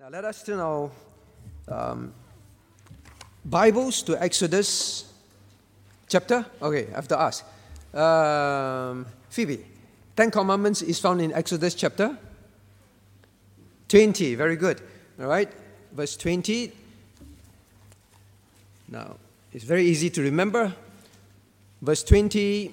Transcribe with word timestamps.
Now 0.00 0.08
let 0.08 0.24
us 0.24 0.42
turn 0.42 0.60
our 0.60 0.90
um, 1.68 2.14
Bibles 3.44 4.00
to 4.04 4.16
Exodus 4.16 5.04
chapter. 6.08 6.46
Okay, 6.62 6.88
I 6.90 6.96
have 6.96 7.08
to 7.08 7.20
ask. 7.20 7.44
Um, 7.92 9.04
Phoebe, 9.28 9.62
Ten 10.16 10.30
Commandments 10.30 10.80
is 10.80 10.98
found 10.98 11.20
in 11.20 11.34
Exodus 11.34 11.74
chapter 11.74 12.16
20. 13.88 14.36
Very 14.36 14.56
good. 14.56 14.80
All 15.20 15.26
right, 15.26 15.52
verse 15.92 16.16
20. 16.16 16.72
Now, 18.88 19.16
it's 19.52 19.64
very 19.64 19.84
easy 19.84 20.08
to 20.08 20.22
remember. 20.22 20.74
Verse 21.82 22.02
20 22.04 22.72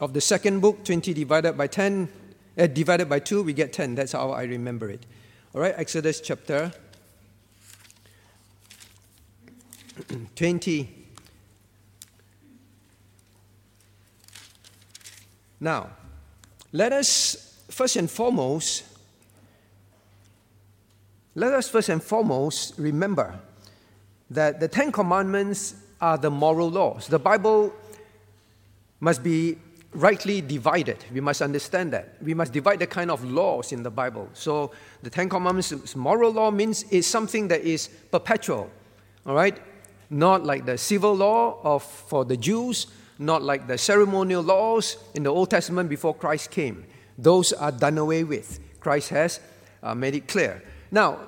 of 0.00 0.14
the 0.14 0.20
second 0.20 0.58
book, 0.58 0.84
20 0.84 1.14
divided 1.14 1.56
by 1.56 1.68
10, 1.68 2.08
uh, 2.58 2.66
divided 2.66 3.08
by 3.08 3.20
2, 3.20 3.44
we 3.44 3.52
get 3.52 3.72
10. 3.72 3.94
That's 3.94 4.10
how 4.10 4.32
I 4.32 4.42
remember 4.42 4.90
it. 4.90 5.06
All 5.56 5.62
right, 5.62 5.74
Exodus 5.78 6.20
chapter 6.20 6.70
20. 10.36 11.06
Now, 15.58 15.88
let 16.72 16.92
us 16.92 17.58
first 17.70 17.96
and 17.96 18.10
foremost, 18.10 18.84
let 21.34 21.54
us 21.54 21.70
first 21.70 21.88
and 21.88 22.02
foremost 22.02 22.74
remember 22.76 23.40
that 24.28 24.60
the 24.60 24.68
Ten 24.68 24.92
Commandments 24.92 25.74
are 26.02 26.18
the 26.18 26.30
moral 26.30 26.70
laws. 26.70 27.06
The 27.06 27.18
Bible 27.18 27.72
must 29.00 29.22
be 29.22 29.56
rightly 29.92 30.40
divided. 30.40 31.04
We 31.12 31.20
must 31.20 31.42
understand 31.42 31.92
that. 31.92 32.16
We 32.22 32.34
must 32.34 32.52
divide 32.52 32.78
the 32.80 32.86
kind 32.86 33.10
of 33.10 33.24
laws 33.24 33.72
in 33.72 33.82
the 33.82 33.90
Bible. 33.90 34.28
So 34.34 34.72
the 35.02 35.10
Ten 35.10 35.28
Commandments, 35.28 35.96
moral 35.96 36.32
law 36.32 36.50
means 36.50 36.84
it's 36.90 37.06
something 37.06 37.48
that 37.48 37.62
is 37.62 37.88
perpetual, 38.10 38.70
all 39.24 39.34
right? 39.34 39.58
Not 40.10 40.44
like 40.44 40.66
the 40.66 40.78
civil 40.78 41.14
law 41.14 41.58
of, 41.62 41.82
for 41.82 42.24
the 42.24 42.36
Jews, 42.36 42.86
not 43.18 43.42
like 43.42 43.66
the 43.66 43.78
ceremonial 43.78 44.42
laws 44.42 44.98
in 45.14 45.22
the 45.22 45.30
Old 45.30 45.50
Testament 45.50 45.88
before 45.88 46.14
Christ 46.14 46.50
came. 46.50 46.84
Those 47.18 47.52
are 47.52 47.72
done 47.72 47.98
away 47.98 48.24
with. 48.24 48.60
Christ 48.80 49.08
has 49.10 49.40
uh, 49.82 49.94
made 49.94 50.14
it 50.14 50.28
clear. 50.28 50.62
Now, 50.90 51.20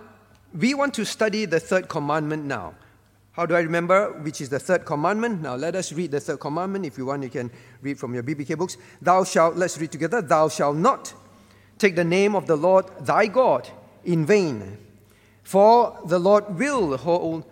we 0.54 0.74
want 0.74 0.94
to 0.94 1.04
study 1.04 1.44
the 1.44 1.60
third 1.60 1.88
commandment 1.88 2.44
now. 2.44 2.74
How 3.38 3.46
do 3.46 3.54
I 3.54 3.60
remember 3.60 4.10
which 4.22 4.40
is 4.40 4.48
the 4.48 4.58
third 4.58 4.84
commandment? 4.84 5.42
Now 5.42 5.54
let 5.54 5.76
us 5.76 5.92
read 5.92 6.10
the 6.10 6.18
third 6.18 6.40
commandment. 6.40 6.84
If 6.84 6.98
you 6.98 7.06
want, 7.06 7.22
you 7.22 7.28
can 7.28 7.52
read 7.82 7.96
from 7.96 8.12
your 8.12 8.24
BBK 8.24 8.58
books. 8.58 8.76
Thou 9.00 9.22
shalt, 9.22 9.54
let's 9.54 9.78
read 9.78 9.92
together. 9.92 10.20
Thou 10.20 10.48
shalt 10.48 10.74
not 10.74 11.14
take 11.78 11.94
the 11.94 12.02
name 12.02 12.34
of 12.34 12.48
the 12.48 12.56
Lord 12.56 12.86
thy 13.02 13.28
God 13.28 13.68
in 14.04 14.26
vain. 14.26 14.76
For 15.44 15.96
the 16.04 16.18
Lord 16.18 16.58
will 16.58 16.96
hold 16.96 17.44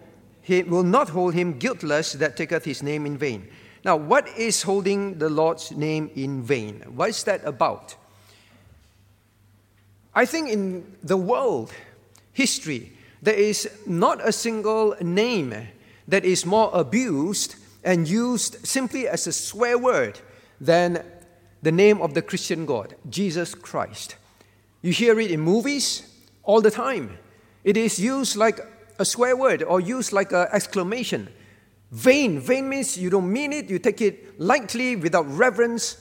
he 0.42 0.64
will 0.64 0.82
not 0.82 1.10
hold 1.10 1.34
him 1.34 1.56
guiltless 1.56 2.14
that 2.14 2.36
taketh 2.36 2.64
his 2.64 2.82
name 2.82 3.06
in 3.06 3.16
vain. 3.16 3.48
Now, 3.84 3.94
what 3.94 4.26
is 4.36 4.62
holding 4.62 5.18
the 5.18 5.28
Lord's 5.28 5.70
name 5.70 6.10
in 6.16 6.42
vain? 6.42 6.82
What 6.96 7.10
is 7.10 7.22
that 7.24 7.44
about? 7.44 7.94
I 10.12 10.26
think 10.26 10.50
in 10.50 10.96
the 11.04 11.16
world 11.16 11.72
history, 12.32 12.92
there 13.22 13.34
is 13.34 13.70
not 13.86 14.26
a 14.26 14.32
single 14.32 14.96
name 15.00 15.68
that 16.08 16.24
is 16.24 16.46
more 16.46 16.70
abused 16.72 17.56
and 17.84 18.08
used 18.08 18.66
simply 18.66 19.08
as 19.08 19.26
a 19.26 19.32
swear 19.32 19.78
word 19.78 20.20
than 20.60 21.04
the 21.62 21.72
name 21.72 22.00
of 22.00 22.14
the 22.14 22.22
Christian 22.22 22.66
God, 22.66 22.94
Jesus 23.08 23.54
Christ. 23.54 24.16
You 24.82 24.92
hear 24.92 25.18
it 25.18 25.30
in 25.30 25.40
movies 25.40 26.08
all 26.42 26.60
the 26.60 26.70
time. 26.70 27.18
It 27.64 27.76
is 27.76 27.98
used 27.98 28.36
like 28.36 28.60
a 28.98 29.04
swear 29.04 29.36
word 29.36 29.62
or 29.62 29.80
used 29.80 30.12
like 30.12 30.32
an 30.32 30.46
exclamation. 30.52 31.28
Vain. 31.90 32.40
Vain 32.40 32.68
means 32.68 32.96
you 32.96 33.10
don't 33.10 33.32
mean 33.32 33.52
it, 33.52 33.70
you 33.70 33.78
take 33.78 34.00
it 34.00 34.40
lightly 34.40 34.96
without 34.96 35.26
reverence. 35.28 35.96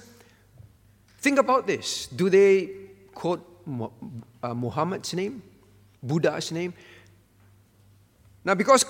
Think 1.20 1.40
about 1.40 1.68
this. 1.68 2.08
Do 2.08 2.30
they 2.30 2.70
quote 3.14 3.46
uh, 4.44 4.54
Muhammad's 4.54 5.14
name? 5.14 5.42
Buddha's 6.04 6.52
name? 6.52 6.74
Now, 8.44 8.54
because 8.54 8.86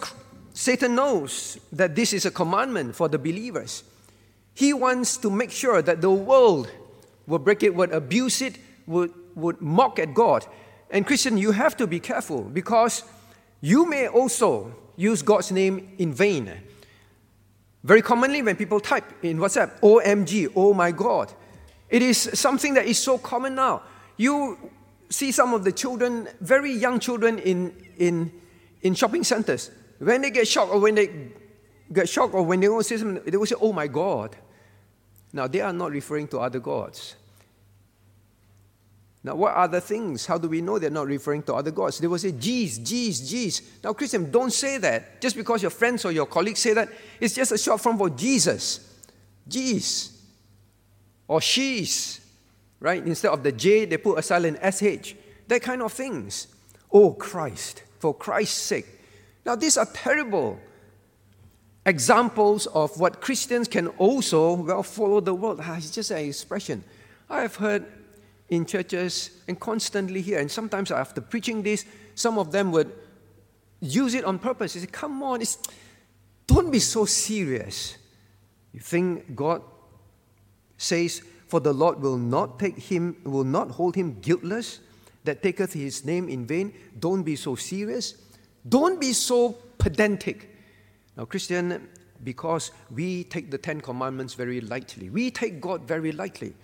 Satan 0.55 0.95
knows 0.95 1.59
that 1.73 1.95
this 1.95 2.13
is 2.13 2.25
a 2.25 2.31
commandment 2.31 2.95
for 2.95 3.09
the 3.09 3.19
believers. 3.19 3.83
He 4.53 4.71
wants 4.71 5.17
to 5.17 5.29
make 5.29 5.51
sure 5.51 5.81
that 5.81 5.99
the 5.99 6.09
world 6.09 6.71
will 7.27 7.39
break 7.39 7.61
it, 7.61 7.75
would 7.75 7.91
abuse 7.91 8.41
it, 8.41 8.57
would, 8.87 9.13
would 9.35 9.59
mock 9.59 9.99
at 9.99 10.13
God. 10.13 10.45
And 10.89 11.05
Christian, 11.05 11.37
you 11.37 11.51
have 11.51 11.75
to 11.75 11.85
be 11.85 11.99
careful 11.99 12.41
because 12.43 13.03
you 13.59 13.85
may 13.85 14.07
also 14.07 14.73
use 14.95 15.21
God's 15.21 15.51
name 15.51 15.89
in 15.97 16.13
vain. 16.13 16.49
Very 17.83 18.01
commonly, 18.01 18.41
when 18.41 18.55
people 18.55 18.79
type 18.79 19.25
in 19.25 19.39
WhatsApp, 19.39 19.81
OMG, 19.81 20.53
oh 20.55 20.73
my 20.73 20.91
God, 20.91 21.33
it 21.89 22.01
is 22.01 22.17
something 22.33 22.75
that 22.75 22.85
is 22.85 22.97
so 22.97 23.17
common 23.17 23.55
now. 23.55 23.81
You 24.15 24.57
see 25.09 25.33
some 25.33 25.53
of 25.53 25.65
the 25.65 25.73
children, 25.73 26.29
very 26.39 26.71
young 26.71 27.01
children 27.01 27.39
in, 27.39 27.75
in, 27.97 28.31
in 28.83 28.95
shopping 28.95 29.25
centers, 29.25 29.69
when 29.99 30.21
they 30.21 30.31
get 30.31 30.47
shocked 30.47 30.71
or 30.71 30.79
when 30.79 30.95
they 30.95 31.31
get 31.91 32.09
shocked 32.09 32.33
or 32.33 32.43
when 32.43 32.59
they 32.59 32.69
will 32.69 32.83
say 32.83 32.97
something, 32.97 33.23
they 33.25 33.37
will 33.37 33.45
say, 33.45 33.55
Oh 33.59 33.73
my 33.73 33.87
God. 33.87 34.35
Now, 35.33 35.47
they 35.47 35.59
are 35.59 35.73
not 35.73 35.91
referring 35.91 36.29
to 36.29 36.39
other 36.39 36.59
gods. 36.59 37.15
Now, 39.21 39.35
what 39.35 39.55
other 39.55 39.79
things? 39.79 40.25
How 40.25 40.37
do 40.37 40.47
we 40.47 40.61
know 40.61 40.77
they're 40.77 40.89
not 40.89 41.07
referring 41.07 41.43
to 41.43 41.55
other 41.55 41.71
gods? 41.71 41.97
They 41.97 42.07
will 42.07 42.19
say, 42.19 42.31
Jeez, 42.31 42.79
Jeez, 42.79 43.21
Jeez. 43.21 43.61
Now, 43.83 43.93
Christian, 43.93 44.29
don't 44.29 44.53
say 44.53 44.77
that. 44.77 45.19
Just 45.19 45.35
because 45.35 45.61
your 45.61 45.71
friends 45.71 46.05
or 46.05 46.11
your 46.11 46.25
colleagues 46.25 46.59
say 46.59 46.73
that, 46.73 46.89
it's 47.19 47.33
just 47.33 47.51
a 47.51 47.57
short 47.57 47.81
form 47.81 47.97
for 47.97 48.09
Jesus. 48.09 49.01
Jeez. 49.49 50.11
Or 51.27 51.41
she's. 51.41 52.21
Right? 52.79 53.05
Instead 53.05 53.31
of 53.31 53.41
the 53.41 53.51
J, 53.51 53.85
they 53.85 53.97
put 53.97 54.19
a 54.19 54.21
silent 54.21 54.59
SH. 54.61 55.15
That 55.47 55.61
kind 55.61 55.81
of 55.81 55.91
things. 55.91 56.47
Oh, 56.91 57.13
Christ. 57.13 57.83
For 57.99 58.13
Christ's 58.13 58.61
sake. 58.61 58.85
Now, 59.45 59.55
these 59.55 59.77
are 59.77 59.85
terrible 59.85 60.59
examples 61.85 62.65
of 62.67 62.99
what 62.99 63.21
Christians 63.21 63.67
can 63.67 63.87
also, 63.89 64.55
well, 64.55 64.83
follow 64.83 65.19
the 65.19 65.35
world. 65.35 65.59
Ah, 65.61 65.77
it's 65.77 65.91
just 65.91 66.11
an 66.11 66.17
expression. 66.17 66.83
I 67.29 67.41
have 67.41 67.55
heard 67.55 67.85
in 68.49 68.65
churches 68.65 69.31
and 69.47 69.59
constantly 69.59 70.21
here, 70.21 70.39
and 70.39 70.49
sometimes 70.49 70.91
after 70.91 71.21
preaching 71.21 71.61
this, 71.61 71.85
some 72.15 72.39
of 72.39 72.51
them 72.51 72.71
would 72.71 72.91
use 73.81 74.15
it 74.15 74.25
on 74.25 74.39
purpose. 74.39 74.73
They 74.73 74.81
say, 74.81 74.87
come 74.87 75.21
on, 75.21 75.41
it's, 75.41 75.57
don't 76.47 76.71
be 76.71 76.79
so 76.79 77.05
serious. 77.05 77.97
You 78.73 78.79
think 78.79 79.35
God 79.35 79.61
says, 80.77 81.21
For 81.47 81.59
the 81.59 81.73
Lord 81.73 82.01
will 82.01 82.17
not 82.17 82.59
take 82.59 82.77
him, 82.77 83.17
will 83.23 83.43
not 83.43 83.71
hold 83.71 83.95
him 83.95 84.19
guiltless 84.21 84.79
that 85.23 85.41
taketh 85.41 85.73
his 85.73 86.03
name 86.05 86.29
in 86.29 86.45
vain. 86.45 86.73
Don't 86.99 87.23
be 87.23 87.35
so 87.35 87.55
serious. 87.55 88.15
Don't 88.67 88.99
be 88.99 89.13
so 89.13 89.57
pedantic. 89.77 90.49
Now, 91.15 91.25
Christian, 91.25 91.87
because 92.23 92.71
we 92.89 93.23
take 93.25 93.51
the 93.51 93.57
Ten 93.57 93.81
Commandments 93.81 94.33
very 94.33 94.61
lightly, 94.61 95.09
we 95.09 95.31
take 95.31 95.61
God 95.61 95.87
very 95.87 96.11
lightly. 96.11 96.55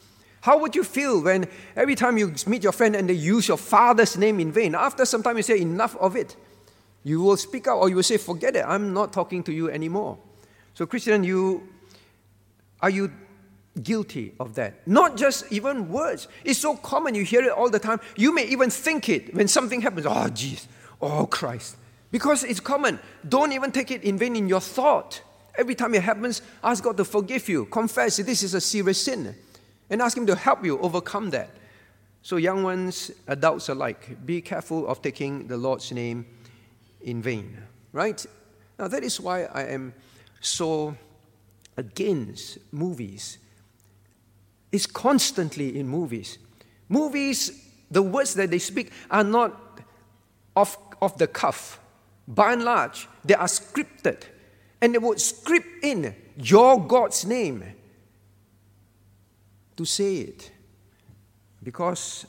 How 0.42 0.58
would 0.58 0.76
you 0.76 0.84
feel 0.84 1.22
when 1.22 1.48
every 1.76 1.94
time 1.96 2.18
you 2.18 2.34
meet 2.48 2.64
your 2.64 2.72
friend 2.72 2.96
and 2.96 3.08
they 3.08 3.14
use 3.14 3.48
your 3.48 3.58
father's 3.58 4.18
name 4.18 4.40
in 4.40 4.52
vain? 4.52 4.74
After 4.74 5.06
some 5.06 5.22
time, 5.22 5.38
you 5.38 5.44
say, 5.44 5.62
Enough 5.62 5.96
of 5.98 6.16
it. 6.16 6.36
You 7.04 7.22
will 7.22 7.38
speak 7.38 7.68
out 7.68 7.78
or 7.78 7.90
you 7.90 7.96
will 7.96 8.04
say, 8.04 8.18
Forget 8.18 8.56
it, 8.56 8.66
I'm 8.68 8.94
not 8.94 9.14
talking 9.14 9.44
to 9.44 9.54
you 9.54 9.70
anymore. 9.70 10.18
So, 10.74 10.88
Christian, 10.88 11.24
you 11.24 11.68
are 12.82 12.90
you 12.90 13.12
guilty 13.84 14.34
of 14.40 14.56
that? 14.56 14.88
Not 14.88 15.16
just 15.16 15.52
even 15.52 15.90
words. 15.90 16.28
It's 16.44 16.60
so 16.60 16.76
common, 16.76 17.14
you 17.14 17.24
hear 17.24 17.44
it 17.44 17.52
all 17.52 17.70
the 17.70 17.80
time. 17.80 18.00
You 18.18 18.34
may 18.34 18.46
even 18.46 18.72
think 18.72 19.10
it 19.10 19.36
when 19.36 19.48
something 19.48 19.82
happens. 19.82 20.08
Oh, 20.08 20.28
jeez. 20.30 20.66
Oh, 21.00 21.28
Christ. 21.28 21.78
Because 22.12 22.44
it's 22.44 22.60
common. 22.60 23.00
Don't 23.28 23.54
even 23.54 23.72
take 23.72 23.90
it 23.90 24.04
in 24.04 24.18
vain 24.18 24.36
in 24.36 24.50
your 24.50 24.60
thought. 24.60 25.22
Every 25.56 25.76
time 25.76 25.96
it 25.96 26.04
happens, 26.04 26.42
ask 26.64 26.84
God 26.84 26.98
to 26.98 27.06
forgive 27.06 27.48
you. 27.50 27.66
Confess 27.66 28.18
this 28.18 28.44
is 28.44 28.54
a 28.54 28.62
serious 28.62 29.02
sin. 29.02 29.36
And 29.90 30.02
ask 30.02 30.16
Him 30.16 30.26
to 30.28 30.36
help 30.36 30.64
you 30.64 30.80
overcome 30.80 31.30
that. 31.32 31.50
So, 32.22 32.36
young 32.36 32.64
ones, 32.64 33.12
adults 33.28 33.70
alike, 33.70 34.26
be 34.26 34.42
careful 34.42 34.88
of 34.88 35.02
taking 35.02 35.48
the 35.48 35.58
Lord's 35.58 35.92
name 35.92 36.26
in 37.02 37.22
vain. 37.22 37.58
Right? 37.92 38.24
Now, 38.78 38.88
that 38.88 39.04
is 39.04 39.20
why 39.20 39.46
I 39.46 39.64
am 39.64 39.94
so 40.40 40.96
against 41.78 42.60
movies. 42.72 43.38
It's 44.72 44.86
constantly 44.86 45.80
in 45.80 45.88
movies. 45.88 46.38
Movies, 46.88 47.66
the 47.90 48.02
words 48.02 48.34
that 48.36 48.52
they 48.52 48.60
speak 48.60 48.92
are 49.10 49.24
not 49.24 49.80
off, 50.56 50.78
off 51.02 51.18
the 51.18 51.28
cuff 51.28 51.81
by 52.32 52.54
and 52.54 52.64
large, 52.64 53.08
they 53.26 53.34
are 53.34 53.48
scripted. 53.48 54.24
And 54.82 54.96
they 54.96 54.98
would 54.98 55.20
script 55.20 55.84
in 55.84 56.16
your 56.38 56.80
God's 56.82 57.26
name 57.26 57.64
to 59.76 59.86
say 59.86 60.18
it 60.18 60.52
because 61.62 62.26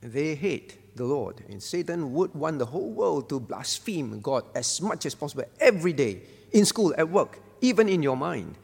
they 0.00 0.34
hate 0.34 0.96
the 0.96 1.04
Lord. 1.04 1.42
And 1.48 1.62
Satan 1.62 2.12
would 2.12 2.34
want 2.34 2.58
the 2.58 2.66
whole 2.66 2.90
world 2.90 3.28
to 3.30 3.40
blaspheme 3.40 4.20
God 4.20 4.44
as 4.54 4.80
much 4.80 5.06
as 5.06 5.14
possible 5.14 5.44
every 5.58 5.92
day, 5.92 6.20
in 6.52 6.64
school, 6.64 6.94
at 6.96 7.08
work, 7.08 7.40
even 7.60 7.88
in 7.88 8.02
your 8.02 8.16
mind. 8.16 8.56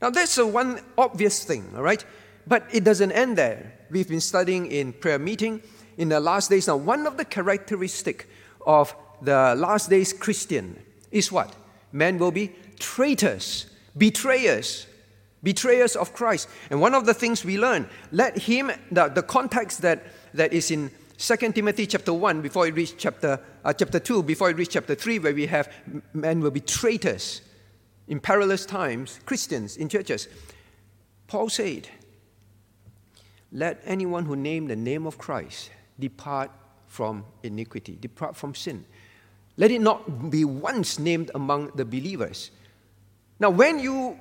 Now, 0.00 0.10
that's 0.10 0.38
a 0.38 0.46
one 0.46 0.80
obvious 0.96 1.44
thing, 1.44 1.72
all 1.74 1.82
right? 1.82 2.04
But 2.46 2.66
it 2.72 2.84
doesn't 2.84 3.12
end 3.12 3.36
there. 3.36 3.72
We've 3.90 4.08
been 4.08 4.20
studying 4.20 4.66
in 4.70 4.92
prayer 4.92 5.18
meeting 5.18 5.60
in 5.98 6.08
the 6.08 6.20
last 6.20 6.50
days. 6.50 6.68
Now, 6.68 6.76
one 6.76 7.06
of 7.06 7.16
the 7.16 7.24
characteristic 7.24 8.28
of 8.66 8.94
the 9.26 9.54
last 9.56 9.90
days 9.90 10.12
Christian 10.12 10.78
is 11.10 11.30
what? 11.30 11.54
Men 11.92 12.18
will 12.18 12.30
be 12.30 12.52
traitors, 12.78 13.66
betrayers, 13.96 14.86
betrayers 15.42 15.96
of 15.96 16.12
Christ. 16.12 16.48
And 16.70 16.80
one 16.80 16.94
of 16.94 17.06
the 17.06 17.14
things 17.14 17.44
we 17.44 17.58
learn, 17.58 17.88
let 18.12 18.38
him, 18.38 18.70
the, 18.90 19.08
the 19.08 19.22
context 19.22 19.82
that, 19.82 20.04
that 20.34 20.52
is 20.52 20.70
in 20.70 20.90
2 21.18 21.52
Timothy 21.52 21.86
chapter 21.86 22.12
1 22.12 22.42
before 22.42 22.64
we 22.64 22.70
reach 22.70 22.96
chapter, 22.96 23.40
uh, 23.64 23.72
chapter 23.72 23.98
2, 23.98 24.22
before 24.22 24.48
we 24.48 24.54
reach 24.54 24.70
chapter 24.70 24.94
3, 24.94 25.18
where 25.20 25.34
we 25.34 25.46
have 25.46 25.72
men 26.12 26.40
will 26.40 26.50
be 26.50 26.60
traitors 26.60 27.40
in 28.08 28.20
perilous 28.20 28.66
times, 28.66 29.18
Christians 29.26 29.76
in 29.76 29.88
churches. 29.88 30.28
Paul 31.26 31.48
said, 31.48 31.88
Let 33.50 33.80
anyone 33.84 34.26
who 34.26 34.36
name 34.36 34.68
the 34.68 34.76
name 34.76 35.06
of 35.06 35.18
Christ 35.18 35.70
depart 35.98 36.50
from 36.86 37.24
iniquity, 37.42 37.98
depart 38.00 38.36
from 38.36 38.54
sin. 38.54 38.84
Let 39.56 39.70
it 39.70 39.80
not 39.80 40.30
be 40.30 40.44
once 40.44 40.98
named 40.98 41.30
among 41.34 41.72
the 41.74 41.84
believers. 41.84 42.50
Now, 43.38 43.50
when 43.50 43.78
you 43.78 44.18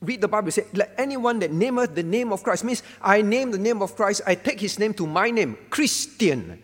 read 0.00 0.20
the 0.20 0.28
Bible, 0.28 0.50
say, 0.50 0.66
let 0.74 0.94
anyone 0.96 1.40
that 1.40 1.50
nameth 1.50 1.94
the 1.94 2.02
name 2.02 2.32
of 2.32 2.42
Christ 2.42 2.64
means 2.64 2.82
I 3.02 3.22
name 3.22 3.50
the 3.50 3.58
name 3.58 3.82
of 3.82 3.96
Christ, 3.96 4.22
I 4.26 4.34
take 4.34 4.60
his 4.60 4.78
name 4.78 4.94
to 4.94 5.06
my 5.06 5.30
name, 5.30 5.56
Christian. 5.70 6.62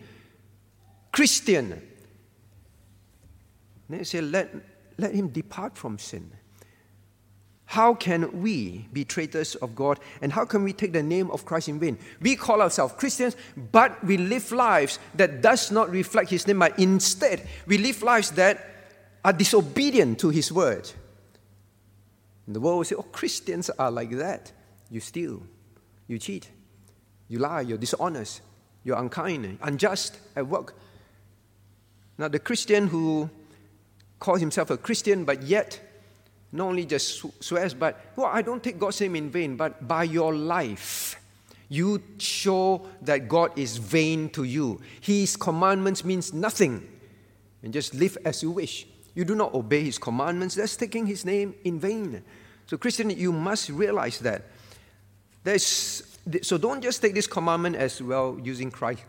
Christian. 1.11 1.81
Then 3.89 4.05
say, 4.05 4.21
let, 4.21 4.53
let 4.97 5.13
him 5.13 5.29
depart 5.29 5.77
from 5.77 5.99
sin. 5.99 6.31
How 7.75 7.93
can 7.93 8.41
we 8.41 8.87
be 8.93 9.03
traitors 9.03 9.55
of 9.55 9.75
God 9.75 9.99
and 10.21 10.31
how 10.31 10.45
can 10.45 10.63
we 10.63 10.71
take 10.71 10.93
the 10.93 11.03
name 11.03 11.29
of 11.29 11.43
Christ 11.43 11.67
in 11.67 11.77
vain? 11.77 11.97
We 12.21 12.37
call 12.37 12.61
ourselves 12.61 12.93
Christians, 12.93 13.35
but 13.73 14.01
we 14.01 14.15
live 14.15 14.53
lives 14.53 14.97
that 15.15 15.41
does 15.41 15.71
not 15.71 15.89
reflect 15.89 16.29
his 16.29 16.47
name, 16.47 16.59
but 16.59 16.79
instead 16.79 17.45
we 17.67 17.77
live 17.77 18.01
lives 18.01 18.31
that 18.31 18.65
are 19.25 19.33
disobedient 19.33 20.19
to 20.19 20.29
his 20.29 20.53
word. 20.53 20.89
And 22.47 22.55
the 22.55 22.61
world 22.61 22.77
will 22.77 22.85
say, 22.85 22.95
oh, 22.95 23.01
Christians 23.01 23.69
are 23.71 23.91
like 23.91 24.11
that. 24.11 24.53
You 24.89 25.01
steal, 25.01 25.43
you 26.07 26.17
cheat, 26.17 26.49
you 27.27 27.39
lie, 27.39 27.59
you're 27.59 27.77
dishonest, 27.77 28.39
you're 28.85 28.97
unkind, 28.97 29.57
unjust 29.61 30.17
at 30.37 30.47
work. 30.47 30.77
Now, 32.17 32.29
the 32.29 32.39
Christian 32.39 32.87
who 32.87 33.29
calls 34.17 34.39
himself 34.39 34.69
a 34.69 34.77
Christian, 34.77 35.25
but 35.25 35.43
yet 35.43 35.81
not 36.55 36.67
only 36.67 36.85
just 36.85 37.25
swears, 37.43 37.73
but, 37.73 37.99
well, 38.15 38.27
I 38.27 38.41
don't 38.41 38.63
take 38.63 38.79
God's 38.79 39.01
name 39.01 39.15
in 39.15 39.29
vain, 39.29 39.55
but 39.55 39.87
by 39.87 40.03
your 40.03 40.33
life, 40.33 41.19
you 41.69 42.01
show 42.17 42.87
that 43.01 43.27
God 43.27 43.57
is 43.57 43.77
vain 43.77 44.29
to 44.29 44.43
you. 44.43 44.81
His 45.01 45.35
commandments 45.35 46.05
means 46.05 46.33
nothing. 46.33 46.87
And 47.63 47.73
just 47.73 47.93
live 47.93 48.17
as 48.23 48.43
you 48.43 48.51
wish 48.51 48.87
you 49.15 49.23
do 49.23 49.33
not 49.33 49.53
obey 49.53 49.83
his 49.83 49.97
commandments, 49.97 50.55
that's 50.55 50.75
taking 50.75 51.07
his 51.07 51.25
name 51.25 51.55
in 51.63 51.79
vain. 51.79 52.21
So, 52.67 52.77
Christian, 52.77 53.09
you 53.09 53.31
must 53.31 53.69
realize 53.69 54.19
that. 54.19 54.43
There's, 55.43 56.17
so, 56.41 56.57
don't 56.57 56.81
just 56.81 57.01
take 57.01 57.13
this 57.13 57.27
commandment 57.27 57.77
as 57.77 58.01
well 58.01 58.37
using 58.43 58.69
Christ, 58.69 59.03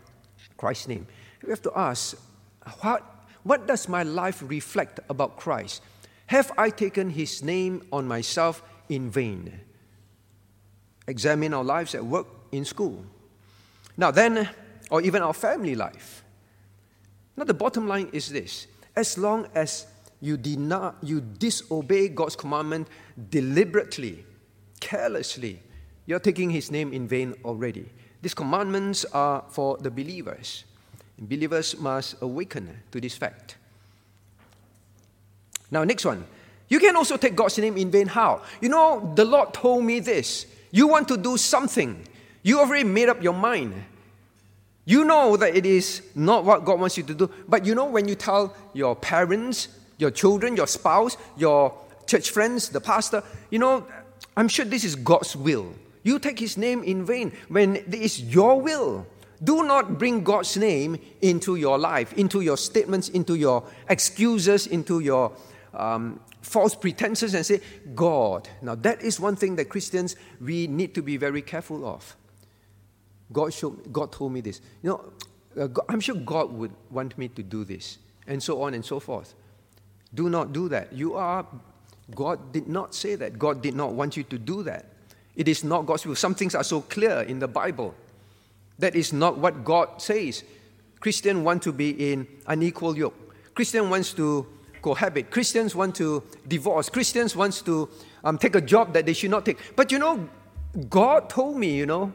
Christ's 0.55 0.87
name. 0.87 1.07
You 1.43 1.49
have 1.49 1.61
to 1.63 1.71
ask, 1.75 2.15
what, 2.81 3.03
what 3.43 3.67
does 3.67 3.89
my 3.89 4.03
life 4.03 4.41
reflect 4.45 4.99
about 5.09 5.35
Christ? 5.35 5.81
Have 6.27 6.51
I 6.57 6.69
taken 6.69 7.09
his 7.09 7.43
name 7.43 7.87
on 7.91 8.07
myself 8.07 8.61
in 8.89 9.09
vain? 9.09 9.59
Examine 11.07 11.53
our 11.53 11.63
lives 11.63 11.95
at 11.95 12.05
work, 12.05 12.27
in 12.51 12.65
school. 12.65 13.05
Now, 13.97 14.11
then, 14.11 14.49
or 14.89 15.01
even 15.01 15.21
our 15.21 15.33
family 15.33 15.75
life. 15.75 16.23
Now, 17.35 17.43
the 17.43 17.53
bottom 17.53 17.87
line 17.87 18.09
is 18.13 18.29
this 18.29 18.67
as 18.95 19.17
long 19.17 19.47
as 19.53 19.87
you, 20.21 20.37
deny, 20.37 20.93
you 21.01 21.21
disobey 21.21 22.09
God's 22.09 22.35
commandment 22.35 22.87
deliberately, 23.29 24.25
carelessly, 24.79 25.61
you're 26.05 26.19
taking 26.19 26.49
His 26.49 26.71
name 26.71 26.93
in 26.93 27.07
vain 27.07 27.35
already. 27.45 27.89
These 28.21 28.33
commandments 28.33 29.05
are 29.05 29.43
for 29.49 29.77
the 29.77 29.91
believers. 29.91 30.63
Believers 31.19 31.77
must 31.77 32.15
awaken 32.21 32.81
to 32.91 32.99
this 32.99 33.15
fact. 33.15 33.57
Now, 35.71 35.83
next 35.83 36.05
one. 36.05 36.25
You 36.69 36.79
can 36.79 36.95
also 36.95 37.17
take 37.17 37.35
God's 37.35 37.57
name 37.57 37.77
in 37.77 37.89
vain. 37.91 38.07
How? 38.07 38.41
You 38.61 38.69
know, 38.69 39.13
the 39.15 39.23
Lord 39.23 39.53
told 39.53 39.83
me 39.83 39.99
this. 39.99 40.45
You 40.71 40.87
want 40.87 41.07
to 41.07 41.17
do 41.17 41.37
something, 41.37 42.05
you 42.43 42.59
already 42.59 42.83
made 42.83 43.09
up 43.09 43.23
your 43.23 43.33
mind. 43.33 43.73
You 44.85 45.03
know 45.03 45.35
that 45.37 45.55
it 45.55 45.65
is 45.65 46.01
not 46.15 46.45
what 46.45 46.63
God 46.63 46.79
wants 46.79 46.97
you 46.97 47.03
to 47.03 47.13
do. 47.13 47.29
But 47.47 47.65
you 47.65 47.75
know, 47.75 47.85
when 47.85 48.07
you 48.07 48.15
tell 48.15 48.55
your 48.73 48.95
parents, 48.95 49.67
your 49.97 50.11
children, 50.11 50.55
your 50.55 50.67
spouse, 50.67 51.17
your 51.35 51.73
church 52.05 52.31
friends, 52.31 52.69
the 52.69 52.79
pastor. 52.81 53.23
You 53.49 53.59
know, 53.59 53.85
I'm 54.35 54.47
sure 54.47 54.65
this 54.65 54.83
is 54.83 54.95
God's 54.95 55.35
will. 55.35 55.73
You 56.03 56.19
take 56.19 56.39
his 56.39 56.57
name 56.57 56.83
in 56.83 57.05
vain 57.05 57.33
when 57.49 57.75
it 57.75 57.93
is 57.93 58.21
your 58.21 58.61
will. 58.61 59.05
Do 59.43 59.63
not 59.63 59.99
bring 59.99 60.23
God's 60.23 60.57
name 60.57 60.97
into 61.21 61.57
your 61.57 61.77
life, 61.77 62.13
into 62.13 62.41
your 62.41 62.57
statements, 62.57 63.09
into 63.09 63.35
your 63.35 63.63
excuses, 63.89 64.65
into 64.67 64.99
your 64.99 65.31
um, 65.77 66.19
false 66.41 66.75
pretenses, 66.75 67.33
and 67.33 67.45
say, 67.45 67.61
God. 67.95 68.49
Now, 68.61 68.75
that 68.75 69.01
is 69.01 69.19
one 69.19 69.35
thing 69.35 69.55
that 69.57 69.65
Christians, 69.69 70.15
we 70.41 70.67
need 70.67 70.93
to 70.95 71.01
be 71.01 71.17
very 71.17 71.41
careful 71.41 71.85
of. 71.85 72.15
God, 73.31 73.53
showed, 73.53 73.91
God 73.91 74.11
told 74.11 74.31
me 74.31 74.41
this. 74.41 74.61
You 74.81 74.89
know, 74.89 75.13
uh, 75.63 75.67
I'm 75.89 75.99
sure 75.99 76.15
God 76.15 76.51
would 76.51 76.71
want 76.89 77.17
me 77.17 77.27
to 77.29 77.43
do 77.43 77.63
this, 77.63 77.97
and 78.25 78.41
so 78.41 78.61
on 78.63 78.73
and 78.73 78.83
so 78.83 78.99
forth. 78.99 79.33
Do 80.13 80.29
not 80.29 80.53
do 80.53 80.69
that. 80.69 80.93
You 80.93 81.15
are, 81.15 81.45
God 82.15 82.51
did 82.51 82.67
not 82.67 82.95
say 82.95 83.15
that. 83.15 83.37
God 83.37 83.61
did 83.61 83.75
not 83.75 83.93
want 83.93 84.17
you 84.17 84.23
to 84.23 84.37
do 84.37 84.63
that. 84.63 84.85
It 85.35 85.47
is 85.47 85.63
not 85.63 85.85
God's 85.85 86.05
will. 86.05 86.15
Some 86.15 86.33
things 86.33 86.55
are 86.55 86.63
so 86.63 86.81
clear 86.81 87.21
in 87.21 87.39
the 87.39 87.47
Bible. 87.47 87.93
That 88.79 88.95
is 88.95 89.13
not 89.13 89.37
what 89.37 89.63
God 89.63 90.01
says. 90.01 90.43
Christian 90.99 91.43
want 91.43 91.61
to 91.63 91.71
be 91.71 92.11
in 92.11 92.27
unequal 92.47 92.97
yoke. 92.97 93.15
Christian 93.53 93.89
wants 93.89 94.13
to 94.13 94.47
cohabit. 94.87 95.29
Christians 95.31 95.75
want 95.75 95.95
to 95.95 96.23
divorce. 96.47 96.89
Christians 96.89 97.35
wants 97.35 97.61
to 97.63 97.89
um, 98.23 98.37
take 98.37 98.55
a 98.55 98.61
job 98.61 98.93
that 98.93 99.05
they 99.05 99.13
should 99.13 99.31
not 99.31 99.45
take. 99.45 99.57
But 99.75 99.91
you 99.91 99.99
know, 99.99 100.29
God 100.89 101.29
told 101.29 101.57
me, 101.57 101.75
you 101.75 101.85
know, 101.85 102.13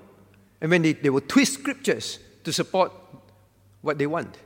and 0.61 0.71
when 0.71 0.83
they, 0.83 0.95
they 0.95 1.11
will 1.11 1.21
twist 1.21 1.55
scriptures 1.55 2.19
to 2.45 2.53
support 2.53 2.93
what 3.83 3.99
they 3.99 4.07
want. 4.07 4.39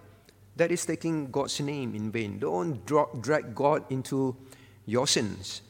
That 0.56 0.72
is 0.72 0.84
taking 0.86 1.30
God's 1.30 1.60
name 1.60 1.94
in 1.94 2.10
vain. 2.10 2.38
Don't 2.38 2.84
drag 3.22 3.54
God 3.54 3.84
into 3.90 4.34
your 4.86 5.06
sins. 5.06 5.62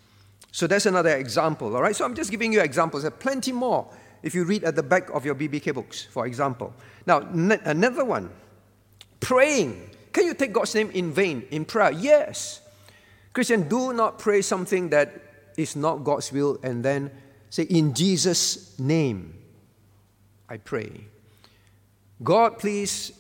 So 0.53 0.67
that's 0.67 0.87
another 0.87 1.17
example, 1.17 1.75
all 1.75 1.83
right? 1.83 1.95
So 1.95 2.05
I'm 2.05 2.15
just 2.15 2.31
giving 2.31 2.53
you 2.53 2.61
examples. 2.61 3.03
There 3.03 3.13
are 3.13 3.23
plenty 3.29 3.53
more 3.53 3.87
if 4.23 4.35
you 4.35 4.45
read 4.45 4.65
at 4.65 4.77
the 4.77 4.83
back 4.83 5.11
of 5.11 5.27
your 5.27 5.35
BBK 5.35 5.75
books, 5.75 6.05
for 6.05 6.27
example. 6.27 6.73
Now, 7.05 7.19
another 7.65 8.05
one 8.05 8.31
praying. 9.21 9.91
Can 10.17 10.25
you 10.25 10.33
take 10.33 10.55
God's 10.55 10.75
name 10.75 10.91
in 10.93 11.13
vain 11.13 11.45
in 11.51 11.67
prayer? 11.67 11.93
Yes. 11.93 12.63
Christian, 13.35 13.69
do 13.69 13.93
not 13.93 14.19
pray 14.19 14.41
something 14.41 14.89
that 14.89 15.13
is 15.59 15.77
not 15.77 16.05
God's 16.05 16.33
will 16.33 16.59
and 16.63 16.83
then 16.83 17.11
say, 17.51 17.65
In 17.65 17.93
Jesus' 17.93 18.79
name, 18.79 19.35
I 20.49 20.57
pray. 20.57 21.05
God, 22.25 22.59
please 22.59 23.13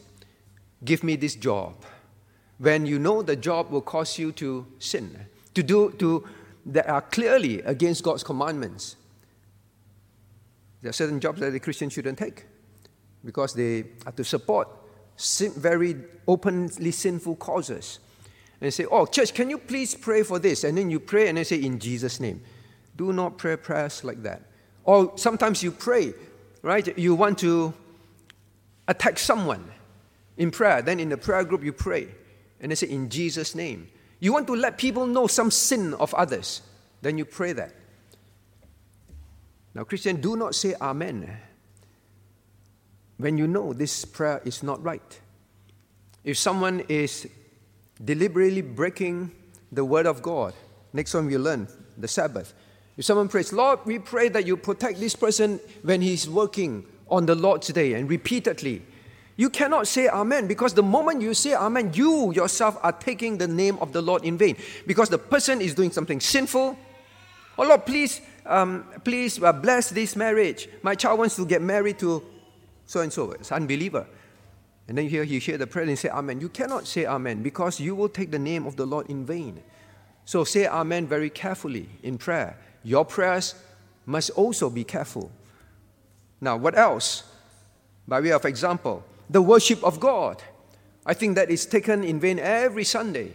give 0.86 1.04
me 1.04 1.16
this 1.16 1.34
job 1.34 1.74
when 2.56 2.86
you 2.86 2.98
know 2.98 3.20
the 3.20 3.36
job 3.36 3.70
will 3.70 3.82
cause 3.82 4.18
you 4.18 4.32
to 4.32 4.66
sin 4.78 5.18
to 5.52 5.62
do 5.62 5.90
to 5.98 6.26
that 6.64 6.88
are 6.88 7.02
clearly 7.02 7.60
against 7.62 8.02
god's 8.04 8.22
commandments 8.22 8.96
there 10.80 10.90
are 10.90 10.92
certain 10.92 11.18
jobs 11.18 11.40
that 11.40 11.50
the 11.50 11.60
christian 11.60 11.90
shouldn't 11.90 12.18
take 12.18 12.44
because 13.24 13.54
they 13.54 13.84
are 14.06 14.12
to 14.12 14.24
support 14.24 14.68
very 15.56 15.96
openly 16.28 16.90
sinful 16.90 17.36
causes 17.36 17.98
and 18.60 18.72
say 18.72 18.84
oh 18.90 19.06
church 19.06 19.32
can 19.32 19.48
you 19.48 19.58
please 19.58 19.94
pray 19.94 20.22
for 20.22 20.38
this 20.38 20.64
and 20.64 20.76
then 20.76 20.90
you 20.90 21.00
pray 21.00 21.28
and 21.28 21.38
they 21.38 21.44
say 21.44 21.56
in 21.56 21.78
jesus 21.78 22.20
name 22.20 22.40
do 22.96 23.12
not 23.12 23.38
pray 23.38 23.56
prayers 23.56 24.04
like 24.04 24.22
that 24.22 24.42
or 24.84 25.12
sometimes 25.16 25.62
you 25.62 25.70
pray 25.70 26.12
right 26.62 26.98
you 26.98 27.14
want 27.14 27.38
to 27.38 27.72
attack 28.88 29.18
someone 29.18 29.70
in 30.36 30.50
prayer. 30.50 30.82
Then 30.82 31.00
in 31.00 31.08
the 31.08 31.16
prayer 31.16 31.44
group, 31.44 31.62
you 31.62 31.72
pray. 31.72 32.08
And 32.60 32.70
they 32.70 32.76
say, 32.76 32.88
In 32.88 33.08
Jesus' 33.08 33.54
name. 33.54 33.88
You 34.18 34.32
want 34.32 34.46
to 34.46 34.56
let 34.56 34.78
people 34.78 35.06
know 35.06 35.26
some 35.26 35.50
sin 35.50 35.92
of 35.94 36.14
others. 36.14 36.62
Then 37.02 37.18
you 37.18 37.26
pray 37.26 37.52
that. 37.52 37.74
Now, 39.74 39.84
Christian, 39.84 40.22
do 40.22 40.36
not 40.36 40.54
say 40.54 40.74
Amen 40.80 41.36
when 43.18 43.38
you 43.38 43.46
know 43.46 43.72
this 43.72 44.04
prayer 44.04 44.40
is 44.44 44.62
not 44.62 44.82
right. 44.82 45.20
if 46.26 46.36
someone 46.36 46.80
is 46.88 47.28
deliberately 48.04 48.60
breaking 48.60 49.30
the 49.70 49.84
word 49.84 50.06
of 50.06 50.20
God, 50.22 50.52
next 50.92 51.14
one 51.14 51.26
we 51.26 51.38
learn 51.38 51.68
the 51.96 52.08
Sabbath. 52.08 52.52
If 52.96 53.04
someone 53.04 53.28
prays, 53.28 53.52
Lord, 53.52 53.78
we 53.84 54.00
pray 54.00 54.28
that 54.30 54.44
you 54.44 54.56
protect 54.56 54.98
this 54.98 55.14
person 55.14 55.60
when 55.82 56.00
he's 56.00 56.28
working 56.28 56.84
on 57.08 57.26
the 57.26 57.36
Lord's 57.36 57.68
day 57.68 57.92
and 57.92 58.10
repeatedly. 58.10 58.82
You 59.36 59.50
cannot 59.50 59.86
say 59.86 60.08
Amen 60.08 60.48
because 60.48 60.74
the 60.74 60.82
moment 60.82 61.20
you 61.22 61.32
say 61.32 61.54
Amen, 61.54 61.92
you 61.94 62.32
yourself 62.32 62.76
are 62.82 62.92
taking 62.92 63.38
the 63.38 63.46
name 63.46 63.78
of 63.80 63.92
the 63.92 64.02
Lord 64.02 64.24
in 64.24 64.36
vain 64.36 64.56
because 64.86 65.08
the 65.10 65.18
person 65.18 65.60
is 65.60 65.74
doing 65.74 65.92
something 65.92 66.20
sinful. 66.20 66.76
Oh 67.58 67.62
Lord, 67.62 67.86
please, 67.86 68.20
um, 68.46 68.84
please 69.04 69.40
uh, 69.40 69.52
bless 69.52 69.90
this 69.90 70.16
marriage. 70.16 70.68
My 70.82 70.94
child 70.94 71.18
wants 71.18 71.36
to 71.36 71.46
get 71.46 71.62
married 71.62 71.98
to 72.00 72.22
so 72.86 73.00
and 73.00 73.12
so. 73.12 73.32
It's 73.32 73.52
unbeliever. 73.52 74.06
And 74.88 74.96
then 74.96 75.08
here 75.08 75.24
you 75.24 75.40
hear 75.40 75.58
the 75.58 75.66
prayer 75.66 75.86
and 75.86 75.98
say 75.98 76.08
Amen. 76.08 76.40
You 76.40 76.48
cannot 76.48 76.86
say 76.86 77.06
Amen 77.06 77.42
because 77.42 77.80
you 77.80 77.94
will 77.94 78.08
take 78.08 78.30
the 78.30 78.38
name 78.38 78.66
of 78.66 78.76
the 78.76 78.86
Lord 78.86 79.10
in 79.10 79.26
vain. 79.26 79.62
So 80.24 80.44
say 80.44 80.66
Amen 80.66 81.06
very 81.06 81.30
carefully 81.30 81.88
in 82.02 82.18
prayer. 82.18 82.56
Your 82.82 83.04
prayers 83.04 83.54
must 84.06 84.30
also 84.30 84.70
be 84.70 84.84
careful. 84.84 85.30
Now, 86.40 86.56
what 86.56 86.78
else? 86.78 87.24
By 88.06 88.20
way 88.20 88.30
of 88.30 88.44
example, 88.44 89.04
the 89.28 89.42
worship 89.42 89.82
of 89.82 89.98
God. 89.98 90.42
I 91.04 91.14
think 91.14 91.36
that 91.36 91.50
is 91.50 91.66
taken 91.66 92.04
in 92.04 92.20
vain 92.20 92.38
every 92.38 92.84
Sunday. 92.84 93.32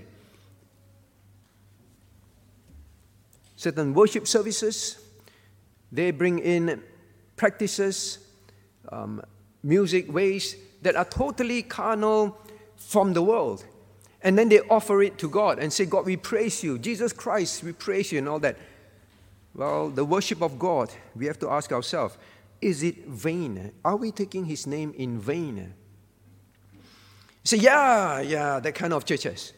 Certain 3.56 3.94
worship 3.94 4.28
services, 4.28 4.98
they 5.92 6.12
bring 6.12 6.40
in 6.40 6.82
practices, 7.36 8.20
um, 8.92 9.22
music, 9.64 10.12
ways 10.12 10.56
that 10.82 10.96
are 10.96 11.06
totally 11.06 11.62
carnal 11.62 12.38
from 12.76 13.14
the 13.14 13.22
world. 13.22 13.66
And 14.24 14.38
then 14.38 14.50
they 14.50 14.60
offer 14.62 15.02
it 15.02 15.18
to 15.20 15.30
God 15.30 15.60
and 15.60 15.72
say, 15.72 15.86
God, 15.86 16.06
we 16.06 16.16
praise 16.18 16.64
you. 16.64 16.78
Jesus 16.78 17.12
Christ, 17.14 17.64
we 17.64 17.72
praise 17.72 18.12
you, 18.12 18.20
and 18.20 18.30
all 18.30 18.40
that. 18.40 18.58
Well, 19.56 19.90
the 19.90 20.06
worship 20.06 20.42
of 20.42 20.60
God, 20.60 20.92
we 21.16 21.26
have 21.26 21.40
to 21.40 21.50
ask 21.50 21.72
ourselves 21.72 22.18
is 22.62 22.84
it 22.84 23.08
vain? 23.08 23.72
Are 23.84 23.96
we 23.96 24.12
taking 24.12 24.46
his 24.46 24.68
name 24.68 24.94
in 24.96 25.20
vain? 25.20 25.74
Say, 27.44 27.58
yeah, 27.58 28.22
yeah, 28.22 28.60
that 28.60 28.76
kind 28.76 28.94
of 28.94 29.04
churches. 29.04 29.54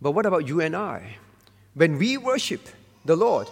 But 0.00 0.12
what 0.12 0.26
about 0.26 0.46
you 0.46 0.60
and 0.60 0.76
I? 0.76 1.16
When 1.74 1.98
we 1.98 2.16
worship 2.16 2.68
the 3.04 3.16
Lord, 3.16 3.48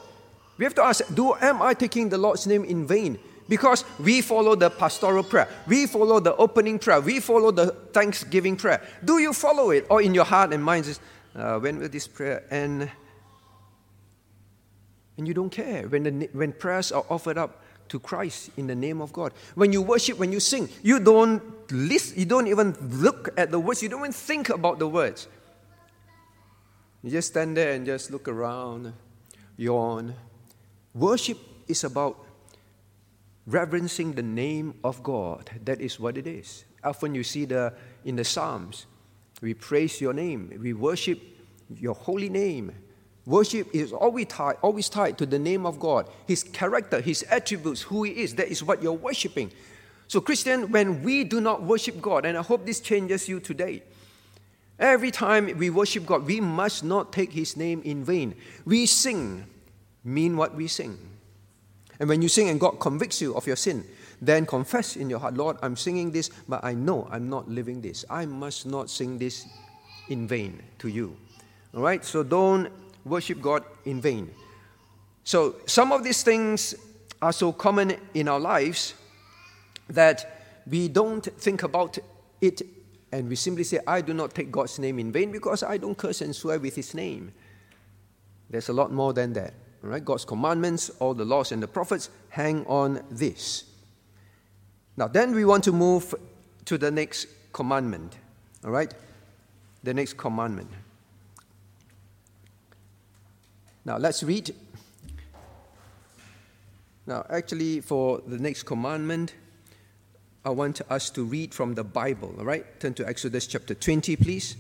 we 0.59 0.65
have 0.65 0.75
to 0.77 0.85
ask, 0.85 1.13
do 1.13 1.35
am 1.35 1.61
I 1.61 1.75
taking 1.75 2.09
the 2.09 2.19
Lord's 2.19 2.47
name 2.47 2.65
in 2.65 2.87
vain? 2.87 3.19
Because 3.49 3.85
we 3.99 4.23
follow 4.23 4.55
the 4.55 4.71
pastoral 4.71 5.23
prayer, 5.23 5.49
we 5.67 5.87
follow 5.87 6.19
the 6.21 6.35
opening 6.37 6.79
prayer, 6.79 7.01
we 7.01 7.21
follow 7.21 7.51
the 7.51 7.67
thanksgiving 7.93 8.57
prayer. 8.57 8.83
Do 9.05 9.19
you 9.19 9.33
follow 9.33 9.71
it? 9.71 9.87
Or 9.91 10.01
in 10.01 10.15
your 10.15 10.25
heart 10.25 10.53
and 10.53 10.65
mind, 10.65 10.99
uh, 11.35 11.59
when 11.59 11.79
will 11.79 11.89
this 11.89 12.07
prayer 12.07 12.45
end? 12.51 12.91
And 15.17 15.29
you 15.29 15.35
don't 15.35 15.51
care 15.51 15.87
when, 15.87 16.03
the, 16.05 16.29
when 16.33 16.53
prayers 16.53 16.91
are 16.91 17.05
offered 17.11 17.39
up 17.39 17.63
to 17.89 17.99
Christ 17.99 18.51
in 18.57 18.67
the 18.67 18.75
name 18.75 19.01
of 19.01 19.13
God. 19.13 19.33
When 19.55 19.73
you 19.73 19.83
worship, 19.83 20.19
when 20.19 20.33
you 20.33 20.41
sing, 20.41 20.69
you 20.83 20.99
don't 20.99 21.43
listen, 21.71 22.19
you 22.19 22.25
don't 22.25 22.47
even 22.47 22.75
look 22.81 23.29
at 23.37 23.51
the 23.51 23.61
words, 23.61 23.83
you 23.83 23.89
don't 23.89 24.01
even 24.01 24.13
think 24.13 24.49
about 24.49 24.79
the 24.79 24.89
words. 24.89 25.29
You 27.03 27.11
just 27.11 27.29
stand 27.29 27.57
there 27.57 27.73
and 27.75 27.85
just 27.85 28.11
look 28.11 28.27
around, 28.27 28.95
yawn. 29.59 30.15
Worship 30.95 31.39
is 31.69 31.85
about 31.85 32.24
reverencing 33.47 34.13
the 34.13 34.23
name 34.23 34.75
of 34.85 35.03
God. 35.03 35.51
That 35.65 35.81
is 35.81 36.01
what 36.01 36.17
it 36.17 36.27
is. 36.27 36.65
Often 36.83 37.15
you 37.15 37.25
see 37.25 37.45
the 37.45 37.75
in 38.05 38.17
the 38.17 38.25
Psalms, 38.25 38.87
we 39.41 39.55
praise 39.55 40.01
your 40.01 40.13
name, 40.13 40.59
we 40.61 40.73
worship 40.73 41.21
your 41.75 41.95
holy 41.95 42.29
name. 42.29 42.73
Worship 43.27 43.75
is 43.75 43.91
always 43.93 44.27
tied, 44.27 44.57
always 44.61 44.91
tied 44.91 45.17
to 45.17 45.25
the 45.25 45.39
name 45.39 45.65
of 45.65 45.81
God, 45.81 46.11
His 46.27 46.43
character, 46.43 47.01
His 47.01 47.25
attributes, 47.31 47.81
who 47.81 48.03
He 48.03 48.23
is. 48.23 48.35
That 48.35 48.49
is 48.49 48.63
what 48.63 48.83
you're 48.83 48.93
worshiping. 48.93 49.51
So, 50.09 50.21
Christian, 50.21 50.71
when 50.71 51.03
we 51.03 51.25
do 51.25 51.41
not 51.41 51.63
worship 51.63 52.03
God, 52.03 52.27
and 52.27 52.37
I 52.37 52.43
hope 52.43 52.67
this 52.67 52.81
changes 52.81 53.27
you 53.27 53.41
today, 53.41 53.83
every 54.79 55.11
time 55.11 55.57
we 55.57 55.71
worship 55.71 56.05
God, 56.05 56.27
we 56.27 56.39
must 56.41 56.85
not 56.85 57.13
take 57.13 57.33
His 57.33 57.57
name 57.57 57.81
in 57.83 58.05
vain. 58.05 58.35
We 58.67 58.85
sing, 58.85 59.47
mean 60.05 60.37
what 60.37 60.55
we 60.55 60.69
sing. 60.69 60.99
And 62.01 62.09
when 62.09 62.23
you 62.23 62.29
sing 62.29 62.49
and 62.49 62.59
God 62.59 62.81
convicts 62.81 63.21
you 63.21 63.35
of 63.35 63.47
your 63.47 63.57
sin, 63.57 63.85
then 64.21 64.47
confess 64.47 64.97
in 64.97 65.11
your 65.11 65.19
heart, 65.19 65.35
Lord, 65.35 65.57
I'm 65.63 65.77
singing 65.77 66.11
this, 66.11 66.31
but 66.49 66.65
I 66.65 66.75
know 66.75 67.09
I'm 67.11 67.29
not 67.29 67.49
living 67.49 67.81
this. 67.81 68.05
I 68.09 68.27
must 68.27 68.67
not 68.67 68.91
sing 68.91 69.19
this 69.19 69.47
in 70.09 70.27
vain 70.27 70.63
to 70.79 70.89
you. 70.89 71.17
All 71.75 71.83
right? 71.83 72.05
So 72.05 72.23
don't 72.23 72.69
worship 73.05 73.41
God 73.41 73.65
in 73.85 74.01
vain. 74.01 74.31
So 75.25 75.57
some 75.67 75.93
of 75.93 76.05
these 76.05 76.23
things 76.23 76.75
are 77.23 77.33
so 77.33 77.53
common 77.53 77.97
in 78.15 78.29
our 78.29 78.41
lives 78.41 78.95
that 79.89 80.43
we 80.67 80.89
don't 80.89 81.25
think 81.25 81.63
about 81.63 81.99
it 82.41 82.63
and 83.13 83.29
we 83.29 83.37
simply 83.37 83.63
say, 83.63 83.79
I 83.87 84.01
do 84.01 84.13
not 84.13 84.35
take 84.35 84.51
God's 84.51 84.79
name 84.81 84.99
in 84.99 85.13
vain 85.13 85.31
because 85.31 85.63
I 85.63 85.77
don't 85.77 85.97
curse 85.97 86.21
and 86.21 86.35
swear 86.35 86.59
with 86.59 86.75
his 86.75 86.95
name. 86.95 87.33
There's 88.51 88.69
a 88.69 88.73
lot 88.73 88.93
more 88.93 89.13
than 89.13 89.33
that. 89.35 89.55
Right? 89.85 90.03
God's 90.03 90.25
commandments, 90.25 90.91
all 90.99 91.13
the 91.13 91.27
laws 91.27 91.53
and 91.53 91.63
the 91.63 91.69
prophets 91.69 92.09
hang 92.31 92.65
on 92.67 93.05
this. 93.11 93.65
Now, 94.97 95.09
then 95.09 95.35
we 95.35 95.45
want 95.45 95.63
to 95.65 95.73
move 95.73 96.15
to 96.65 96.79
the 96.79 96.91
next 96.91 97.27
commandment. 97.53 98.17
All 98.65 98.71
right? 98.71 98.93
The 99.83 99.93
next 99.93 100.17
commandment. 100.17 100.71
Now, 103.85 103.99
let's 103.99 104.23
read. 104.23 104.55
Now, 107.07 107.27
actually, 107.29 107.83
for 107.83 108.23
the 108.27 108.39
next 108.39 108.63
commandment, 108.63 109.35
I 110.47 110.51
want 110.51 110.81
us 110.89 111.11
to 111.11 111.25
read 111.25 111.53
from 111.53 111.75
the 111.75 111.85
Bible. 111.85 112.35
All 112.39 112.47
right? 112.47 112.81
Turn 112.81 112.95
to 112.95 113.07
Exodus 113.07 113.47
chapter 113.47 113.75
20, 113.75 114.17
please. 114.17 114.57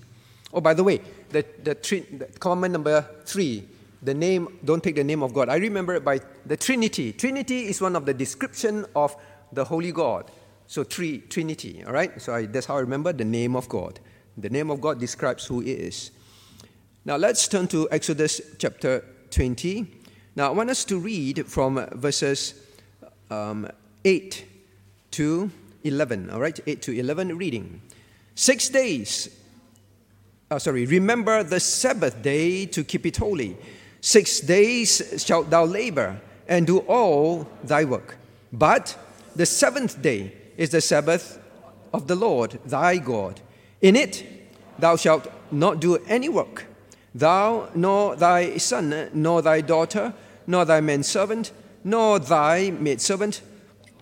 Oh, 0.52 0.60
by 0.60 0.74
the 0.74 0.84
way, 0.84 1.00
the, 1.30 1.46
the, 1.62 1.74
the 1.74 2.26
commandment 2.38 2.72
number 2.72 3.08
three 3.24 3.66
the 4.04 4.14
name, 4.14 4.58
don't 4.64 4.82
take 4.82 4.96
the 4.96 5.04
name 5.04 5.22
of 5.22 5.32
God. 5.32 5.48
I 5.48 5.56
remember 5.56 5.94
it 5.94 6.04
by 6.04 6.20
the 6.44 6.56
Trinity. 6.56 7.12
Trinity 7.12 7.66
is 7.66 7.80
one 7.80 7.96
of 7.96 8.04
the 8.04 8.12
description 8.12 8.84
of 8.94 9.16
the 9.52 9.64
Holy 9.64 9.92
God. 9.92 10.30
So 10.66 10.84
three, 10.84 11.18
Trinity, 11.20 11.82
all 11.86 11.92
right? 11.92 12.20
So 12.20 12.34
I, 12.34 12.46
that's 12.46 12.66
how 12.66 12.76
I 12.76 12.80
remember 12.80 13.12
the 13.12 13.24
name 13.24 13.56
of 13.56 13.68
God. 13.68 14.00
The 14.36 14.50
name 14.50 14.70
of 14.70 14.80
God 14.80 15.00
describes 15.00 15.46
who 15.46 15.60
He 15.60 15.72
is. 15.72 16.10
Now 17.04 17.16
let's 17.16 17.48
turn 17.48 17.66
to 17.68 17.88
Exodus 17.90 18.40
chapter 18.58 19.04
20. 19.30 19.86
Now 20.36 20.48
I 20.48 20.50
want 20.50 20.70
us 20.70 20.84
to 20.86 20.98
read 20.98 21.46
from 21.46 21.86
verses 21.92 22.54
um, 23.30 23.68
8 24.04 24.44
to 25.12 25.50
11, 25.82 26.30
all 26.30 26.40
right? 26.40 26.58
8 26.66 26.82
to 26.82 26.98
11 26.98 27.38
reading. 27.38 27.80
Six 28.34 28.68
days, 28.68 29.28
oh, 30.50 30.58
sorry, 30.58 30.86
remember 30.86 31.42
the 31.42 31.60
Sabbath 31.60 32.20
day 32.20 32.66
to 32.66 32.84
keep 32.84 33.06
it 33.06 33.16
holy. 33.16 33.56
Six 34.04 34.40
days 34.40 35.24
shalt 35.24 35.48
thou 35.48 35.64
labor 35.64 36.20
and 36.46 36.66
do 36.66 36.80
all 36.80 37.48
thy 37.62 37.86
work. 37.86 38.18
But 38.52 38.98
the 39.34 39.46
seventh 39.46 40.02
day 40.02 40.34
is 40.58 40.68
the 40.68 40.82
Sabbath 40.82 41.38
of 41.90 42.06
the 42.06 42.14
Lord 42.14 42.58
thy 42.66 42.98
God. 42.98 43.40
In 43.80 43.96
it 43.96 44.22
thou 44.78 44.96
shalt 44.96 45.32
not 45.50 45.80
do 45.80 45.96
any 46.06 46.28
work, 46.28 46.66
thou, 47.14 47.70
nor 47.74 48.14
thy 48.14 48.58
son, 48.58 49.08
nor 49.14 49.40
thy 49.40 49.62
daughter, 49.62 50.12
nor 50.46 50.66
thy 50.66 50.82
manservant, 50.82 51.50
nor 51.82 52.18
thy 52.18 52.72
maidservant, 52.72 53.40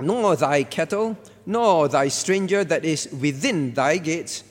nor 0.01 0.35
thy 0.35 0.65
cattle, 0.65 1.17
nor 1.47 1.87
thy 1.87 2.09
stranger 2.09 2.65
that 2.65 2.85
is 2.85 3.09
within 3.21 3.73
thy 3.75 3.99
gates. 3.99 4.43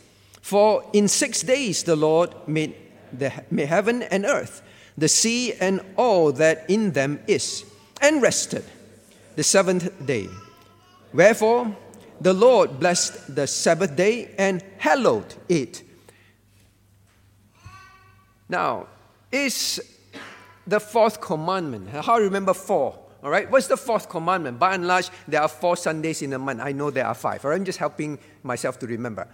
For 0.41 0.85
in 0.93 1.09
six 1.09 1.41
days 1.41 1.83
the 1.83 1.97
Lord 1.97 2.33
made, 2.47 2.73
the, 3.11 3.33
made 3.51 3.67
heaven 3.67 4.03
and 4.03 4.25
earth 4.25 4.61
the 5.01 5.07
sea 5.07 5.53
and 5.53 5.81
all 5.97 6.31
that 6.31 6.63
in 6.69 6.91
them 6.91 7.19
is, 7.25 7.65
and 8.01 8.21
rested 8.21 8.63
the 9.35 9.41
seventh 9.41 9.89
day. 10.05 10.29
Wherefore 11.11 11.75
the 12.21 12.33
Lord 12.33 12.79
blessed 12.79 13.35
the 13.35 13.47
Sabbath 13.47 13.95
day 13.95 14.29
and 14.37 14.63
hallowed 14.77 15.33
it. 15.49 15.81
Now, 18.47 18.85
is 19.31 19.81
the 20.67 20.79
fourth 20.79 21.19
commandment. 21.19 21.89
How 21.89 22.19
remember 22.19 22.53
four? 22.53 22.99
All 23.23 23.31
right, 23.31 23.49
what's 23.49 23.65
the 23.65 23.77
fourth 23.77 24.07
commandment? 24.07 24.59
By 24.59 24.75
and 24.75 24.85
large, 24.85 25.09
there 25.27 25.41
are 25.41 25.47
four 25.47 25.77
Sundays 25.77 26.21
in 26.21 26.33
a 26.33 26.39
month. 26.39 26.59
I 26.61 26.73
know 26.73 26.91
there 26.91 27.07
are 27.07 27.15
five. 27.15 27.43
I'm 27.43 27.65
just 27.65 27.79
helping 27.79 28.19
myself 28.43 28.77
to 28.79 28.85
remember. 28.85 29.27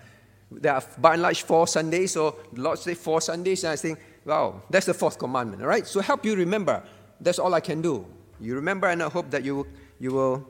There 0.49 0.73
are 0.73 0.83
by 0.97 1.13
and 1.15 1.23
large 1.23 1.43
four 1.43 1.67
Sundays, 1.67 2.13
so 2.13 2.37
Lord 2.53 2.79
say 2.79 2.93
four 2.93 3.19
Sundays, 3.19 3.65
and 3.65 3.73
I 3.73 3.75
think 3.75 3.99
Wow, 4.27 4.61
that's 4.69 4.85
the 4.85 4.93
fourth 4.93 5.17
commandment, 5.17 5.61
all 5.61 5.69
right? 5.69 5.87
So 5.87 6.01
help 6.01 6.25
you 6.25 6.35
remember. 6.35 6.83
That's 7.21 7.39
all 7.39 7.53
I 7.53 7.61
can 7.61 7.81
do. 7.81 8.05
You 8.41 8.55
remember, 8.55 8.87
and 8.87 9.01
I 9.01 9.07
hope 9.07 9.31
that 9.31 9.45
you, 9.45 9.65
you 9.99 10.11
will 10.11 10.45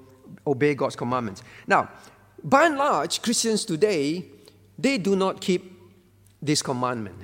obey 0.47 0.73
God's 0.73 0.95
commandments. 0.95 1.43
Now, 1.67 1.87
by 2.43 2.65
and 2.65 2.75
large, 2.75 3.21
Christians 3.21 3.65
today, 3.65 4.25
they 4.79 4.97
do 4.97 5.15
not 5.15 5.41
keep 5.41 5.79
this 6.41 6.63
commandment. 6.63 7.17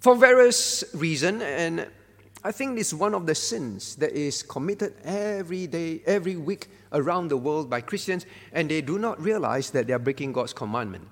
For 0.00 0.14
various 0.14 0.84
reasons, 0.92 1.42
and 1.42 1.86
I 2.44 2.52
think 2.52 2.78
it's 2.78 2.92
one 2.92 3.14
of 3.14 3.24
the 3.24 3.34
sins 3.34 3.96
that 3.96 4.12
is 4.12 4.42
committed 4.42 4.92
every 5.04 5.66
day, 5.66 6.02
every 6.04 6.36
week 6.36 6.68
around 6.92 7.28
the 7.28 7.38
world 7.38 7.70
by 7.70 7.80
Christians, 7.80 8.26
and 8.52 8.68
they 8.68 8.82
do 8.82 8.98
not 8.98 9.18
realize 9.22 9.70
that 9.70 9.86
they 9.86 9.94
are 9.94 9.98
breaking 9.98 10.34
God's 10.34 10.52
commandment. 10.52 11.08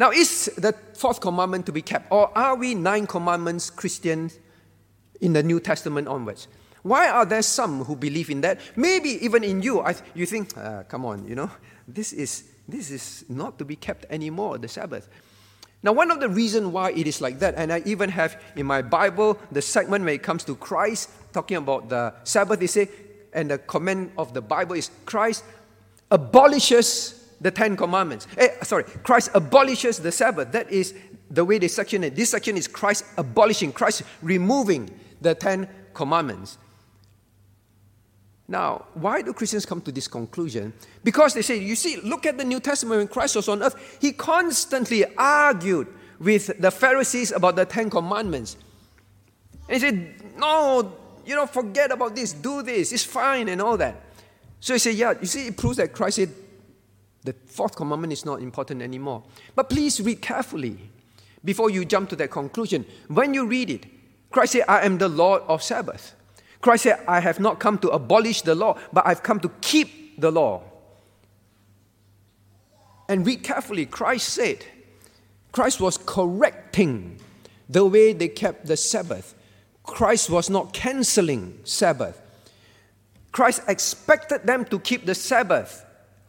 Now, 0.00 0.12
is 0.12 0.50
the 0.56 0.72
fourth 0.94 1.20
commandment 1.20 1.66
to 1.66 1.72
be 1.72 1.82
kept, 1.82 2.10
or 2.10 2.32
are 2.34 2.56
we 2.56 2.74
nine 2.74 3.06
commandments 3.06 3.68
Christians 3.68 4.38
in 5.20 5.34
the 5.34 5.42
New 5.42 5.60
Testament 5.60 6.08
onwards? 6.08 6.48
Why 6.82 7.10
are 7.10 7.26
there 7.26 7.42
some 7.42 7.84
who 7.84 7.94
believe 7.96 8.30
in 8.30 8.40
that? 8.40 8.60
Maybe 8.76 9.22
even 9.22 9.44
in 9.44 9.60
you, 9.60 9.80
I, 9.80 9.94
you 10.14 10.24
think, 10.24 10.54
ah, 10.56 10.84
come 10.88 11.04
on, 11.04 11.28
you 11.28 11.34
know, 11.34 11.50
this 11.86 12.14
is, 12.14 12.44
this 12.66 12.90
is 12.90 13.26
not 13.28 13.58
to 13.58 13.66
be 13.66 13.76
kept 13.76 14.06
anymore, 14.08 14.56
the 14.56 14.68
Sabbath. 14.68 15.06
Now, 15.82 15.92
one 15.92 16.10
of 16.10 16.18
the 16.18 16.30
reasons 16.30 16.68
why 16.68 16.92
it 16.92 17.06
is 17.06 17.20
like 17.20 17.38
that, 17.40 17.56
and 17.56 17.70
I 17.70 17.82
even 17.84 18.08
have 18.08 18.42
in 18.56 18.64
my 18.64 18.80
Bible 18.80 19.38
the 19.52 19.60
segment 19.60 20.06
when 20.06 20.14
it 20.14 20.22
comes 20.22 20.44
to 20.44 20.56
Christ, 20.56 21.10
talking 21.34 21.58
about 21.58 21.90
the 21.90 22.14
Sabbath, 22.24 22.58
they 22.58 22.68
say, 22.68 22.88
and 23.34 23.50
the 23.50 23.58
comment 23.58 24.12
of 24.16 24.32
the 24.32 24.40
Bible 24.40 24.76
is 24.76 24.90
Christ 25.04 25.44
abolishes 26.10 27.19
the 27.40 27.50
Ten 27.50 27.76
Commandments. 27.76 28.26
Eh, 28.36 28.48
sorry, 28.62 28.84
Christ 28.84 29.30
abolishes 29.34 29.98
the 29.98 30.12
Sabbath. 30.12 30.52
That 30.52 30.70
is 30.70 30.94
the 31.30 31.44
way 31.44 31.58
they 31.58 31.68
section 31.68 32.04
it. 32.04 32.14
This 32.16 32.30
section 32.30 32.56
is 32.56 32.68
Christ 32.68 33.04
abolishing, 33.16 33.72
Christ 33.72 34.02
removing 34.22 34.90
the 35.20 35.34
Ten 35.34 35.68
Commandments. 35.94 36.58
Now, 38.48 38.86
why 38.94 39.22
do 39.22 39.32
Christians 39.32 39.64
come 39.64 39.80
to 39.82 39.92
this 39.92 40.08
conclusion? 40.08 40.72
Because 41.04 41.34
they 41.34 41.42
say, 41.42 41.58
you 41.58 41.76
see, 41.76 41.98
look 41.98 42.26
at 42.26 42.36
the 42.36 42.44
New 42.44 42.58
Testament 42.58 42.98
when 42.98 43.06
Christ 43.06 43.36
was 43.36 43.48
on 43.48 43.62
earth. 43.62 43.98
He 44.00 44.10
constantly 44.10 45.04
argued 45.16 45.86
with 46.18 46.60
the 46.60 46.70
Pharisees 46.72 47.30
about 47.30 47.54
the 47.54 47.64
Ten 47.64 47.88
Commandments. 47.88 48.56
And 49.68 49.74
he 49.74 49.78
said, 49.78 50.36
no, 50.36 50.96
you 51.24 51.36
know, 51.36 51.46
forget 51.46 51.92
about 51.92 52.16
this, 52.16 52.32
do 52.32 52.62
this, 52.62 52.92
it's 52.92 53.04
fine, 53.04 53.48
and 53.48 53.62
all 53.62 53.76
that. 53.76 54.02
So 54.58 54.72
he 54.72 54.80
said, 54.80 54.96
yeah, 54.96 55.14
you 55.20 55.26
see, 55.26 55.46
it 55.46 55.56
proves 55.56 55.76
that 55.76 55.92
Christ 55.92 56.16
said 56.16 56.30
the 57.24 57.34
fourth 57.46 57.76
commandment 57.76 58.12
is 58.12 58.24
not 58.24 58.40
important 58.40 58.82
anymore. 58.82 59.22
But 59.54 59.68
please 59.68 60.00
read 60.00 60.22
carefully 60.22 60.78
before 61.44 61.70
you 61.70 61.84
jump 61.84 62.08
to 62.10 62.16
that 62.16 62.30
conclusion. 62.30 62.86
When 63.08 63.34
you 63.34 63.46
read 63.46 63.70
it, 63.70 63.86
Christ 64.30 64.52
said, 64.52 64.64
I 64.68 64.84
am 64.86 64.98
the 64.98 65.08
Lord 65.08 65.42
of 65.48 65.62
Sabbath. 65.62 66.14
Christ 66.60 66.84
said, 66.84 67.04
I 67.06 67.20
have 67.20 67.40
not 67.40 67.58
come 67.58 67.78
to 67.78 67.88
abolish 67.90 68.42
the 68.42 68.54
law, 68.54 68.78
but 68.92 69.06
I've 69.06 69.22
come 69.22 69.40
to 69.40 69.48
keep 69.60 70.20
the 70.20 70.30
law. 70.30 70.62
And 73.08 73.26
read 73.26 73.42
carefully, 73.42 73.86
Christ 73.86 74.28
said, 74.28 74.64
Christ 75.52 75.80
was 75.80 75.96
correcting 75.96 77.18
the 77.68 77.84
way 77.84 78.12
they 78.12 78.28
kept 78.28 78.66
the 78.66 78.76
Sabbath. 78.76 79.34
Christ 79.82 80.30
was 80.30 80.48
not 80.48 80.72
canceling 80.72 81.58
Sabbath. 81.64 82.20
Christ 83.32 83.62
expected 83.66 84.44
them 84.44 84.64
to 84.66 84.78
keep 84.78 85.06
the 85.06 85.14
Sabbath 85.14 85.84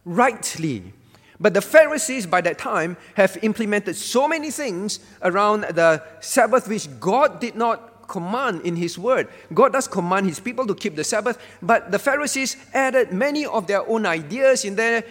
rightly. 0.06 0.94
But 1.40 1.56
the 1.56 1.62
Pharisees 1.62 2.28
by 2.28 2.42
that 2.42 2.60
time 2.60 2.98
have 3.16 3.38
implemented 3.42 3.96
so 3.96 4.28
many 4.28 4.52
things 4.52 5.00
around 5.24 5.62
the 5.62 6.04
Sabbath 6.20 6.68
which 6.68 6.88
God 7.00 7.40
did 7.40 7.56
not 7.56 8.08
command 8.08 8.62
in 8.62 8.76
His 8.76 9.00
Word. 9.00 9.28
God 9.54 9.74
does 9.74 9.88
command 9.88 10.28
His 10.28 10.40
people 10.40 10.68
to 10.68 10.76
keep 10.76 10.96
the 10.96 11.04
Sabbath, 11.04 11.40
but 11.62 11.92
the 11.92 11.98
Pharisees 11.98 12.58
added 12.74 13.12
many 13.12 13.46
of 13.46 13.68
their 13.68 13.88
own 13.88 14.06
ideas 14.06 14.66
in 14.66 14.76
there, 14.76 15.04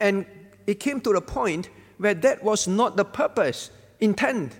and 0.00 0.26
it 0.66 0.80
came 0.80 1.00
to 1.02 1.12
the 1.12 1.20
point 1.20 1.68
where 1.98 2.14
that 2.14 2.42
was 2.42 2.66
not 2.66 2.96
the 2.96 3.04
purpose, 3.04 3.70
intent, 4.00 4.52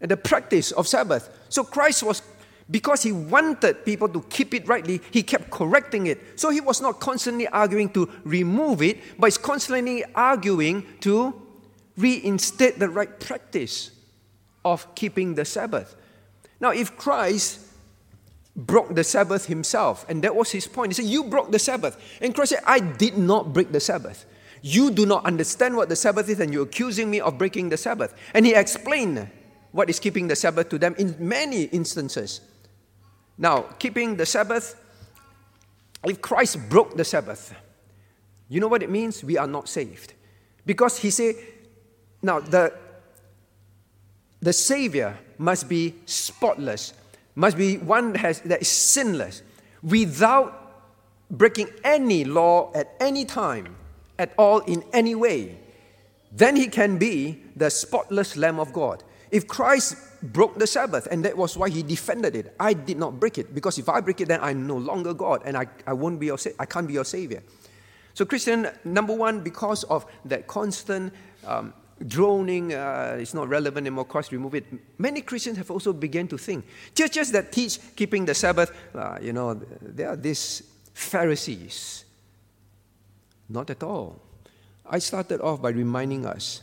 and 0.00 0.10
the 0.10 0.16
practice 0.16 0.72
of 0.72 0.88
Sabbath. 0.88 1.28
So 1.48 1.64
Christ 1.64 2.02
was, 2.02 2.22
because 2.70 3.02
He 3.02 3.12
wanted 3.12 3.84
people 3.84 4.08
to 4.08 4.22
keep 4.28 4.54
it 4.54 4.66
rightly, 4.68 5.00
He 5.10 5.22
kept 5.22 5.50
correcting 5.50 6.06
it. 6.06 6.38
So 6.38 6.50
He 6.50 6.60
was 6.60 6.80
not 6.80 7.00
constantly 7.00 7.48
arguing 7.48 7.90
to 7.90 8.10
remove 8.24 8.82
it, 8.82 8.98
but 9.18 9.26
He's 9.26 9.38
constantly 9.38 10.04
arguing 10.14 10.86
to 11.00 11.34
reinstate 11.96 12.78
the 12.78 12.88
right 12.88 13.18
practice 13.20 13.90
of 14.64 14.94
keeping 14.94 15.34
the 15.34 15.44
Sabbath. 15.44 15.96
Now, 16.60 16.70
if 16.70 16.96
Christ 16.96 17.60
broke 18.56 18.94
the 18.94 19.04
Sabbath 19.04 19.46
himself, 19.46 20.04
and 20.08 20.22
that 20.22 20.34
was 20.34 20.50
his 20.50 20.66
point, 20.66 20.92
he 20.92 20.94
said, 20.94 21.10
You 21.10 21.24
broke 21.24 21.52
the 21.52 21.58
Sabbath. 21.58 21.96
And 22.20 22.34
Christ 22.34 22.50
said, 22.50 22.62
I 22.66 22.80
did 22.80 23.16
not 23.16 23.52
break 23.52 23.72
the 23.72 23.80
Sabbath. 23.80 24.26
You 24.60 24.90
do 24.90 25.06
not 25.06 25.24
understand 25.24 25.76
what 25.76 25.88
the 25.88 25.96
Sabbath 25.96 26.28
is, 26.28 26.40
and 26.40 26.52
you're 26.52 26.64
accusing 26.64 27.10
me 27.10 27.20
of 27.20 27.38
breaking 27.38 27.68
the 27.68 27.76
Sabbath. 27.76 28.14
And 28.34 28.44
he 28.44 28.54
explained 28.54 29.30
what 29.70 29.88
is 29.88 30.00
keeping 30.00 30.26
the 30.26 30.36
Sabbath 30.36 30.68
to 30.70 30.78
them 30.78 30.94
in 30.98 31.14
many 31.18 31.64
instances. 31.64 32.40
Now, 33.38 33.62
keeping 33.78 34.16
the 34.16 34.26
Sabbath, 34.26 34.74
if 36.04 36.20
Christ 36.20 36.68
broke 36.68 36.96
the 36.96 37.04
Sabbath, 37.04 37.54
you 38.48 38.60
know 38.60 38.66
what 38.66 38.82
it 38.82 38.90
means? 38.90 39.22
We 39.22 39.38
are 39.38 39.46
not 39.46 39.68
saved. 39.68 40.14
Because 40.66 40.98
he 40.98 41.10
said, 41.10 41.36
now 42.20 42.40
the, 42.40 42.74
the 44.40 44.52
Savior 44.52 45.16
must 45.38 45.68
be 45.68 45.94
spotless, 46.04 46.92
must 47.34 47.56
be 47.56 47.78
one 47.78 48.12
that, 48.12 48.20
has, 48.20 48.40
that 48.40 48.62
is 48.62 48.68
sinless, 48.68 49.42
without 49.82 50.64
breaking 51.30 51.68
any 51.84 52.24
law 52.24 52.72
at 52.74 52.94
any 53.00 53.24
time, 53.24 53.76
at 54.18 54.32
all, 54.36 54.58
in 54.60 54.82
any 54.92 55.14
way. 55.14 55.58
Then 56.32 56.56
he 56.56 56.66
can 56.66 56.98
be 56.98 57.42
the 57.54 57.70
spotless 57.70 58.36
Lamb 58.36 58.58
of 58.58 58.72
God. 58.72 59.04
If 59.30 59.46
Christ 59.46 59.96
broke 60.22 60.58
the 60.58 60.66
Sabbath, 60.66 61.06
and 61.10 61.24
that 61.24 61.36
was 61.36 61.56
why 61.56 61.68
he 61.68 61.82
defended 61.82 62.34
it, 62.36 62.54
I 62.58 62.72
did 62.72 62.98
not 62.98 63.20
break 63.20 63.38
it, 63.38 63.54
because 63.54 63.78
if 63.78 63.88
I 63.88 64.00
break 64.00 64.20
it, 64.20 64.28
then 64.28 64.40
I'm 64.42 64.66
no 64.66 64.76
longer 64.76 65.14
God, 65.14 65.42
and 65.44 65.56
I, 65.56 65.66
I 65.86 65.92
won't 65.92 66.18
be 66.18 66.26
your, 66.26 66.38
I 66.58 66.66
can't 66.66 66.86
be 66.86 66.94
your 66.94 67.04
Savior. 67.04 67.42
So, 68.14 68.24
Christian, 68.24 68.68
number 68.84 69.14
one, 69.14 69.42
because 69.42 69.84
of 69.84 70.04
that 70.24 70.46
constant 70.46 71.12
um, 71.46 71.72
droning, 72.06 72.74
uh, 72.74 73.16
it's 73.20 73.34
not 73.34 73.48
relevant 73.48 73.86
anymore, 73.86 74.06
Christ 74.06 74.32
remove 74.32 74.54
it. 74.54 74.64
Many 74.98 75.20
Christians 75.20 75.56
have 75.56 75.70
also 75.70 75.92
begun 75.92 76.26
to 76.28 76.38
think. 76.38 76.64
Churches 76.94 77.30
that 77.32 77.52
teach 77.52 77.78
keeping 77.94 78.24
the 78.24 78.34
Sabbath, 78.34 78.72
uh, 78.94 79.18
you 79.20 79.32
know, 79.32 79.54
they 79.54 80.04
are 80.04 80.16
these 80.16 80.62
Pharisees. 80.94 82.04
Not 83.48 83.70
at 83.70 83.82
all. 83.82 84.20
I 84.84 84.98
started 84.98 85.40
off 85.40 85.62
by 85.62 85.70
reminding 85.70 86.26
us 86.26 86.62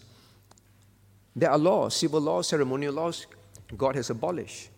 there 1.36 1.52
are 1.52 1.58
laws, 1.58 1.96
civil 1.96 2.22
laws, 2.22 2.48
ceremonial 2.48 2.94
laws, 2.94 3.28
God 3.78 3.96
has 3.96 4.10
abolished. 4.10 4.70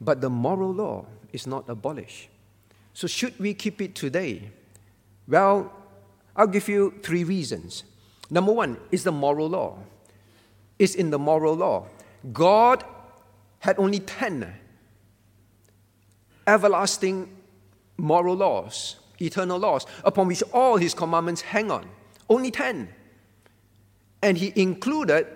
But 0.00 0.20
the 0.20 0.30
moral 0.30 0.72
law 0.72 1.06
is 1.32 1.46
not 1.46 1.68
abolished. 1.68 2.28
So, 2.94 3.06
should 3.06 3.38
we 3.38 3.54
keep 3.54 3.80
it 3.80 3.94
today? 3.94 4.50
Well, 5.28 5.72
I'll 6.34 6.46
give 6.46 6.68
you 6.68 6.94
three 7.02 7.24
reasons. 7.24 7.84
Number 8.30 8.52
one 8.52 8.78
is 8.90 9.04
the 9.04 9.12
moral 9.12 9.48
law 9.48 9.78
It's 10.78 10.94
in 10.94 11.10
the 11.10 11.18
moral 11.18 11.54
law. 11.54 11.86
God 12.32 12.84
had 13.58 13.78
only 13.78 14.00
10 14.00 14.54
everlasting 16.46 17.28
moral 17.96 18.34
laws, 18.34 18.96
eternal 19.20 19.58
laws, 19.58 19.86
upon 20.04 20.26
which 20.26 20.42
all 20.52 20.76
his 20.78 20.94
commandments 20.94 21.42
hang 21.42 21.70
on. 21.70 21.86
Only 22.28 22.50
10. 22.50 22.88
And 24.22 24.38
he 24.38 24.52
included 24.56 25.26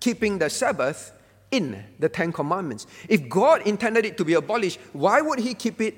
keeping 0.00 0.38
the 0.38 0.50
Sabbath 0.50 1.12
in 1.52 1.84
the 2.00 2.08
Ten 2.08 2.32
Commandments. 2.32 2.88
If 3.08 3.28
God 3.28 3.62
intended 3.62 4.04
it 4.04 4.18
to 4.18 4.24
be 4.24 4.34
abolished, 4.34 4.80
why 4.92 5.20
would 5.20 5.38
he 5.38 5.54
keep 5.54 5.80
it, 5.80 5.94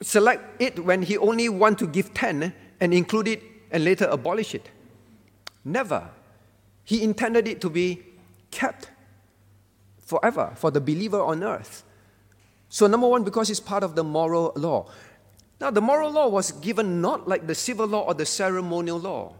select 0.00 0.62
it 0.62 0.78
when 0.84 1.02
he 1.02 1.18
only 1.18 1.48
want 1.48 1.78
to 1.80 1.86
give 1.88 2.14
10 2.14 2.54
and 2.80 2.94
include 2.94 3.26
it 3.26 3.42
and 3.72 3.84
later 3.84 4.04
abolish 4.04 4.54
it? 4.54 4.68
Never. 5.64 6.10
He 6.84 7.02
intended 7.02 7.48
it 7.48 7.60
to 7.62 7.70
be 7.70 8.02
kept 8.50 8.90
forever 9.98 10.52
for 10.54 10.70
the 10.70 10.80
believer 10.80 11.20
on 11.20 11.42
earth. 11.42 11.82
So, 12.68 12.86
number 12.86 13.08
one, 13.08 13.24
because 13.24 13.48
it's 13.50 13.60
part 13.60 13.82
of 13.82 13.94
the 13.94 14.04
moral 14.04 14.52
law. 14.56 14.90
Now, 15.60 15.70
the 15.70 15.80
moral 15.80 16.10
law 16.10 16.28
was 16.28 16.52
given 16.52 17.00
not 17.00 17.26
like 17.26 17.46
the 17.46 17.54
civil 17.54 17.86
law 17.86 18.00
or 18.00 18.14
the 18.14 18.26
ceremonial 18.26 18.98
law. 18.98 19.34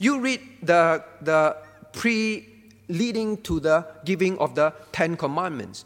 You 0.00 0.20
read 0.20 0.40
the, 0.62 1.04
the 1.20 1.56
pre 1.92 2.57
leading 2.88 3.40
to 3.42 3.60
the 3.60 3.86
giving 4.04 4.38
of 4.38 4.54
the 4.54 4.72
Ten 4.92 5.16
Commandments. 5.16 5.84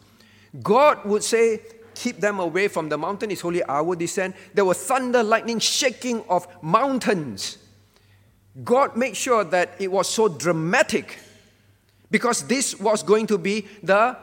God 0.61 1.03
would 1.05 1.23
say, 1.23 1.61
Keep 1.95 2.21
them 2.21 2.39
away 2.39 2.67
from 2.67 2.89
the 2.89 2.97
mountain, 2.97 3.29
it's 3.29 3.41
holy, 3.41 3.61
will 3.67 3.95
descend. 3.95 4.33
There 4.53 4.65
was 4.65 4.79
thunder, 4.79 5.21
lightning, 5.21 5.59
shaking 5.59 6.23
of 6.27 6.47
mountains. 6.63 7.59
God 8.63 8.97
made 8.97 9.15
sure 9.15 9.43
that 9.43 9.75
it 9.79 9.91
was 9.91 10.09
so 10.09 10.27
dramatic 10.27 11.19
because 12.11 12.47
this 12.47 12.79
was 12.79 13.03
going 13.03 13.27
to 13.27 13.37
be 13.37 13.67
the 13.81 14.17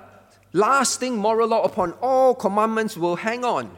lasting 0.53 1.17
moral 1.17 1.49
law 1.49 1.63
upon 1.63 1.93
all 2.01 2.35
commandments 2.35 2.97
will 2.97 3.17
hang 3.17 3.45
on. 3.45 3.71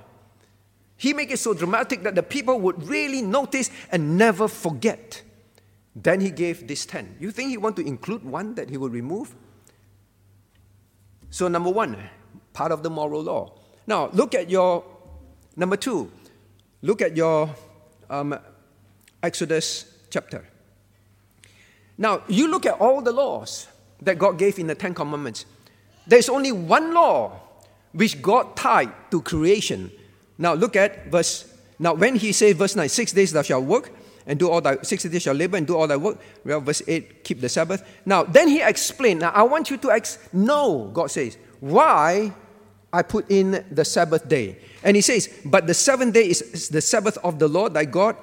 He 0.97 1.15
made 1.15 1.31
it 1.31 1.39
so 1.39 1.55
dramatic 1.55 2.03
that 2.03 2.15
the 2.15 2.23
people 2.23 2.61
would 2.61 2.87
really 2.87 3.23
notice 3.23 3.71
and 3.91 4.17
never 4.17 4.47
forget 4.49 5.23
Then 5.95 6.21
he 6.21 6.31
gave 6.31 6.67
this 6.67 6.87
10. 6.87 7.17
You 7.21 7.31
think 7.31 7.51
he 7.51 7.57
want 7.57 7.77
to 7.77 7.87
include 7.87 8.25
one 8.25 8.55
that 8.55 8.71
he 8.71 8.77
will 8.77 8.89
remove? 8.89 9.35
So, 11.31 11.49
number 11.49 11.71
one, 11.71 11.97
part 12.53 12.73
of 12.73 12.83
the 12.83 12.91
moral 12.91 13.23
law. 13.23 13.53
Now, 13.87 14.09
look 14.13 14.35
at 14.35 14.49
your, 14.49 14.85
number 15.57 15.77
two, 15.77 16.11
look 16.83 17.03
at 17.03 17.17
your 17.17 17.55
um, 18.09 18.39
Exodus 19.23 19.93
chapter. 20.11 20.45
Now, 21.99 22.23
you 22.29 22.49
look 22.51 22.67
at 22.67 22.81
all 22.81 23.03
the 23.03 23.13
laws 23.13 23.69
that 24.01 24.19
God 24.19 24.39
gave 24.39 24.59
in 24.59 24.67
the 24.67 24.75
Ten 24.75 24.95
Commandments. 24.95 25.47
There's 26.07 26.29
only 26.29 26.53
one 26.53 26.95
law 26.95 27.41
which 27.93 28.21
God 28.23 28.57
tied 28.57 28.93
to 29.11 29.21
creation. 29.21 29.91
Now, 30.39 30.55
look 30.55 30.77
at 30.77 31.11
verse. 31.11 31.53
Now, 31.79 31.95
when 31.95 32.17
he 32.17 32.33
says, 32.33 32.55
verse 32.57 32.77
9, 32.77 32.89
six 32.89 33.13
days 33.13 33.33
thou 33.33 33.43
shalt 33.43 33.65
work, 33.65 33.91
and 34.27 34.39
do 34.39 34.51
all 34.51 34.61
thy 34.61 34.77
six 34.83 35.03
days 35.05 35.23
shall 35.23 35.35
labor 35.35 35.57
and 35.57 35.67
do 35.67 35.77
all 35.77 35.87
thy 35.87 35.97
work. 35.97 36.19
Well, 36.45 36.61
verse 36.61 36.83
8, 36.87 37.25
keep 37.25 37.41
the 37.41 37.49
Sabbath. 37.49 37.85
Now, 38.05 38.23
then 38.23 38.49
he 38.49 38.61
explained. 38.61 39.21
Now, 39.21 39.31
I 39.31 39.43
want 39.43 39.71
you 39.71 39.77
to 39.79 39.91
ex- 39.91 40.19
know, 40.33 40.91
God 40.93 41.11
says, 41.11 41.37
why 41.61 42.33
I 42.93 43.03
put 43.03 43.31
in 43.31 43.65
the 43.71 43.85
Sabbath 43.85 44.29
day. 44.29 44.59
And 44.85 44.97
he 44.97 45.01
says, 45.01 45.33
But 45.45 45.67
the 45.67 45.75
seventh 45.75 46.15
day 46.15 46.29
is 46.29 46.69
the 46.69 46.81
Sabbath 46.81 47.17
of 47.19 47.39
the 47.39 47.49
Lord 47.49 47.75
thy 47.75 47.87
God. 47.87 48.17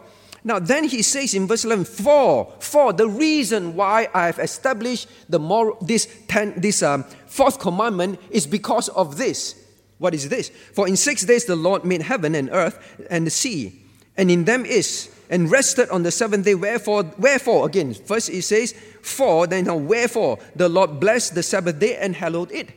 Now, 0.43 0.59
then 0.59 0.85
he 0.85 1.01
says 1.01 1.33
in 1.33 1.47
verse 1.47 1.65
11, 1.65 1.85
For, 1.85 2.53
for 2.59 2.93
the 2.93 3.07
reason 3.07 3.75
why 3.75 4.07
I 4.13 4.27
have 4.27 4.39
established 4.39 5.09
the 5.27 5.39
moral, 5.39 5.77
this, 5.81 6.07
ten, 6.27 6.53
this 6.59 6.81
um, 6.83 7.03
fourth 7.25 7.59
commandment 7.59 8.19
is 8.29 8.45
because 8.47 8.89
of 8.89 9.17
this. 9.17 9.55
What 9.97 10.13
is 10.13 10.29
this? 10.29 10.49
For 10.73 10.87
in 10.87 10.95
six 10.95 11.25
days 11.25 11.45
the 11.45 11.57
Lord 11.57 11.83
made 11.83 12.01
heaven 12.01 12.35
and 12.35 12.49
earth 12.51 13.05
and 13.09 13.27
the 13.27 13.31
sea, 13.31 13.81
and 14.15 14.31
in 14.31 14.45
them 14.45 14.65
is 14.65 15.13
and 15.29 15.51
rested 15.51 15.89
on 15.89 16.03
the 16.03 16.11
seventh 16.11 16.45
day. 16.45 16.55
Wherefore, 16.55 17.03
wherefore, 17.17 17.65
again, 17.65 17.93
first 17.93 18.29
it 18.29 18.41
says, 18.41 18.73
for, 19.01 19.47
then 19.47 19.65
now, 19.65 19.77
wherefore, 19.77 20.39
the 20.55 20.67
Lord 20.67 20.99
blessed 20.99 21.35
the 21.35 21.43
Sabbath 21.43 21.79
day 21.79 21.95
and 21.97 22.15
hallowed 22.15 22.51
it. 22.51 22.69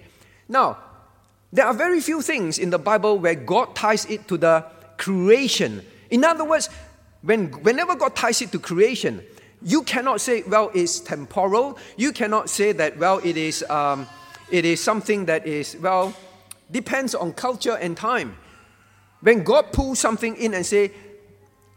Now, 0.49 0.79
there 1.53 1.67
are 1.67 1.75
very 1.75 2.01
few 2.01 2.23
things 2.23 2.59
in 2.59 2.71
the 2.71 2.79
Bible 2.79 3.19
where 3.19 3.35
God 3.35 3.75
ties 3.75 4.07
it 4.07 4.29
to 4.29 4.37
the 4.37 4.65
creation. 4.97 5.83
In 6.11 6.25
other 6.25 6.45
words, 6.45 6.69
when, 7.23 7.49
whenever 7.63 7.95
God 7.95 8.15
ties 8.15 8.43
it 8.43 8.53
to 8.53 8.59
creation, 8.59 9.23
you 9.63 9.83
cannot 9.83 10.21
say, 10.21 10.43
well, 10.43 10.71
it's 10.75 11.01
temporal. 11.01 11.79
You 11.97 12.13
cannot 12.13 12.51
say 12.51 12.73
that, 12.73 12.99
well, 12.99 13.19
it 13.19 13.37
is, 13.37 13.63
um, 13.65 14.07
it 14.51 14.65
is 14.65 14.83
something 14.83 15.27
that 15.27 15.47
is, 15.47 15.77
well, 15.81 16.15
depends 16.71 17.15
on 17.15 17.33
culture 17.33 17.77
and 17.77 17.97
time. 17.97 18.37
When 19.21 19.45
God 19.45 19.73
pulls 19.73 20.01
something 20.01 20.37
in 20.37 20.55
and 20.55 20.67
say, 20.67 20.91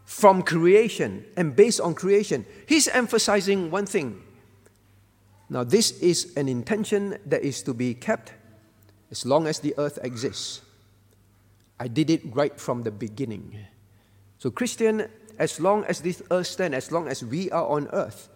from 0.06 0.42
creation 0.42 1.26
and 1.36 1.54
based 1.54 1.80
on 1.80 1.92
creation. 1.92 2.46
He's 2.66 2.88
emphasizing 2.88 3.70
one 3.70 3.84
thing. 3.84 4.22
Now, 5.50 5.64
this 5.64 6.00
is 6.00 6.32
an 6.36 6.48
intention 6.48 7.18
that 7.26 7.42
is 7.42 7.62
to 7.64 7.74
be 7.74 7.92
kept 7.92 8.32
as 9.10 9.26
long 9.26 9.46
as 9.46 9.58
the 9.58 9.74
earth 9.76 9.98
exists. 10.02 10.62
I 11.78 11.88
did 11.88 12.08
it 12.08 12.22
right 12.34 12.58
from 12.58 12.84
the 12.84 12.90
beginning. 12.90 13.58
So, 14.38 14.50
Christian, 14.50 15.08
as 15.38 15.60
long 15.60 15.84
as 15.84 16.00
this 16.00 16.22
earth 16.30 16.46
stands, 16.46 16.76
as 16.76 16.90
long 16.90 17.08
as 17.08 17.22
we 17.22 17.50
are 17.50 17.66
on 17.66 17.88
earth, 17.92 18.28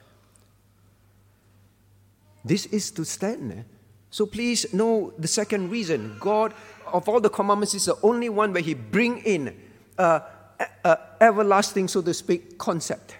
this 2.45 2.67
is 2.67 2.91
to 2.93 3.05
stand. 3.05 3.65
So 4.11 4.27
please 4.27 4.73
know 4.75 5.13
the 5.19 5.29
second 5.29 5.71
reason. 5.71 6.17
God, 6.19 6.53
of 6.87 7.09
all 7.09 7.21
the 7.21 7.31
commandments, 7.31 7.75
is 7.75 7.85
the 7.85 7.97
only 8.03 8.29
one 8.29 8.53
where 8.53 8.63
He 8.63 8.75
bring 8.75 9.19
in 9.19 9.57
uh, 9.99 10.21
a 10.85 10.99
everlasting, 11.21 11.89
so 11.89 12.03
to 12.03 12.15
speak, 12.15 12.59
concept. 12.59 13.17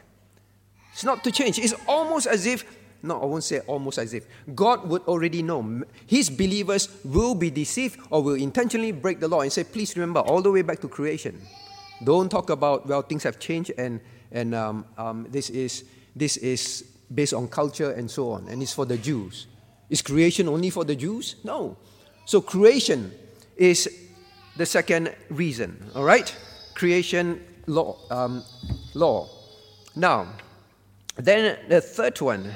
It's 0.93 1.05
not 1.05 1.25
to 1.25 1.31
change. 1.31 1.59
It's 1.59 1.75
almost 1.87 2.27
as 2.27 2.47
if, 2.47 2.65
no, 3.03 3.21
I 3.21 3.25
won't 3.25 3.45
say 3.45 3.61
almost 3.61 3.99
as 3.99 4.13
if, 4.13 4.27
God 4.55 4.89
would 4.89 5.03
already 5.03 5.43
know. 5.43 5.83
His 6.07 6.29
believers 6.29 6.89
will 7.05 7.35
be 7.35 7.51
deceived 7.51 8.01
or 8.11 8.23
will 8.23 8.35
intentionally 8.35 8.93
break 8.93 9.21
the 9.21 9.29
law 9.29 9.41
and 9.41 9.53
say, 9.53 9.65
please 9.65 9.97
remember, 9.97 10.21
all 10.21 10.43
the 10.43 10.51
way 10.51 10.63
back 10.63 10.81
to 10.81 10.89
creation. 10.89 11.41
Don't 12.05 12.31
talk 12.31 12.51
about, 12.51 12.87
well, 12.87 13.03
things 13.03 13.23
have 13.23 13.39
changed 13.39 13.73
and, 13.79 14.01
and 14.33 14.55
um, 14.55 14.85
um, 14.99 15.27
this, 15.31 15.51
is, 15.51 15.85
this 16.15 16.37
is 16.39 16.85
based 17.15 17.35
on 17.35 17.49
culture 17.49 17.93
and 17.93 18.11
so 18.11 18.31
on, 18.31 18.49
and 18.49 18.63
it's 18.63 18.73
for 18.73 18.87
the 18.87 18.97
Jews. 18.97 19.47
Is 19.89 20.03
creation 20.03 20.49
only 20.49 20.71
for 20.71 20.85
the 20.85 20.95
Jews? 20.95 21.37
No. 21.45 21.77
So 22.25 22.41
creation 22.41 23.13
is 23.57 23.89
the 24.57 24.67
second 24.67 25.15
reason, 25.31 25.91
all 25.95 26.05
right? 26.05 26.35
Creation 26.81 27.39
law. 27.67 27.95
Um, 28.11 28.43
law. 28.95 29.29
Now, 29.95 30.29
then 31.15 31.59
the 31.69 31.83
third 31.83 32.19
one 32.23 32.55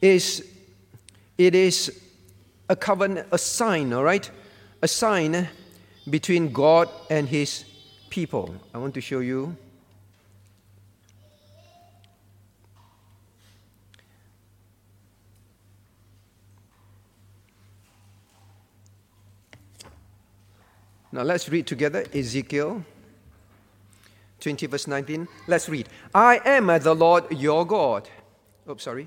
is 0.00 0.46
it 1.36 1.56
is 1.56 2.00
a 2.68 2.76
covenant, 2.76 3.26
a 3.32 3.38
sign, 3.38 3.92
all 3.92 4.04
right? 4.04 4.30
A 4.82 4.86
sign 4.86 5.48
between 6.08 6.52
God 6.52 6.88
and 7.10 7.28
his 7.28 7.64
people. 8.08 8.54
I 8.72 8.78
want 8.78 8.94
to 8.94 9.00
show 9.00 9.18
you. 9.18 9.56
Now 21.14 21.22
let's 21.22 21.48
read 21.48 21.68
together 21.68 22.04
Ezekiel 22.12 22.84
20, 24.40 24.66
verse 24.66 24.88
19. 24.88 25.28
Let's 25.46 25.68
read. 25.68 25.88
I 26.12 26.40
am 26.44 26.66
the 26.66 26.92
Lord 26.92 27.30
your 27.30 27.64
God. 27.64 28.08
Oh, 28.66 28.76
sorry. 28.78 29.06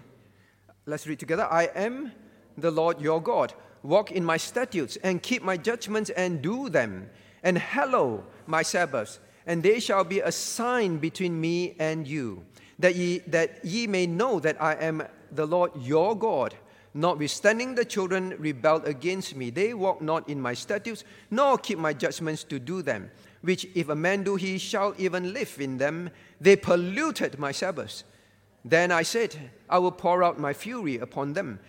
Let's 0.86 1.06
read 1.06 1.20
together. 1.20 1.46
I 1.52 1.66
am 1.76 2.14
the 2.58 2.72
Lord 2.72 3.02
your 3.02 3.22
God. 3.22 3.54
Walk 3.84 4.14
in 4.14 4.24
my 4.24 4.38
statutes 4.38 4.96
and 5.04 5.22
keep 5.22 5.44
my 5.44 5.58
judgments 5.58 6.10
and 6.12 6.42
do 6.42 6.70
them, 6.70 7.10
and 7.44 7.58
hallow 7.58 8.24
my 8.46 8.62
Sabbaths, 8.62 9.20
and 9.46 9.62
they 9.62 9.82
shall 9.82 10.06
be 10.06 10.22
a 10.22 10.32
sign 10.32 11.00
between 11.00 11.42
me 11.42 11.76
and 11.78 12.08
you, 12.08 12.42
that 12.80 12.96
ye, 12.96 13.20
that 13.28 13.66
ye 13.66 13.86
may 13.86 14.08
know 14.08 14.40
that 14.40 14.62
I 14.62 14.76
am 14.76 15.04
the 15.34 15.46
Lord 15.46 15.72
your 15.76 16.18
God 16.18 16.56
Notwithstanding, 16.98 17.76
the 17.76 17.86
children 17.86 18.34
rebelled 18.40 18.88
against 18.88 19.36
me. 19.36 19.52
They 19.52 19.76
walk 19.76 20.02
not 20.02 20.28
in 20.28 20.42
my 20.42 20.56
statutes, 20.56 21.04
nor 21.30 21.60
keep 21.60 21.78
my 21.78 21.94
judgments 21.94 22.44
to 22.46 22.58
do 22.58 22.82
them, 22.82 23.12
which 23.42 23.68
if 23.76 23.90
a 23.90 23.96
man 23.96 24.24
do, 24.24 24.36
he 24.36 24.58
shall 24.58 24.96
even 24.98 25.32
live 25.32 25.58
in 25.60 25.78
them. 25.78 26.10
They 26.42 26.56
polluted 26.56 27.38
my 27.38 27.52
Sabbaths. 27.52 28.04
Then 28.66 28.92
I 28.92 29.04
said, 29.04 29.38
I 29.70 29.78
will 29.78 29.92
pour 29.92 30.24
out 30.24 30.40
my 30.40 30.54
fury 30.54 30.98
upon 30.98 31.34
them 31.34 31.60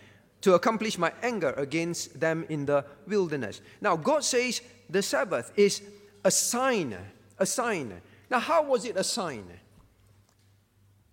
to 0.41 0.55
accomplish 0.55 0.97
my 0.97 1.12
anger 1.23 1.53
against 1.59 2.19
them 2.19 2.47
in 2.49 2.64
the 2.64 2.87
wilderness. 3.07 3.61
Now, 3.83 3.97
God 3.97 4.25
says 4.25 4.62
the 4.88 5.03
Sabbath 5.03 5.53
is 5.57 5.83
a 6.25 6.31
sign, 6.31 6.97
a 7.38 7.45
sign. 7.45 8.01
Now, 8.31 8.38
how 8.38 8.62
was 8.62 8.87
it 8.87 8.97
a 8.97 9.05
sign? 9.05 9.45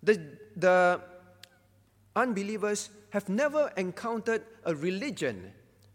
The, 0.02 0.18
the 0.56 1.02
unbelievers 2.14 2.88
have 3.16 3.30
never 3.30 3.72
encountered 3.78 4.42
a 4.66 4.74
religion 4.74 5.50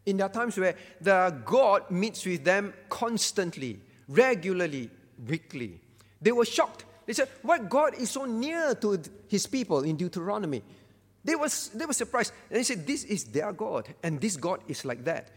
in 0.08 0.18
their 0.18 0.28
times 0.28 0.58
where 0.58 0.76
the 1.00 1.40
God 1.46 1.92
meets 1.92 2.26
with 2.26 2.44
them 2.44 2.74
constantly, 2.90 3.80
regularly, 4.08 4.90
weekly. 5.28 5.80
They 6.20 6.32
were 6.32 6.46
shocked. 6.46 6.86
They 7.06 7.14
said, 7.14 7.30
Why 7.44 7.60
God 7.60 7.94
is 7.94 8.10
so 8.10 8.26
near 8.26 8.74
to 8.74 9.00
his 9.28 9.46
people 9.46 9.84
in 9.84 9.98
Deuteronomy? 9.98 10.64
They, 11.24 11.36
was, 11.36 11.70
they 11.70 11.86
were 11.86 11.94
surprised. 11.94 12.34
And 12.50 12.58
they 12.58 12.64
said, 12.64 12.88
This 12.88 13.04
is 13.04 13.26
their 13.26 13.54
God, 13.54 13.94
and 14.02 14.20
this 14.20 14.36
God 14.36 14.62
is 14.68 14.84
like 14.84 15.04
that. 15.04 15.28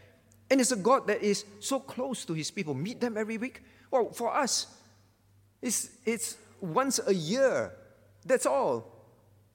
And 0.49 0.59
it's 0.59 0.71
a 0.71 0.77
God 0.77 1.05
that 1.05 1.21
is 1.21 1.45
so 1.59 1.79
close 1.79 2.25
to 2.25 2.33
his 2.33 2.49
people. 2.49 2.73
Meet 2.73 2.99
them 2.99 3.15
every 3.15 3.37
week. 3.37 3.61
Well, 3.91 4.09
for 4.09 4.35
us, 4.35 4.65
it's, 5.61 5.91
it's 6.03 6.37
once 6.59 6.99
a 7.05 7.13
year. 7.13 7.73
That's 8.25 8.47
all. 8.47 8.91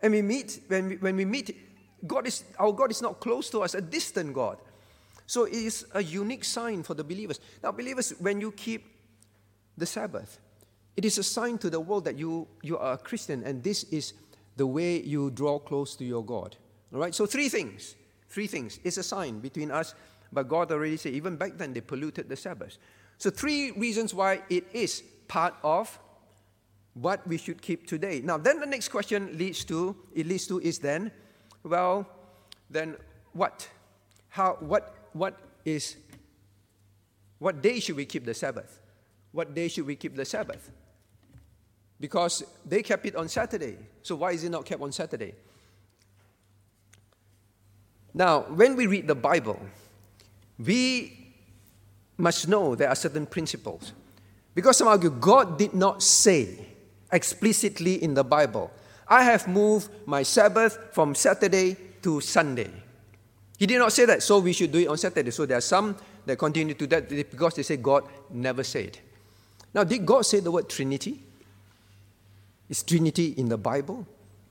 And 0.01 0.12
we 0.12 0.23
meet, 0.23 0.61
when 0.69 0.88
we, 0.90 0.97
when 0.97 1.16
we 1.16 1.25
meet, 1.25 1.70
God 2.07 2.27
is, 2.27 2.45
our 2.59 2.73
God 2.73 2.91
is 2.91 3.03
not 3.03 3.21
close 3.21 3.51
to 3.51 3.61
us, 3.61 3.75
a 3.75 3.81
distant 3.81 4.35
God. 4.35 4.59
So 5.27 5.45
it 5.45 5.55
is 5.55 5.87
a 5.95 6.03
unique 6.03 6.45
sign 6.45 6.83
for 6.83 6.95
the 6.95 7.05
believers. 7.05 7.41
Now, 7.63 7.73
believers, 7.73 8.15
when 8.19 8.41
you 8.41 8.53
keep 8.53 8.87
the 9.77 9.87
Sabbath, 9.87 10.39
it 10.97 11.05
is 11.05 11.19
a 11.19 11.23
sign 11.23 11.59
to 11.59 11.71
the 11.71 11.81
world 11.81 12.05
that 12.07 12.19
you, 12.19 12.49
you 12.63 12.79
are 12.79 12.95
a 12.95 12.99
Christian 12.99 13.45
and 13.45 13.63
this 13.63 13.85
is 13.85 14.13
the 14.57 14.67
way 14.67 15.01
you 15.01 15.31
draw 15.31 15.59
close 15.59 15.95
to 15.97 16.05
your 16.05 16.25
God. 16.25 16.57
All 16.93 17.01
right? 17.01 17.15
So, 17.15 17.27
three 17.27 17.49
things. 17.49 17.95
Three 18.29 18.47
things. 18.47 18.81
It's 18.85 18.97
a 18.97 19.03
sign 19.03 19.41
between 19.41 19.71
us, 19.71 19.95
but 20.33 20.49
God 20.49 20.71
already 20.73 20.97
said, 20.97 21.13
even 21.13 21.37
back 21.37 21.57
then, 21.57 21.73
they 21.73 21.81
polluted 21.81 22.29
the 22.29 22.37
Sabbath. 22.37 22.77
So, 23.19 23.31
three 23.31 23.71
reasons 23.73 24.13
why 24.13 24.43
it 24.51 24.67
is 24.73 25.03
part 25.29 25.55
of 25.63 25.99
what 26.95 27.27
we 27.27 27.39
should 27.39 27.63
keep 27.63 27.87
today. 27.87 28.21
Now, 28.23 28.37
then 28.37 28.61
the 28.61 28.67
next 28.67 28.89
question 28.89 29.39
leads 29.39 29.65
to, 29.67 29.97
it 30.15 30.27
leads 30.27 30.47
to 30.49 30.61
is 30.61 30.79
then, 30.79 31.13
well, 31.62 32.07
then 32.68 32.96
what? 33.33 33.68
How, 34.29 34.57
what, 34.61 34.94
what 35.12 35.38
is, 35.64 35.96
what 37.38 37.62
day 37.62 37.81
should 37.81 37.96
we 37.96 38.05
keep 38.05 38.25
the 38.25 38.35
Sabbath? 38.35 38.81
What 39.33 39.55
day 39.55 39.68
should 39.68 39.87
we 39.87 39.96
keep 39.96 40.16
the 40.16 40.25
Sabbath? 40.25 40.70
because 42.01 42.42
they 42.64 42.83
kept 42.83 43.05
it 43.05 43.14
on 43.14 43.29
Saturday. 43.29 43.77
So 44.03 44.16
why 44.16 44.33
is 44.33 44.42
it 44.42 44.49
not 44.49 44.64
kept 44.64 44.81
on 44.81 44.90
Saturday? 44.90 45.35
Now, 48.14 48.40
when 48.40 48.75
we 48.75 48.87
read 48.87 49.07
the 49.07 49.14
Bible, 49.14 49.61
we 50.59 51.35
must 52.16 52.49
know 52.49 52.75
there 52.75 52.88
are 52.88 52.94
certain 52.94 53.27
principles. 53.27 53.92
Because 54.55 54.79
some 54.79 54.88
argue 54.88 55.11
God 55.11 55.59
did 55.59 55.75
not 55.75 56.03
say 56.03 56.66
explicitly 57.12 58.03
in 58.03 58.14
the 58.14 58.25
Bible, 58.25 58.73
I 59.11 59.25
have 59.25 59.49
moved 59.49 59.90
my 60.07 60.23
Sabbath 60.23 60.79
from 60.92 61.16
Saturday 61.16 61.77
to 62.03 62.20
Sunday. 62.20 62.70
He 63.59 63.66
did 63.66 63.79
not 63.79 63.92
say 63.92 64.07
that, 64.07 64.23
so 64.23 64.38
we 64.38 64.53
should 64.53 64.70
do 64.70 64.79
it 64.79 64.87
on 64.87 64.96
Saturday. 64.96 65.33
So 65.33 65.44
there 65.44 65.59
are 65.59 65.61
some 65.61 65.96
that 66.25 66.38
continue 66.38 66.75
to 66.75 66.87
that 66.87 67.09
because 67.09 67.55
they 67.55 67.64
say 67.64 67.77
God 67.77 68.05
never 68.31 68.62
said. 68.62 68.99
Now, 69.75 69.85
did 69.85 70.07
God 70.07 70.23
say 70.25 70.40
the 70.40 70.51
word 70.51 70.68
Trinity? 70.68 71.20
Is 72.68 72.85
Trinity 72.85 73.35
in 73.37 73.49
the 73.49 73.59
Bible? 73.59 74.07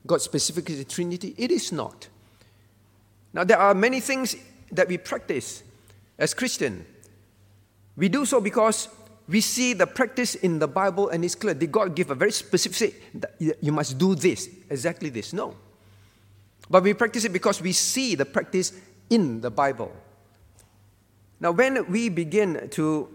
God 0.06 0.20
specifically 0.20 0.84
Trinity? 0.84 1.34
It 1.38 1.50
is 1.50 1.72
not. 1.72 2.08
Now, 3.32 3.44
there 3.44 3.58
are 3.58 3.74
many 3.74 4.00
things 4.00 4.36
that 4.72 4.88
we 4.88 4.98
practice 4.98 5.62
as 6.18 6.34
Christian. 6.34 6.84
We 7.96 8.08
do 8.08 8.26
so 8.26 8.40
because 8.40 8.88
we 9.30 9.40
see 9.40 9.74
the 9.74 9.86
practice 9.86 10.34
in 10.34 10.58
the 10.58 10.66
Bible 10.66 11.08
and 11.10 11.24
it's 11.24 11.36
clear. 11.36 11.54
Did 11.54 11.70
God 11.70 11.94
give 11.94 12.10
a 12.10 12.16
very 12.16 12.32
specific, 12.32 13.00
you 13.38 13.70
must 13.70 13.96
do 13.96 14.16
this, 14.16 14.48
exactly 14.68 15.08
this? 15.08 15.32
No. 15.32 15.54
But 16.68 16.82
we 16.82 16.94
practice 16.94 17.24
it 17.24 17.32
because 17.32 17.62
we 17.62 17.72
see 17.72 18.16
the 18.16 18.24
practice 18.24 18.72
in 19.08 19.40
the 19.40 19.50
Bible. 19.50 19.92
Now, 21.38 21.52
when 21.52 21.88
we 21.90 22.08
begin 22.08 22.68
to 22.70 23.08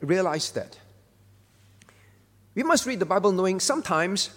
realize 0.00 0.50
that, 0.52 0.78
we 2.54 2.62
must 2.62 2.86
read 2.86 2.98
the 2.98 3.06
Bible 3.06 3.30
knowing 3.30 3.60
sometimes 3.60 4.30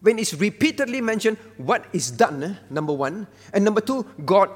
when 0.00 0.18
it's 0.18 0.32
repeatedly 0.32 1.00
mentioned 1.00 1.38
what 1.56 1.86
is 1.92 2.10
done, 2.10 2.56
number 2.70 2.92
one, 2.92 3.26
and 3.52 3.64
number 3.64 3.80
two, 3.80 4.06
God 4.24 4.50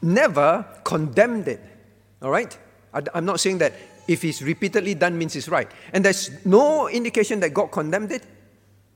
never 0.00 0.64
condemned 0.84 1.46
it. 1.46 1.60
All 2.22 2.30
right? 2.30 2.56
I'm 2.92 3.24
not 3.24 3.38
saying 3.38 3.58
that 3.58 3.72
if 4.10 4.24
it's 4.24 4.42
repeatedly 4.42 4.94
done 4.96 5.16
means 5.16 5.36
it's 5.36 5.48
right. 5.48 5.70
And 5.92 6.04
there's 6.04 6.44
no 6.44 6.88
indication 6.88 7.38
that 7.40 7.50
God 7.50 7.68
condemned 7.68 8.10
it, 8.10 8.24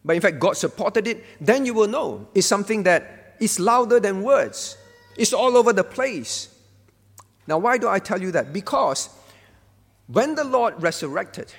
but 0.04 0.16
in 0.16 0.20
fact, 0.20 0.40
God 0.40 0.56
supported 0.56 1.06
it, 1.06 1.24
then 1.40 1.64
you 1.64 1.72
will 1.72 1.86
know 1.86 2.26
it's 2.34 2.48
something 2.48 2.82
that 2.82 3.36
is 3.38 3.60
louder 3.60 4.00
than 4.00 4.22
words. 4.22 4.76
It's 5.16 5.32
all 5.32 5.56
over 5.56 5.72
the 5.72 5.84
place. 5.84 6.48
Now, 7.46 7.58
why 7.58 7.78
do 7.78 7.88
I 7.88 8.00
tell 8.00 8.20
you 8.20 8.32
that? 8.32 8.52
Because 8.52 9.08
when 10.08 10.34
the 10.34 10.42
Lord 10.42 10.82
resurrected, 10.82 11.54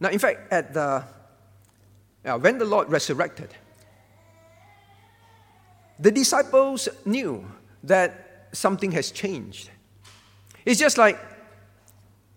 now, 0.00 0.08
in 0.08 0.18
fact, 0.18 0.52
at 0.52 0.74
the 0.74 1.04
uh, 2.24 2.38
when 2.38 2.58
the 2.58 2.64
Lord 2.64 2.88
resurrected, 2.90 3.54
the 6.00 6.10
disciples 6.10 6.88
knew 7.04 7.48
that 7.84 8.48
something 8.52 8.90
has 8.90 9.12
changed. 9.12 9.70
It's 10.64 10.80
just 10.80 10.98
like, 10.98 11.18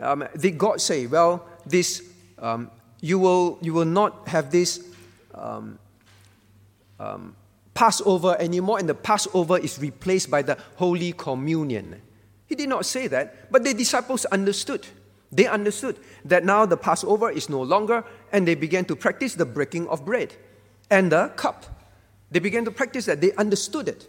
um, 0.02 0.28
did 0.38 0.58
God 0.58 0.82
say, 0.82 1.08
well, 1.08 1.46
this, 1.66 2.04
um, 2.40 2.70
you, 3.02 3.20
will, 3.20 3.58
you 3.62 3.74
will 3.74 3.86
not 3.86 4.28
have 4.28 4.52
this 4.52 4.88
um, 5.34 5.80
um 7.00 7.36
Passover 7.74 8.36
anymore, 8.40 8.80
and 8.80 8.88
the 8.88 8.94
Passover 8.94 9.58
is 9.58 9.80
replaced 9.80 10.30
by 10.30 10.42
the 10.42 10.58
Holy 10.76 11.14
Communion. 11.14 12.02
He 12.46 12.56
did 12.56 12.68
not 12.68 12.86
say 12.86 13.08
that, 13.08 13.50
but 13.50 13.64
the 13.64 13.74
disciples 13.74 14.26
understood. 14.26 14.86
They 15.32 15.48
understood 15.48 15.98
that 16.26 16.44
now 16.44 16.66
the 16.66 16.76
Passover 16.76 17.32
is 17.32 17.50
no 17.50 17.62
longer, 17.62 18.04
and 18.34 18.46
they 18.46 18.56
began 18.56 18.84
to 18.86 18.96
practice 18.96 19.36
the 19.36 19.46
breaking 19.46 19.88
of 19.88 20.06
bread 20.06 20.36
and 20.90 21.12
the 21.12 21.30
cup. 21.30 21.66
They 22.30 22.40
began 22.40 22.66
to 22.66 22.72
practice 22.72 23.06
that. 23.06 23.22
They 23.22 23.34
understood 23.34 23.88
it, 23.88 24.08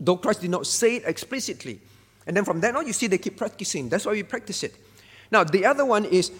though 0.00 0.16
Christ 0.16 0.40
did 0.40 0.50
not 0.50 0.66
say 0.66 0.96
it 0.96 1.04
explicitly. 1.06 1.80
And 2.26 2.36
then 2.36 2.44
from 2.44 2.60
then 2.60 2.76
on, 2.76 2.86
you 2.86 2.92
see 2.92 3.06
they 3.06 3.18
keep 3.18 3.36
practicing. 3.36 3.88
That's 3.88 4.04
why 4.04 4.12
we 4.12 4.24
practice 4.24 4.64
it. 4.64 4.74
Now, 5.30 5.44
the 5.44 5.64
other 5.64 5.84
one 5.84 6.04
is 6.04 6.30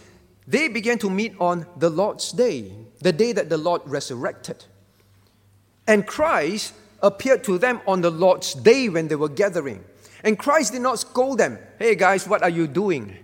they 0.46 0.68
began 0.68 0.98
to 0.98 1.10
meet 1.10 1.34
on 1.40 1.66
the 1.76 1.90
Lord's 1.90 2.32
day, 2.32 2.72
the 3.00 3.12
day 3.12 3.32
that 3.32 3.48
the 3.48 3.58
Lord 3.58 3.82
resurrected. 3.84 4.64
And 5.86 6.06
Christ 6.06 6.74
appeared 7.02 7.44
to 7.44 7.58
them 7.58 7.80
on 7.86 8.00
the 8.00 8.10
Lord's 8.10 8.54
day 8.54 8.88
when 8.88 9.08
they 9.08 9.16
were 9.16 9.28
gathering. 9.28 9.84
And 10.24 10.38
Christ 10.38 10.72
did 10.72 10.82
not 10.82 10.98
scold 10.98 11.38
them. 11.38 11.58
Hey 11.78 11.94
guys, 11.94 12.26
what 12.26 12.42
are 12.42 12.50
you 12.50 12.66
doing? 12.66 13.16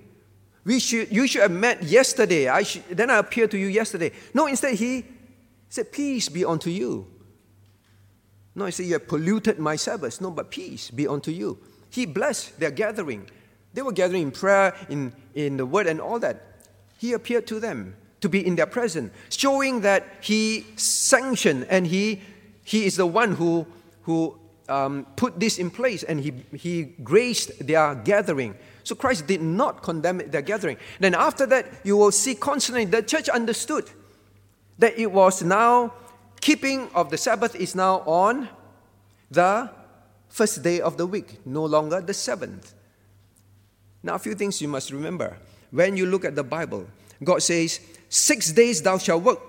We 0.64 0.78
should, 0.78 1.10
you 1.10 1.26
should 1.26 1.42
have 1.42 1.50
met 1.50 1.82
yesterday. 1.82 2.48
I 2.48 2.62
should, 2.62 2.84
then 2.90 3.10
I 3.10 3.18
appeared 3.18 3.50
to 3.52 3.58
you 3.58 3.66
yesterday. 3.66 4.12
No, 4.32 4.46
instead 4.46 4.74
he 4.74 5.04
said, 5.68 5.90
Peace 5.90 6.28
be 6.28 6.44
unto 6.44 6.70
you. 6.70 7.06
No, 8.54 8.66
he 8.66 8.70
said, 8.72 8.86
You 8.86 8.92
have 8.94 9.08
polluted 9.08 9.58
my 9.58 9.76
Sabbath. 9.76 10.20
No, 10.20 10.30
but 10.30 10.50
peace 10.50 10.90
be 10.90 11.08
unto 11.08 11.30
you. 11.30 11.58
He 11.90 12.06
blessed 12.06 12.60
their 12.60 12.70
gathering. 12.70 13.28
They 13.74 13.82
were 13.82 13.92
gathering 13.92 14.22
in 14.22 14.30
prayer, 14.30 14.74
in, 14.88 15.12
in 15.34 15.56
the 15.56 15.66
word, 15.66 15.86
and 15.86 16.00
all 16.00 16.18
that. 16.18 16.42
He 16.98 17.12
appeared 17.12 17.46
to 17.48 17.60
them 17.60 17.96
to 18.20 18.28
be 18.28 18.46
in 18.46 18.54
their 18.56 18.66
presence, 18.66 19.12
showing 19.28 19.80
that 19.80 20.06
he 20.20 20.64
sanctioned 20.76 21.66
and 21.68 21.86
he 21.86 22.20
he 22.64 22.86
is 22.86 22.96
the 22.96 23.06
one 23.06 23.34
who, 23.34 23.66
who 24.02 24.38
um, 24.68 25.06
put 25.16 25.38
this 25.38 25.58
in 25.58 25.70
place 25.70 26.02
and 26.02 26.20
he, 26.20 26.32
he 26.56 26.84
graced 27.02 27.66
their 27.66 27.94
gathering. 27.94 28.54
So 28.84 28.94
Christ 28.94 29.26
did 29.26 29.42
not 29.42 29.82
condemn 29.82 30.18
their 30.30 30.42
gathering. 30.42 30.76
Then 31.00 31.14
after 31.14 31.46
that, 31.46 31.66
you 31.84 31.96
will 31.96 32.12
see 32.12 32.34
constantly 32.34 32.84
the 32.84 33.02
church 33.02 33.28
understood 33.28 33.90
that 34.78 34.98
it 34.98 35.10
was 35.10 35.42
now 35.42 35.94
keeping 36.40 36.88
of 36.94 37.10
the 37.10 37.18
Sabbath 37.18 37.54
is 37.54 37.74
now 37.74 37.98
on 38.06 38.48
the 39.30 39.70
first 40.28 40.62
day 40.62 40.80
of 40.80 40.96
the 40.96 41.06
week, 41.06 41.44
no 41.46 41.64
longer 41.64 42.00
the 42.00 42.14
seventh. 42.14 42.74
Now, 44.02 44.14
a 44.14 44.18
few 44.18 44.34
things 44.34 44.60
you 44.60 44.68
must 44.68 44.90
remember. 44.90 45.36
When 45.70 45.96
you 45.96 46.06
look 46.06 46.24
at 46.24 46.34
the 46.34 46.44
Bible, 46.44 46.86
God 47.22 47.42
says, 47.42 47.80
Six 48.08 48.52
days 48.52 48.82
thou 48.82 48.98
shalt 48.98 49.22
work, 49.22 49.40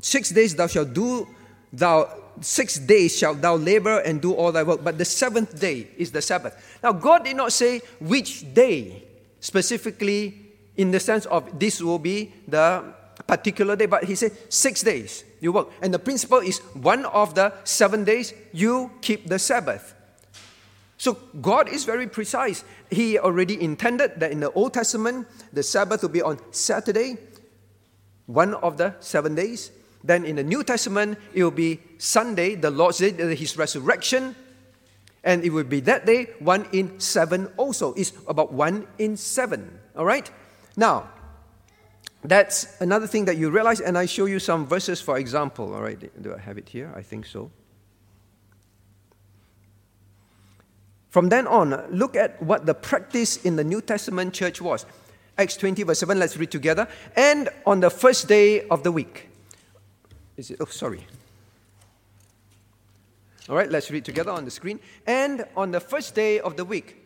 six 0.00 0.30
days 0.30 0.56
thou 0.56 0.66
shalt 0.66 0.92
do 0.92 1.28
thou 1.72 2.08
six 2.40 2.78
days 2.78 3.16
shalt 3.16 3.40
thou 3.40 3.56
labor 3.56 3.98
and 4.00 4.20
do 4.20 4.32
all 4.32 4.52
thy 4.52 4.62
work, 4.62 4.82
but 4.82 4.98
the 4.98 5.04
seventh 5.04 5.60
day 5.60 5.88
is 5.96 6.10
the 6.10 6.22
Sabbath. 6.22 6.78
Now, 6.82 6.92
God 6.92 7.24
did 7.24 7.36
not 7.36 7.52
say 7.52 7.80
which 8.00 8.52
day 8.54 9.04
specifically 9.40 10.34
in 10.76 10.90
the 10.90 11.00
sense 11.00 11.26
of 11.26 11.58
this 11.58 11.80
will 11.80 11.98
be 11.98 12.32
the 12.48 12.82
particular 13.26 13.76
day, 13.76 13.86
but 13.86 14.04
He 14.04 14.14
said 14.14 14.32
six 14.52 14.82
days 14.82 15.24
you 15.40 15.52
work. 15.52 15.68
And 15.82 15.92
the 15.92 15.98
principle 15.98 16.38
is 16.38 16.58
one 16.74 17.04
of 17.06 17.34
the 17.34 17.52
seven 17.64 18.04
days 18.04 18.32
you 18.52 18.90
keep 19.00 19.26
the 19.26 19.38
Sabbath. 19.38 19.94
So 21.02 21.14
God 21.40 21.68
is 21.68 21.84
very 21.84 22.06
precise. 22.06 22.62
He 22.88 23.18
already 23.18 23.60
intended 23.60 24.20
that 24.20 24.30
in 24.30 24.38
the 24.38 24.52
Old 24.52 24.72
Testament, 24.72 25.26
the 25.52 25.64
Sabbath 25.64 26.02
will 26.02 26.10
be 26.10 26.22
on 26.22 26.38
Saturday, 26.52 27.16
one 28.26 28.54
of 28.54 28.76
the 28.76 28.94
seven 29.00 29.34
days. 29.34 29.72
Then 30.04 30.24
in 30.24 30.36
the 30.36 30.44
New 30.44 30.62
Testament, 30.62 31.18
it 31.34 31.42
will 31.42 31.50
be 31.50 31.80
Sunday, 31.98 32.54
the 32.54 32.70
Lord's 32.70 32.98
Day, 32.98 33.10
His 33.34 33.58
resurrection. 33.58 34.36
And 35.24 35.42
it 35.42 35.50
will 35.50 35.64
be 35.64 35.80
that 35.80 36.06
day, 36.06 36.28
one 36.38 36.68
in 36.70 37.00
seven 37.00 37.48
also. 37.56 37.94
It's 37.94 38.12
about 38.28 38.52
one 38.52 38.86
in 39.00 39.16
seven. 39.16 39.80
All 39.96 40.04
right? 40.04 40.30
Now, 40.76 41.10
that's 42.22 42.80
another 42.80 43.08
thing 43.08 43.24
that 43.24 43.36
you 43.36 43.50
realize, 43.50 43.80
and 43.80 43.98
I 43.98 44.06
show 44.06 44.26
you 44.26 44.38
some 44.38 44.68
verses 44.68 45.00
for 45.00 45.18
example. 45.18 45.74
All 45.74 45.82
right, 45.82 45.98
do 46.22 46.32
I 46.32 46.38
have 46.38 46.58
it 46.58 46.68
here? 46.68 46.92
I 46.94 47.02
think 47.02 47.26
so. 47.26 47.50
From 51.12 51.28
then 51.28 51.46
on, 51.46 51.78
look 51.90 52.16
at 52.16 52.42
what 52.42 52.64
the 52.64 52.72
practice 52.72 53.36
in 53.44 53.56
the 53.56 53.62
New 53.62 53.82
Testament 53.82 54.32
church 54.32 54.62
was. 54.62 54.86
Acts 55.36 55.58
20, 55.58 55.82
verse 55.82 55.98
7, 55.98 56.18
let's 56.18 56.38
read 56.38 56.50
together. 56.50 56.88
And 57.14 57.50
on 57.66 57.80
the 57.80 57.90
first 57.90 58.28
day 58.28 58.66
of 58.68 58.82
the 58.82 58.90
week, 58.90 59.28
is 60.38 60.50
it? 60.50 60.56
Oh, 60.58 60.64
sorry. 60.64 61.06
All 63.46 63.56
right, 63.56 63.70
let's 63.70 63.90
read 63.90 64.06
together 64.06 64.30
on 64.30 64.46
the 64.46 64.50
screen. 64.50 64.80
And 65.06 65.44
on 65.54 65.70
the 65.70 65.80
first 65.80 66.14
day 66.14 66.40
of 66.40 66.56
the 66.56 66.64
week, 66.64 66.96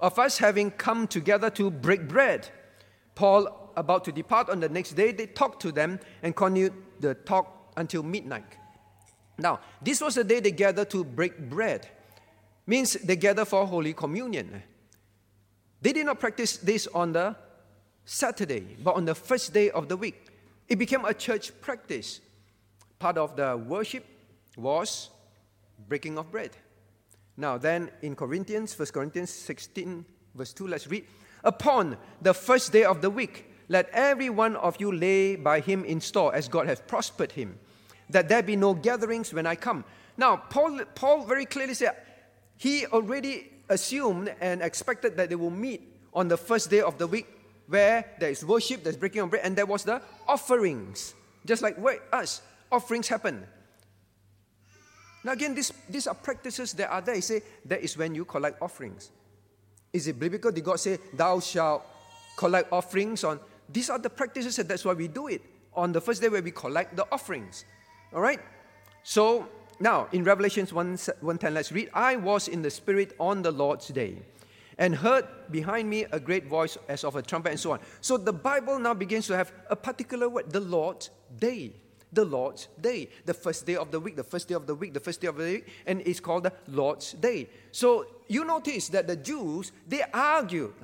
of 0.00 0.18
us 0.18 0.38
having 0.38 0.72
come 0.72 1.06
together 1.06 1.48
to 1.50 1.70
break 1.70 2.08
bread, 2.08 2.48
Paul, 3.14 3.72
about 3.76 4.04
to 4.06 4.12
depart 4.12 4.50
on 4.50 4.58
the 4.58 4.68
next 4.68 4.94
day, 4.94 5.12
they 5.12 5.26
talked 5.26 5.62
to 5.62 5.70
them 5.70 6.00
and 6.24 6.34
continued 6.34 6.72
the 6.98 7.14
talk 7.14 7.70
until 7.76 8.02
midnight. 8.02 8.56
Now, 9.38 9.60
this 9.80 10.00
was 10.00 10.16
the 10.16 10.24
day 10.24 10.40
they 10.40 10.50
gathered 10.50 10.90
to 10.90 11.04
break 11.04 11.38
bread. 11.48 11.88
Means 12.66 12.94
they 12.94 13.16
gather 13.16 13.44
for 13.44 13.66
Holy 13.66 13.92
Communion. 13.92 14.62
They 15.80 15.92
did 15.92 16.06
not 16.06 16.20
practice 16.20 16.56
this 16.58 16.86
on 16.88 17.12
the 17.12 17.34
Saturday, 18.04 18.76
but 18.82 18.94
on 18.94 19.04
the 19.04 19.14
first 19.14 19.52
day 19.52 19.70
of 19.70 19.88
the 19.88 19.96
week. 19.96 20.28
It 20.68 20.76
became 20.76 21.04
a 21.04 21.14
church 21.14 21.52
practice 21.60 22.20
part 22.98 23.18
of 23.18 23.34
the 23.34 23.56
worship 23.56 24.06
was 24.56 25.10
breaking 25.88 26.18
of 26.18 26.30
bread. 26.30 26.50
Now, 27.36 27.58
then 27.58 27.90
in 28.02 28.14
Corinthians, 28.14 28.78
1 28.78 28.88
Corinthians 28.88 29.30
16, 29.30 30.04
verse 30.34 30.52
2, 30.52 30.68
let's 30.68 30.86
read. 30.86 31.04
Upon 31.42 31.96
the 32.20 32.32
first 32.32 32.72
day 32.72 32.84
of 32.84 33.02
the 33.02 33.10
week, 33.10 33.52
Let 33.72 33.88
every 33.94 34.28
one 34.28 34.56
of 34.56 34.78
you 34.80 34.92
lay 34.92 35.34
by 35.34 35.60
him 35.60 35.82
in 35.86 36.02
store 36.02 36.34
as 36.34 36.46
God 36.46 36.66
has 36.66 36.78
prospered 36.80 37.32
him, 37.32 37.58
that 38.10 38.28
there 38.28 38.42
be 38.42 38.54
no 38.54 38.74
gatherings 38.74 39.32
when 39.32 39.46
I 39.46 39.56
come. 39.56 39.84
Now, 40.18 40.36
Paul, 40.36 40.80
Paul 40.94 41.24
very 41.24 41.46
clearly 41.46 41.72
said 41.72 41.96
he 42.62 42.86
already 42.86 43.50
assumed 43.68 44.32
and 44.40 44.62
expected 44.62 45.16
that 45.16 45.28
they 45.28 45.34
will 45.34 45.50
meet 45.50 45.82
on 46.14 46.28
the 46.28 46.36
first 46.36 46.70
day 46.70 46.80
of 46.80 46.96
the 46.96 47.08
week 47.08 47.26
where 47.66 48.04
there 48.20 48.30
is 48.30 48.44
worship, 48.44 48.84
there's 48.84 48.96
breaking 48.96 49.22
of 49.22 49.30
bread, 49.30 49.44
and 49.44 49.56
there 49.56 49.66
was 49.66 49.82
the 49.82 50.00
offerings. 50.28 51.12
Just 51.44 51.60
like 51.60 51.76
where 51.76 51.98
us, 52.12 52.40
offerings 52.70 53.08
happen. 53.08 53.44
Now, 55.24 55.32
again, 55.32 55.56
this, 55.56 55.72
these 55.90 56.06
are 56.06 56.14
practices 56.14 56.72
that 56.74 56.88
are 56.88 57.00
there. 57.00 57.16
He 57.16 57.20
say 57.20 57.42
that 57.64 57.80
is 57.80 57.98
when 57.98 58.14
you 58.14 58.24
collect 58.24 58.62
offerings. 58.62 59.10
Is 59.92 60.06
it 60.06 60.20
biblical? 60.20 60.52
Did 60.52 60.62
God 60.62 60.78
say, 60.78 61.00
Thou 61.12 61.40
shalt 61.40 61.84
collect 62.36 62.72
offerings 62.72 63.24
on? 63.24 63.40
These 63.68 63.90
are 63.90 63.98
the 63.98 64.10
practices, 64.10 64.60
and 64.60 64.68
that's 64.68 64.84
why 64.84 64.92
we 64.92 65.08
do 65.08 65.26
it 65.26 65.42
on 65.74 65.90
the 65.90 66.00
first 66.00 66.22
day 66.22 66.28
where 66.28 66.42
we 66.42 66.52
collect 66.52 66.94
the 66.94 67.08
offerings. 67.10 67.64
All 68.14 68.20
right? 68.20 68.38
So, 69.02 69.48
now 69.82 70.08
in 70.12 70.24
Revelations 70.24 70.72
1, 70.72 70.86
110, 71.20 71.54
let's 71.54 71.72
read. 71.72 71.90
I 71.92 72.16
was 72.16 72.48
in 72.48 72.62
the 72.62 72.70
Spirit 72.70 73.14
on 73.18 73.42
the 73.42 73.50
Lord's 73.50 73.88
day 73.88 74.22
and 74.78 74.94
heard 74.94 75.26
behind 75.50 75.90
me 75.90 76.06
a 76.12 76.18
great 76.18 76.46
voice 76.46 76.78
as 76.88 77.04
of 77.04 77.16
a 77.16 77.22
trumpet, 77.22 77.50
and 77.50 77.60
so 77.60 77.72
on. 77.72 77.80
So 78.00 78.16
the 78.16 78.32
Bible 78.32 78.78
now 78.78 78.94
begins 78.94 79.26
to 79.26 79.36
have 79.36 79.52
a 79.68 79.76
particular 79.76 80.28
word, 80.28 80.50
the 80.50 80.60
Lord's 80.60 81.10
day 81.38 81.72
the 82.12 82.24
Lord's 82.24 82.68
Day, 82.80 83.08
the 83.24 83.34
first 83.34 83.64
day 83.64 83.76
of 83.76 83.90
the 83.90 83.98
week, 83.98 84.16
the 84.16 84.22
first 84.22 84.48
day 84.48 84.54
of 84.54 84.66
the 84.66 84.74
week, 84.74 84.92
the 84.92 85.00
first 85.00 85.20
day 85.20 85.28
of 85.28 85.36
the 85.36 85.44
week, 85.44 85.68
and 85.86 86.02
it's 86.02 86.20
called 86.20 86.44
the 86.44 86.52
Lord's 86.68 87.12
Day. 87.12 87.48
So 87.72 88.06
you 88.28 88.44
notice 88.44 88.88
that 88.90 89.06
the 89.06 89.16
Jews, 89.16 89.72
they 89.88 90.02
argued. 90.12 90.74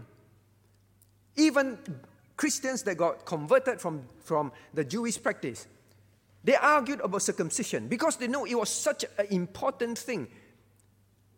Even 1.37 1.78
Christians 2.37 2.82
that 2.84 2.96
got 2.96 3.26
converted 3.26 3.80
from, 3.80 4.02
from 4.20 4.52
the 4.72 4.84
Jewish 4.84 5.22
practice, 5.22 5.66
they 6.44 6.57
argued 6.57 7.01
about 7.01 7.22
circumcision 7.22 7.88
because 7.88 8.16
they 8.16 8.29
know 8.29 8.44
it 8.44 8.55
was 8.55 8.70
such 8.70 9.05
an 9.18 9.27
important 9.31 9.98
thing. 9.98 10.29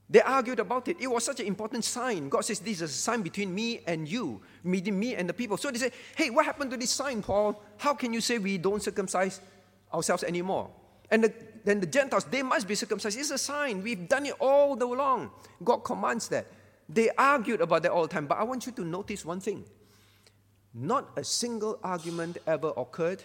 They 0.09 0.21
argued 0.21 0.59
about 0.59 0.89
it. 0.89 0.97
It 1.01 1.07
was 1.07 1.25
such 1.25 1.41
an 1.41 1.47
important 1.47 1.85
sign. 1.85 2.29
God 2.29 2.45
says, 2.45 2.59
This 2.59 2.81
is 2.81 2.83
a 2.83 2.89
sign 2.89 3.23
between 3.23 3.55
me 3.55 3.81
and 3.87 4.09
you, 4.09 4.41
between 4.69 4.99
me 4.99 5.15
and 5.15 5.29
the 5.29 5.33
people. 5.33 5.57
So 5.57 5.71
they 5.71 5.79
say, 5.79 5.93
Hey, 6.17 6.31
what 6.31 6.45
happened 6.45 6.73
to 6.73 6.77
this 6.77 6.91
sign, 6.91 7.23
Paul? 7.23 7.63
How 7.79 7.95
can 7.95 8.13
you 8.13 8.21
say 8.21 8.39
we 8.39 8.59
don't 8.59 8.83
circumcise 8.83 9.41
ourselves 9.93 10.25
anymore. 10.25 10.71
And 11.11 11.25
the, 11.25 11.33
then 11.65 11.81
the 11.81 11.87
Gentiles, 11.87 12.25
they 12.25 12.43
must 12.43 12.69
be 12.69 12.75
circumcised. 12.75 13.19
It's 13.19 13.31
a 13.31 13.39
sign. 13.39 13.83
We've 13.83 14.09
done 14.09 14.27
it 14.27 14.35
all 14.39 14.77
the 14.77 14.87
long. 14.87 15.31
God 15.63 15.79
commands 15.79 16.29
that. 16.29 16.47
They 16.89 17.11
argued 17.11 17.61
about 17.61 17.83
that 17.83 17.93
all 17.93 18.03
the 18.03 18.09
time. 18.09 18.27
But 18.27 18.39
I 18.39 18.45
want 18.45 18.67
you 18.67 18.73
to 18.73 18.85
notice 18.85 19.25
one 19.25 19.41
thing. 19.41 19.65
Not 20.73 21.11
a 21.17 21.25
single 21.25 21.79
argument 21.83 22.39
ever 22.47 22.73
occurred. 22.77 23.23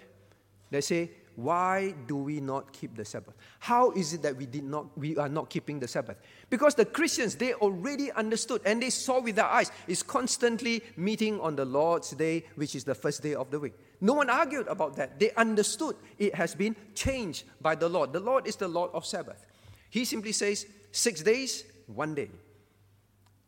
They 0.71 0.81
say, 0.81 1.11
why 1.35 1.93
do 2.07 2.15
we 2.15 2.39
not 2.39 2.71
keep 2.71 2.95
the 2.95 3.03
Sabbath? 3.03 3.35
How 3.59 3.91
is 3.91 4.13
it 4.13 4.21
that 4.21 4.37
we 4.37 4.45
did 4.45 4.63
not 4.63 4.97
we 4.97 5.17
are 5.17 5.29
not 5.29 5.49
keeping 5.49 5.79
the 5.79 5.87
Sabbath? 5.87 6.17
Because 6.49 6.75
the 6.75 6.85
Christians 6.85 7.35
they 7.35 7.53
already 7.53 8.11
understood 8.11 8.61
and 8.65 8.81
they 8.81 8.89
saw 8.89 9.19
with 9.19 9.35
their 9.35 9.45
eyes 9.45 9.71
is 9.87 10.01
constantly 10.01 10.81
meeting 10.95 11.39
on 11.41 11.55
the 11.55 11.65
Lord's 11.65 12.11
day, 12.11 12.45
which 12.55 12.75
is 12.75 12.83
the 12.83 12.95
first 12.95 13.21
day 13.21 13.35
of 13.35 13.51
the 13.51 13.59
week. 13.59 13.73
No 14.01 14.13
one 14.13 14.29
argued 14.29 14.67
about 14.67 14.95
that. 14.95 15.19
They 15.19 15.31
understood 15.31 15.95
it 16.17 16.35
has 16.35 16.55
been 16.55 16.75
changed 16.93 17.43
by 17.61 17.75
the 17.75 17.89
Lord. 17.89 18.13
The 18.13 18.19
Lord 18.19 18.47
is 18.47 18.55
the 18.55 18.67
Lord 18.67 18.91
of 18.93 19.05
Sabbath. 19.05 19.45
He 19.89 20.05
simply 20.05 20.31
says 20.31 20.65
six 20.91 21.21
days, 21.21 21.63
one 21.87 22.15
day. 22.15 22.29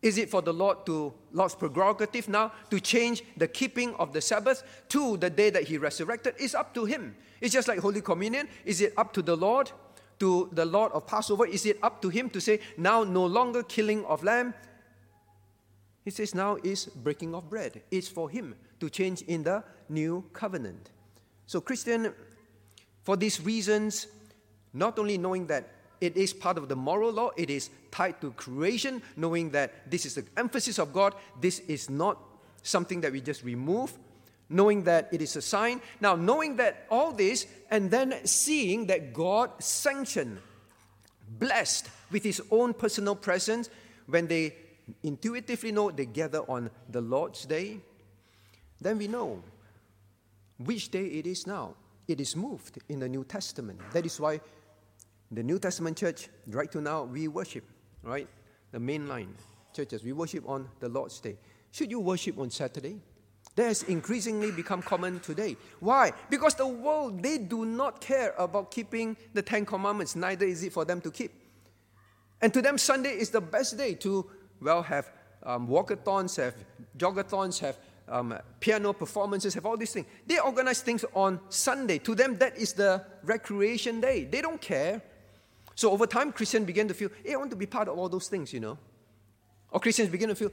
Is 0.08 0.18
it 0.18 0.30
for 0.30 0.42
the 0.42 0.54
Lord 0.54 0.86
to, 0.86 1.14
Lord's 1.34 1.54
prerogative 1.54 2.30
now 2.30 2.54
to 2.70 2.80
change 2.80 3.24
the 3.36 3.46
keeping 3.46 3.94
of 3.96 4.14
the 4.14 4.22
Sabbath 4.22 4.64
to 4.88 5.18
the 5.18 5.30
day 5.30 5.50
that 5.50 5.64
He 5.64 5.78
resurrected? 5.78 6.36
It's 6.40 6.56
up 6.56 6.74
to 6.76 6.86
Him. 6.86 7.14
It's 7.42 7.54
just 7.54 7.68
like 7.68 7.80
Holy 7.80 8.00
Communion. 8.00 8.48
Is 8.64 8.80
it 8.80 8.94
up 8.96 9.12
to 9.16 9.22
the 9.22 9.36
Lord, 9.36 9.70
to 10.20 10.48
the 10.54 10.64
Lord 10.64 10.94
of 10.94 11.06
Passover? 11.08 11.46
Is 11.46 11.66
it 11.66 11.78
up 11.84 12.02
to 12.04 12.08
Him 12.08 12.30
to 12.30 12.40
say, 12.40 12.62
now 12.78 13.04
no 13.04 13.26
longer 13.26 13.64
killing 13.64 14.06
of 14.06 14.24
lamb? 14.24 14.54
He 16.06 16.12
says, 16.12 16.34
now 16.34 16.56
is 16.64 16.86
breaking 16.86 17.36
of 17.36 17.50
bread. 17.50 17.82
It's 17.92 18.08
for 18.08 18.30
Him 18.30 18.56
to 18.80 18.90
change 18.90 19.24
in 19.24 19.44
the 19.44 19.62
new 19.90 20.24
covenant. 20.32 20.90
So, 21.48 21.60
Christian, 21.60 22.14
for 23.04 23.18
these 23.18 23.42
reasons, 23.42 24.08
not 24.74 25.00
only 25.00 25.18
knowing 25.18 25.48
that 25.48 25.68
it 26.00 26.16
is 26.18 26.34
part 26.34 26.58
of 26.58 26.70
the 26.70 26.76
moral 26.76 27.12
law, 27.12 27.32
it 27.38 27.50
is 27.50 27.70
tied 27.92 28.22
to 28.22 28.32
creation, 28.32 29.02
knowing 29.16 29.52
that 29.52 29.90
this 29.90 30.06
is 30.06 30.16
the 30.16 30.26
emphasis 30.38 30.80
of 30.80 30.94
God, 30.94 31.14
this 31.42 31.60
is 31.60 31.90
not 31.90 32.20
something 32.62 33.02
that 33.02 33.12
we 33.12 33.22
just 33.22 33.44
remove, 33.44 33.98
knowing 34.50 34.84
that 34.84 35.10
it 35.12 35.22
is 35.22 35.36
a 35.36 35.42
sign. 35.42 35.82
Now, 36.00 36.16
knowing 36.16 36.58
that 36.58 36.86
all 36.90 37.12
this, 37.12 37.48
and 37.72 37.90
then 37.90 38.26
seeing 38.26 38.88
that 38.88 39.14
God 39.14 39.52
sanctioned, 39.60 40.40
blessed 41.28 41.90
with 42.12 42.24
His 42.24 42.42
own 42.52 42.74
personal 42.74 43.16
presence 43.16 43.70
when 44.06 44.28
they 44.28 44.56
intuitively 45.04 45.72
know 45.72 45.92
they 45.92 46.06
gather 46.06 46.40
on 46.40 46.70
the 46.90 47.02
Lord's 47.02 47.46
day, 47.46 47.80
then 48.80 48.98
we 48.98 49.08
know 49.08 49.44
which 50.58 50.90
day 50.90 51.06
it 51.06 51.28
is 51.28 51.46
now. 51.46 51.76
It 52.08 52.22
is 52.22 52.36
moved 52.36 52.80
in 52.88 53.00
the 53.00 53.10
New 53.10 53.26
Testament. 53.26 53.80
That 53.92 54.06
is 54.06 54.20
why 54.20 54.40
the 55.32 55.44
New 55.44 55.60
Testament 55.60 55.98
church, 55.98 56.30
right 56.48 56.72
to 56.72 56.82
now, 56.82 57.04
we 57.04 57.28
worship, 57.28 57.64
right? 58.04 58.28
The 58.72 58.80
main 58.80 59.08
line 59.08 59.34
churches, 59.74 60.04
we 60.04 60.14
worship 60.14 60.48
on 60.48 60.68
the 60.80 60.90
Lord's 60.90 61.20
Day. 61.20 61.38
Should 61.72 61.92
you 61.92 62.00
worship 62.00 62.40
on 62.40 62.50
Saturday? 62.50 63.00
That 63.56 63.66
has 63.66 63.84
increasingly 63.84 64.52
become 64.52 64.82
common 64.82 65.20
today. 65.20 65.58
Why? 65.80 66.12
Because 66.30 66.56
the 66.56 66.68
world, 66.68 67.24
they 67.24 67.38
do 67.38 67.66
not 67.66 68.00
care 68.00 68.34
about 68.38 68.72
keeping 68.72 69.18
the 69.34 69.42
Ten 69.42 69.66
Commandments, 69.66 70.16
neither 70.16 70.46
is 70.46 70.64
it 70.64 70.74
for 70.74 70.86
them 70.86 71.02
to 71.02 71.12
keep. 71.12 71.32
And 72.42 72.54
to 72.54 72.62
them, 72.62 72.78
Sunday 72.78 73.18
is 73.18 73.32
the 73.32 73.42
best 73.42 73.78
day 73.78 73.96
to, 73.96 74.30
well, 74.62 74.84
have 74.84 75.12
um, 75.44 75.68
walkathons, 75.68 76.38
have 76.38 76.54
jogathons, 76.98 77.60
have 77.60 77.78
um, 78.08 78.38
piano 78.60 78.94
performances, 78.94 79.54
have 79.56 79.66
all 79.66 79.76
these 79.76 79.92
things. 79.92 80.06
They 80.26 80.40
organize 80.40 80.82
things 80.82 81.04
on 81.14 81.40
Sunday. 81.50 81.98
To 82.00 82.16
them, 82.16 82.38
that 82.38 82.58
is 82.58 82.74
the 82.74 83.04
recreation 83.24 84.00
day. 84.00 84.26
They 84.26 84.42
don't 84.42 84.62
care. 84.62 85.02
So 85.78 85.92
over 85.92 86.08
time, 86.08 86.32
Christians 86.32 86.66
began 86.66 86.88
to 86.88 86.96
feel, 86.96 87.10
hey, 87.24 87.36
I 87.36 87.38
want 87.38 87.52
to 87.52 87.56
be 87.56 87.68
part 87.68 87.88
of 87.88 88.00
all 88.00 88.10
those 88.10 88.28
things, 88.28 88.52
you 88.52 88.60
know. 88.60 88.80
Or 89.70 89.80
Christians 89.80 90.10
begin 90.10 90.28
to 90.30 90.34
feel, 90.34 90.52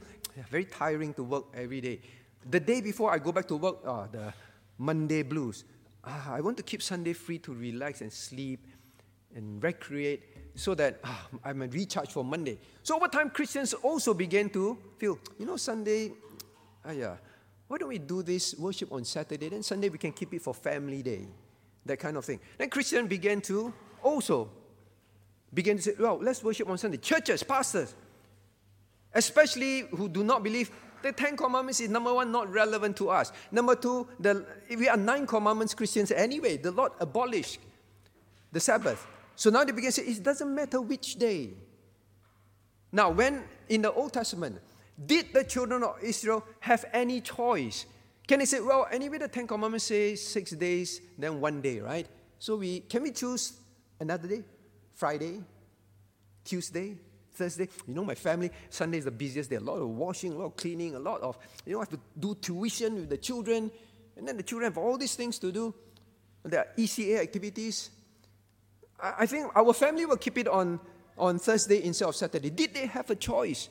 very 0.51 0.65
tiring 0.65 1.15
to 1.15 1.23
work 1.23 1.45
every 1.55 1.81
day. 1.81 1.99
The 2.47 2.59
day 2.59 2.79
before 2.79 3.11
I 3.11 3.17
go 3.17 3.31
back 3.31 3.47
to 3.47 3.55
work, 3.55 3.77
oh, 3.85 4.07
the 4.11 4.31
Monday 4.77 5.23
blues. 5.23 5.63
Ah, 6.03 6.33
I 6.35 6.41
want 6.41 6.57
to 6.57 6.63
keep 6.63 6.83
Sunday 6.83 7.13
free 7.13 7.39
to 7.39 7.55
relax 7.55 8.01
and 8.01 8.13
sleep 8.13 8.67
and 9.35 9.63
recreate 9.63 10.21
so 10.53 10.75
that 10.75 10.99
ah, 11.03 11.27
I'm 11.43 11.59
recharged 11.61 12.11
for 12.11 12.23
Monday. 12.23 12.59
So 12.83 12.95
over 12.95 13.07
time, 13.07 13.31
Christians 13.31 13.73
also 13.73 14.13
began 14.13 14.51
to 14.51 14.77
feel, 14.99 15.17
you 15.39 15.47
know, 15.47 15.57
Sunday, 15.57 16.11
ah, 16.85 16.91
yeah, 16.91 17.15
why 17.67 17.79
don't 17.79 17.89
we 17.89 17.97
do 17.97 18.21
this 18.21 18.53
worship 18.59 18.91
on 18.91 19.03
Saturday? 19.03 19.49
Then 19.49 19.63
Sunday 19.63 19.89
we 19.89 19.97
can 19.97 20.11
keep 20.11 20.35
it 20.35 20.43
for 20.43 20.53
family 20.53 21.01
day, 21.01 21.25
that 21.83 21.97
kind 21.97 22.15
of 22.15 22.25
thing. 22.25 22.39
Then 22.59 22.69
Christians 22.69 23.09
began 23.09 23.41
to 23.41 23.73
also 24.03 24.51
begin 25.55 25.77
to 25.77 25.83
say, 25.83 25.93
well, 25.97 26.19
let's 26.21 26.43
worship 26.43 26.69
on 26.69 26.77
Sunday. 26.77 26.97
Churches, 26.97 27.41
pastors, 27.41 27.95
especially 29.13 29.81
who 29.91 30.07
do 30.07 30.23
not 30.23 30.43
believe 30.43 30.69
the 31.01 31.11
Ten 31.11 31.37
Commandments 31.37 31.79
is 31.79 31.89
number 31.89 32.13
one, 32.13 32.31
not 32.31 32.51
relevant 32.51 32.97
to 32.97 33.09
us. 33.09 33.31
Number 33.51 33.75
two, 33.75 34.07
the, 34.19 34.45
we 34.69 34.89
are 34.89 34.97
nine 34.97 35.25
commandments 35.27 35.73
Christians 35.73 36.11
anyway. 36.11 36.57
The 36.57 36.71
Lord 36.71 36.91
abolished 36.99 37.59
the 38.51 38.59
Sabbath. 38.59 39.05
So 39.35 39.49
now 39.49 39.63
they 39.63 39.71
begin 39.71 39.91
to 39.91 40.01
say, 40.01 40.03
it 40.03 40.23
doesn't 40.23 40.53
matter 40.53 40.81
which 40.81 41.15
day. 41.15 41.51
Now, 42.91 43.11
when 43.11 43.43
in 43.69 43.81
the 43.83 43.93
Old 43.93 44.13
Testament, 44.13 44.59
did 45.05 45.33
the 45.33 45.43
children 45.43 45.83
of 45.83 45.97
Israel 46.01 46.43
have 46.59 46.85
any 46.91 47.21
choice? 47.21 47.85
Can 48.27 48.39
they 48.39 48.45
say, 48.45 48.59
well, 48.61 48.87
anyway, 48.91 49.19
the 49.19 49.27
Ten 49.27 49.45
Commandments 49.45 49.85
say 49.85 50.15
six 50.15 50.51
days, 50.51 51.01
then 51.17 51.39
one 51.39 51.61
day, 51.61 51.79
right? 51.79 52.07
So 52.39 52.55
we 52.55 52.79
can 52.79 53.03
we 53.03 53.11
choose 53.11 53.53
another 53.99 54.27
day? 54.27 54.43
Friday, 54.95 55.41
Tuesday, 56.43 56.97
Thursday. 57.33 57.67
You 57.87 57.93
know, 57.93 58.03
my 58.03 58.15
family, 58.15 58.49
Sunday 58.69 58.97
is 58.97 59.05
the 59.05 59.11
busiest 59.11 59.49
day. 59.49 59.57
A 59.57 59.59
lot 59.59 59.75
of 59.75 59.89
washing, 59.89 60.33
a 60.33 60.37
lot 60.37 60.45
of 60.45 60.55
cleaning, 60.55 60.95
a 60.95 60.99
lot 60.99 61.21
of, 61.21 61.37
you 61.65 61.73
know, 61.73 61.79
I 61.79 61.81
have 61.81 61.89
to 61.89 61.99
do 62.17 62.35
tuition 62.35 62.95
with 62.95 63.09
the 63.09 63.17
children. 63.17 63.69
And 64.17 64.27
then 64.27 64.37
the 64.37 64.43
children 64.43 64.71
have 64.71 64.77
all 64.77 64.97
these 64.97 65.15
things 65.15 65.37
to 65.39 65.51
do. 65.51 65.73
There 66.43 66.61
are 66.61 66.67
ECA 66.77 67.21
activities. 67.21 67.89
I 69.01 69.25
think 69.25 69.51
our 69.55 69.73
family 69.73 70.05
will 70.05 70.17
keep 70.17 70.37
it 70.37 70.47
on, 70.47 70.79
on 71.17 71.39
Thursday 71.39 71.83
instead 71.83 72.07
of 72.07 72.15
Saturday. 72.15 72.49
Did 72.49 72.73
they 72.73 72.85
have 72.85 73.09
a 73.09 73.15
choice? 73.15 73.67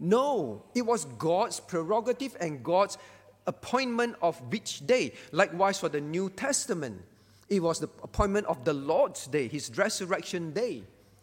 No, 0.00 0.64
it 0.74 0.82
was 0.82 1.04
God's 1.04 1.60
prerogative 1.60 2.36
and 2.40 2.64
God's 2.64 2.98
appointment 3.46 4.16
of 4.20 4.40
which 4.52 4.84
day. 4.86 5.12
Likewise, 5.30 5.78
for 5.78 5.88
the 5.88 6.00
New 6.00 6.28
Testament, 6.30 7.02
it 7.48 7.62
was 7.62 7.78
the 7.78 7.88
appointment 8.02 8.46
of 8.46 8.64
the 8.64 8.72
Lord's 8.72 9.26
day, 9.26 9.48
his 9.48 9.76
resurrection 9.76 10.52
day. 10.52 10.82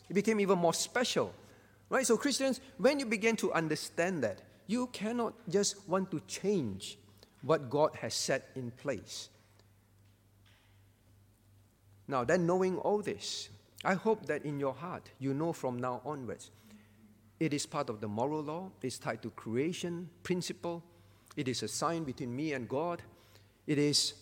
It 0.09 0.13
became 0.13 0.39
even 0.39 0.59
more 0.59 0.73
special. 0.73 1.33
Right? 1.89 2.05
So, 2.05 2.17
Christians, 2.17 2.61
when 2.77 2.99
you 2.99 3.05
begin 3.05 3.35
to 3.37 3.53
understand 3.53 4.23
that, 4.23 4.41
you 4.67 4.87
cannot 4.87 5.33
just 5.49 5.87
want 5.87 6.11
to 6.11 6.21
change 6.27 6.97
what 7.41 7.69
God 7.69 7.91
has 8.01 8.13
set 8.13 8.49
in 8.55 8.71
place. 8.71 9.29
Now, 12.07 12.23
then, 12.23 12.45
knowing 12.45 12.77
all 12.77 12.99
this, 12.99 13.49
I 13.83 13.95
hope 13.95 14.25
that 14.27 14.45
in 14.45 14.59
your 14.59 14.73
heart 14.73 15.09
you 15.19 15.33
know 15.33 15.51
from 15.51 15.79
now 15.79 16.01
onwards 16.05 16.51
it 17.43 17.53
is 17.53 17.65
part 17.65 17.89
of 17.89 17.99
the 17.99 18.07
moral 18.07 18.41
law, 18.41 18.71
it's 18.81 18.97
tied 18.97 19.21
to 19.21 19.29
creation 19.31 20.09
principle, 20.23 20.81
it 21.35 21.49
is 21.49 21.61
a 21.61 21.67
sign 21.67 22.05
between 22.05 22.33
me 22.33 22.53
and 22.53 22.69
God, 22.69 23.01
it 23.67 23.77
is 23.77 24.13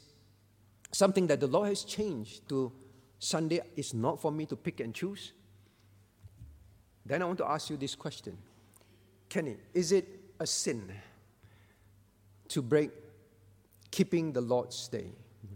something 0.91 1.27
that 1.27 1.39
the 1.39 1.47
law 1.47 1.63
has 1.63 1.83
changed 1.83 2.47
to 2.49 2.71
Sunday 3.19 3.61
is 3.75 3.93
not 3.93 4.21
for 4.21 4.31
me 4.31 4.45
to 4.47 4.55
pick 4.55 4.79
and 4.79 4.93
choose. 4.93 5.33
Then 7.05 7.21
I 7.21 7.25
want 7.25 7.37
to 7.39 7.49
ask 7.49 7.69
you 7.69 7.77
this 7.77 7.95
question 7.95 8.37
Kenny, 9.29 9.57
is 9.73 9.91
it 9.91 10.07
a 10.39 10.47
sin 10.47 10.91
to 12.49 12.61
break 12.61 12.91
keeping 13.89 14.33
the 14.33 14.41
Lord's 14.41 14.87
Day? 14.87 15.11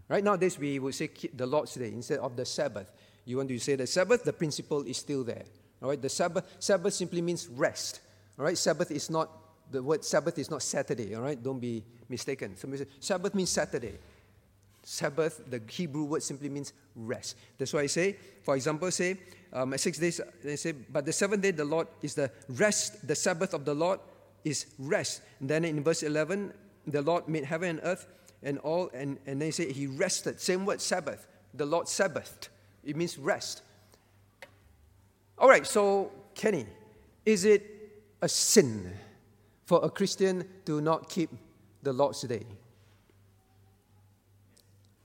Right 0.08 0.24
nowadays, 0.24 0.60
we 0.60 0.78
would 0.80 0.94
say 0.94 1.10
the 1.34 1.46
Lord's 1.46 1.74
Day 1.74 1.88
instead 1.88 2.20
of 2.20 2.36
the 2.36 2.46
Sabbath. 2.46 2.92
You 3.26 3.38
want 3.38 3.50
to 3.50 3.58
say 3.58 3.76
the 3.76 3.88
Sabbath, 3.88 4.24
the 4.24 4.34
principle 4.34 4.84
is 4.84 4.98
still 4.98 5.24
there. 5.24 5.44
All 5.82 5.90
right, 5.90 6.02
the 6.02 6.10
Sabbath, 6.10 6.46
Sabbath 6.60 6.94
simply 6.94 7.22
means 7.22 7.48
rest. 7.48 8.02
All 8.38 8.46
right, 8.46 8.58
Sabbath 8.58 8.92
is 8.92 9.10
not, 9.10 9.30
the 9.72 9.82
word 9.82 10.06
Sabbath 10.06 10.38
is 10.38 10.50
not 10.50 10.62
Saturday. 10.62 11.16
All 11.16 11.24
right, 11.24 11.42
don't 11.42 11.60
be 11.60 11.84
mistaken. 12.08 12.56
Somebody 12.56 12.84
say, 12.84 12.90
Sabbath 13.00 13.34
means 13.34 13.50
Saturday. 13.50 13.98
Sabbath, 14.88 15.42
the 15.50 15.60
Hebrew 15.68 16.04
word 16.04 16.22
simply 16.22 16.48
means 16.48 16.72
rest. 16.96 17.36
That's 17.58 17.74
why 17.74 17.82
I 17.82 17.88
say, 17.88 18.18
for 18.44 18.56
example, 18.56 18.92
say, 18.92 19.18
um, 19.52 19.76
six 19.78 19.98
days, 19.98 20.22
they 20.44 20.56
say, 20.56 20.74
but 20.74 21.06
the 21.06 21.12
seventh 21.12 21.42
day, 21.42 21.52
the 21.52 21.66
Lord 21.66 21.88
is 22.04 22.14
the 22.14 22.30
rest, 22.50 23.06
the 23.08 23.16
Sabbath 23.16 23.56
of 23.56 23.66
the 23.66 23.74
Lord 23.74 24.00
is 24.44 24.68
rest. 24.78 25.24
And 25.40 25.50
then 25.50 25.66
in 25.66 25.84
verse 25.84 26.04
11, 26.04 26.54
the 26.86 27.02
Lord 27.02 27.28
made 27.28 27.46
heaven 27.46 27.70
and 27.72 27.80
earth 27.82 28.06
and 28.44 28.60
all, 28.60 28.92
and, 28.94 29.18
and 29.26 29.42
they 29.42 29.50
say 29.50 29.74
he 29.74 29.88
rested. 29.88 30.40
Same 30.40 30.66
word, 30.66 30.80
Sabbath. 30.80 31.26
The 31.56 31.66
Lord 31.66 31.88
Sabbathed. 31.88 32.50
It 32.84 32.96
means 32.96 33.18
rest. 33.18 33.64
All 35.40 35.50
right, 35.50 35.66
so 35.66 36.12
Kenny, 36.36 36.68
is 37.26 37.44
it 37.44 38.04
a 38.22 38.30
sin 38.30 38.94
for 39.66 39.84
a 39.84 39.90
Christian 39.90 40.48
to 40.66 40.80
not 40.80 41.10
keep 41.10 41.32
the 41.82 41.92
Lord's 41.92 42.22
Day? 42.22 42.46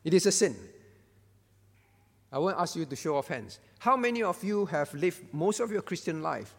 It 0.05 0.14
is 0.14 0.26
a 0.26 0.32
sin. 0.32 0.57
I 2.32 2.38
won't 2.38 2.59
ask 2.59 2.76
you 2.76 2.84
to 2.86 2.96
show 2.96 3.16
off 3.16 3.28
hands. 3.28 3.59
How 3.80 3.96
many 3.96 4.22
of 4.22 4.42
you 4.44 4.66
have 4.66 4.92
lived 4.94 5.32
most 5.32 5.61
of 5.61 5.70
your 5.70 5.82
Christian 5.82 6.22
life 6.22 6.55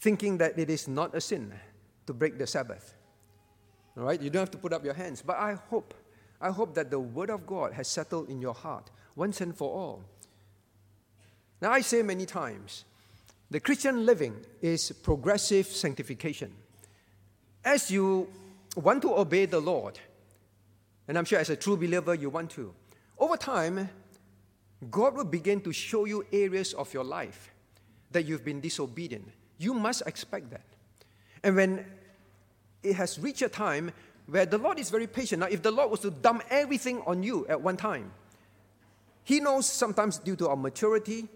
thinking 0.00 0.38
that 0.38 0.58
it 0.58 0.68
is 0.68 0.88
not 0.88 1.14
a 1.14 1.20
sin 1.20 1.52
to 2.06 2.12
break 2.12 2.38
the 2.38 2.46
Sabbath? 2.46 2.94
All 3.96 4.04
right, 4.04 4.20
you 4.20 4.30
don't 4.30 4.40
have 4.40 4.50
to 4.50 4.58
put 4.58 4.72
up 4.72 4.84
your 4.84 4.94
hands, 4.94 5.22
but 5.22 5.36
I 5.36 5.54
hope, 5.70 5.94
I 6.40 6.50
hope 6.50 6.74
that 6.74 6.90
the 6.90 6.98
Word 6.98 7.30
of 7.30 7.46
God 7.46 7.72
has 7.74 7.88
settled 7.88 8.28
in 8.28 8.40
your 8.40 8.54
heart 8.54 8.90
once 9.14 9.40
and 9.40 9.56
for 9.56 9.70
all. 9.70 10.04
Now, 11.60 11.70
I 11.70 11.80
say 11.82 12.02
many 12.02 12.26
times, 12.26 12.84
the 13.50 13.60
Christian 13.60 14.04
living 14.04 14.34
is 14.62 14.90
progressive 14.90 15.66
sanctification. 15.66 16.52
As 17.64 17.90
you 17.90 18.28
want 18.74 19.02
to 19.02 19.14
obey 19.14 19.44
the 19.46 19.60
Lord, 19.60 19.98
and 21.08 21.18
I'm 21.18 21.24
sure 21.24 21.38
as 21.38 21.50
a 21.50 21.56
true 21.56 21.76
believer 21.76 22.14
you 22.14 22.30
want 22.30 22.50
to, 22.52 22.74
over 23.18 23.36
time, 23.36 23.88
God 24.90 25.14
will 25.14 25.24
begin 25.24 25.60
to 25.62 25.72
show 25.72 26.04
you 26.04 26.24
areas 26.32 26.74
of 26.74 26.92
your 26.92 27.04
life 27.04 27.52
that 28.10 28.24
you've 28.24 28.44
been 28.44 28.60
disobedient. 28.60 29.28
You 29.58 29.74
must 29.74 30.02
expect 30.06 30.50
that. 30.50 30.64
And 31.42 31.56
when 31.56 31.86
it 32.82 32.94
has 32.94 33.18
reached 33.18 33.42
a 33.42 33.48
time 33.48 33.92
where 34.26 34.46
the 34.46 34.58
Lord 34.58 34.78
is 34.78 34.90
very 34.90 35.06
patient. 35.06 35.40
Now, 35.40 35.46
if 35.46 35.62
the 35.62 35.70
Lord 35.70 35.90
was 35.90 36.00
to 36.00 36.10
dump 36.10 36.44
everything 36.50 37.02
on 37.06 37.22
you 37.22 37.46
at 37.48 37.60
one 37.60 37.76
time, 37.76 38.12
He 39.24 39.40
knows 39.40 39.66
sometimes 39.66 40.18
due 40.18 40.36
to 40.36 40.48
our 40.48 40.56
maturity, 40.56 41.28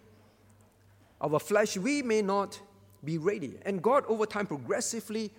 our 1.20 1.38
flesh, 1.38 1.76
we 1.76 2.02
may 2.02 2.22
not 2.22 2.60
be 3.04 3.18
ready. 3.18 3.58
And 3.64 3.82
God, 3.82 4.04
over 4.08 4.26
time, 4.26 4.46
progressively, 4.46 5.32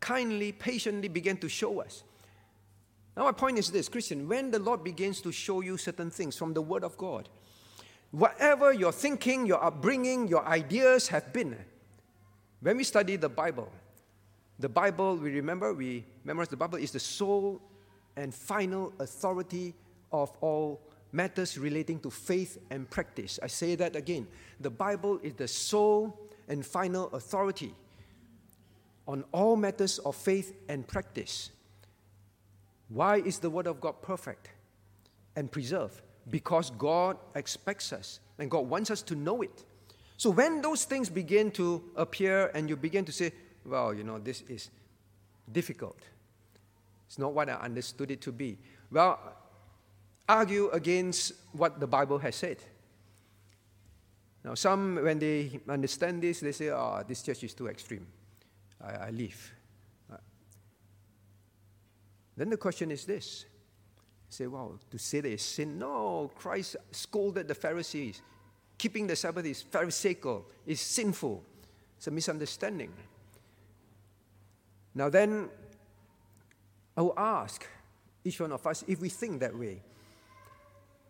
kindly, 0.00 0.52
patiently 0.52 1.08
began 1.08 1.36
to 1.38 1.48
show 1.48 1.80
us. 1.80 2.02
Now, 3.16 3.24
my 3.24 3.32
point 3.32 3.58
is 3.58 3.70
this 3.70 3.88
Christian, 3.88 4.28
when 4.28 4.50
the 4.50 4.58
Lord 4.58 4.84
begins 4.84 5.20
to 5.22 5.32
show 5.32 5.62
you 5.62 5.78
certain 5.78 6.10
things 6.10 6.36
from 6.36 6.52
the 6.52 6.60
Word 6.60 6.84
of 6.84 6.98
God, 6.98 7.28
whatever 8.10 8.72
your 8.72 8.92
thinking, 8.92 9.46
your 9.46 9.62
upbringing, 9.64 10.28
your 10.28 10.46
ideas 10.46 11.08
have 11.08 11.32
been, 11.32 11.56
when 12.60 12.76
we 12.76 12.84
study 12.84 13.16
the 13.16 13.28
Bible, 13.28 13.70
the 14.58 14.68
Bible, 14.68 15.16
we 15.16 15.30
remember, 15.30 15.72
we 15.72 16.04
memorize 16.24 16.48
the 16.48 16.56
Bible 16.56 16.78
is 16.78 16.90
the 16.90 17.00
sole 17.00 17.60
and 18.16 18.34
final 18.34 18.92
authority 18.98 19.74
of 20.12 20.30
all 20.40 20.80
matters 21.12 21.56
relating 21.58 21.98
to 22.00 22.10
faith 22.10 22.58
and 22.70 22.88
practice. 22.88 23.38
I 23.42 23.46
say 23.46 23.74
that 23.76 23.96
again. 23.96 24.26
The 24.60 24.70
Bible 24.70 25.20
is 25.22 25.34
the 25.34 25.48
sole 25.48 26.18
and 26.48 26.64
final 26.64 27.08
authority 27.08 27.74
on 29.08 29.24
all 29.32 29.56
matters 29.56 29.98
of 30.00 30.16
faith 30.16 30.54
and 30.68 30.86
practice. 30.86 31.50
Why 32.88 33.16
is 33.16 33.38
the 33.38 33.50
Word 33.50 33.66
of 33.66 33.80
God 33.80 34.02
perfect 34.02 34.50
and 35.34 35.50
preserved? 35.50 36.02
Because 36.30 36.70
God 36.70 37.16
expects 37.34 37.92
us 37.92 38.20
and 38.38 38.50
God 38.50 38.68
wants 38.68 38.90
us 38.90 39.02
to 39.02 39.14
know 39.14 39.42
it. 39.42 39.64
So 40.16 40.30
when 40.30 40.62
those 40.62 40.84
things 40.84 41.10
begin 41.10 41.50
to 41.52 41.82
appear 41.96 42.50
and 42.54 42.68
you 42.68 42.76
begin 42.76 43.04
to 43.04 43.12
say, 43.12 43.32
well, 43.64 43.92
you 43.92 44.04
know, 44.04 44.18
this 44.18 44.42
is 44.48 44.70
difficult. 45.50 45.98
It's 47.06 47.18
not 47.18 47.32
what 47.32 47.48
I 47.48 47.54
understood 47.54 48.10
it 48.10 48.20
to 48.22 48.32
be. 48.32 48.58
Well, 48.90 49.18
argue 50.28 50.70
against 50.70 51.32
what 51.52 51.80
the 51.80 51.86
Bible 51.86 52.18
has 52.18 52.36
said. 52.36 52.58
Now, 54.44 54.54
some, 54.54 54.96
when 55.02 55.18
they 55.18 55.60
understand 55.68 56.22
this, 56.22 56.40
they 56.40 56.52
say, 56.52 56.70
oh, 56.70 57.02
this 57.06 57.22
church 57.22 57.42
is 57.42 57.52
too 57.52 57.66
extreme. 57.66 58.06
I, 58.80 59.06
I 59.06 59.10
leave. 59.10 59.52
Then 62.36 62.50
the 62.50 62.56
question 62.56 62.90
is 62.90 63.04
this. 63.04 63.46
say, 64.28 64.46
well, 64.46 64.78
to 64.90 64.98
say 64.98 65.20
that 65.20 65.32
it's 65.32 65.42
sin? 65.42 65.78
No, 65.78 66.30
Christ 66.34 66.76
scolded 66.90 67.48
the 67.48 67.54
Pharisees. 67.54 68.20
Keeping 68.76 69.06
the 69.06 69.16
Sabbath 69.16 69.46
is 69.46 69.62
pharisaical, 69.62 70.44
is 70.66 70.80
sinful. 70.80 71.42
It's 71.96 72.06
a 72.06 72.10
misunderstanding. 72.10 72.92
Now, 74.94 75.08
then, 75.08 75.48
I 76.96 77.02
will 77.02 77.18
ask 77.18 77.66
each 78.24 78.40
one 78.40 78.52
of 78.52 78.66
us 78.66 78.84
if 78.86 79.00
we 79.00 79.08
think 79.08 79.40
that 79.40 79.56
way. 79.56 79.80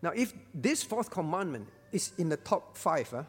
Now, 0.02 0.10
if 0.10 0.32
this 0.54 0.82
fourth 0.82 1.10
commandment 1.10 1.68
is 1.90 2.12
in 2.18 2.28
the 2.28 2.36
top 2.36 2.76
five, 2.76 3.12
uh, 3.12 3.24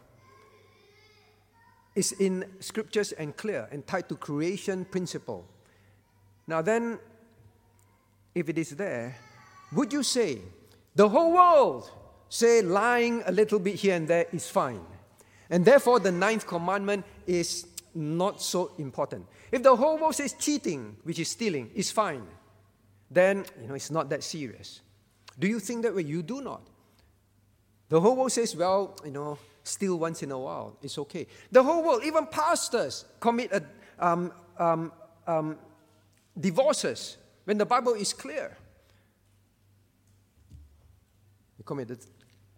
is 1.95 2.11
in 2.13 2.45
scriptures 2.59 3.11
and 3.13 3.35
clear 3.35 3.67
and 3.71 3.85
tied 3.87 4.07
to 4.09 4.15
creation 4.15 4.85
principle. 4.85 5.47
Now, 6.45 6.61
then, 6.61 6.99
if 8.37 8.49
it 8.49 8.57
is 8.57 8.69
there, 8.71 9.15
would 9.73 9.91
you 9.91 10.03
say 10.03 10.39
the 10.95 11.09
whole 11.09 11.33
world 11.33 11.89
say 12.29 12.61
lying 12.61 13.23
a 13.25 13.31
little 13.31 13.57
bit 13.57 13.75
here 13.75 13.95
and 13.95 14.07
there 14.07 14.27
is 14.31 14.47
fine? 14.47 14.81
And 15.49 15.65
therefore, 15.65 15.99
the 15.99 16.11
ninth 16.11 16.45
commandment 16.45 17.03
is 17.25 17.65
not 17.95 18.41
so 18.41 18.71
important. 18.77 19.25
If 19.51 19.63
the 19.63 19.75
whole 19.75 19.97
world 19.97 20.15
says 20.15 20.33
cheating, 20.33 20.97
which 21.03 21.19
is 21.19 21.29
stealing, 21.29 21.71
is 21.73 21.89
fine, 21.89 22.27
then 23.09 23.45
you 23.59 23.67
know 23.67 23.73
it's 23.73 23.89
not 23.89 24.09
that 24.09 24.23
serious. 24.23 24.81
Do 25.39 25.47
you 25.47 25.59
think 25.59 25.81
that 25.83 25.95
way? 25.95 26.03
You 26.03 26.21
do 26.21 26.41
not. 26.41 26.61
The 27.89 27.99
whole 27.99 28.17
world 28.17 28.31
says, 28.33 28.55
well, 28.55 28.97
you 29.05 29.11
know, 29.11 29.39
steal 29.63 29.97
once 29.97 30.21
in 30.21 30.31
a 30.31 30.37
while, 30.37 30.77
it's 30.83 30.97
okay. 30.97 31.25
The 31.51 31.63
whole 31.63 31.83
world, 31.83 32.03
even 32.03 32.27
pastors, 32.27 33.05
commit 33.19 33.51
a, 33.53 33.63
um, 33.99 34.31
um, 34.59 34.91
um, 35.25 35.57
divorces 36.37 37.17
when 37.47 37.57
the 37.57 37.65
Bible 37.65 37.93
is 37.93 38.11
clear. 38.11 38.57
They 41.57 41.63
commit 41.63 42.05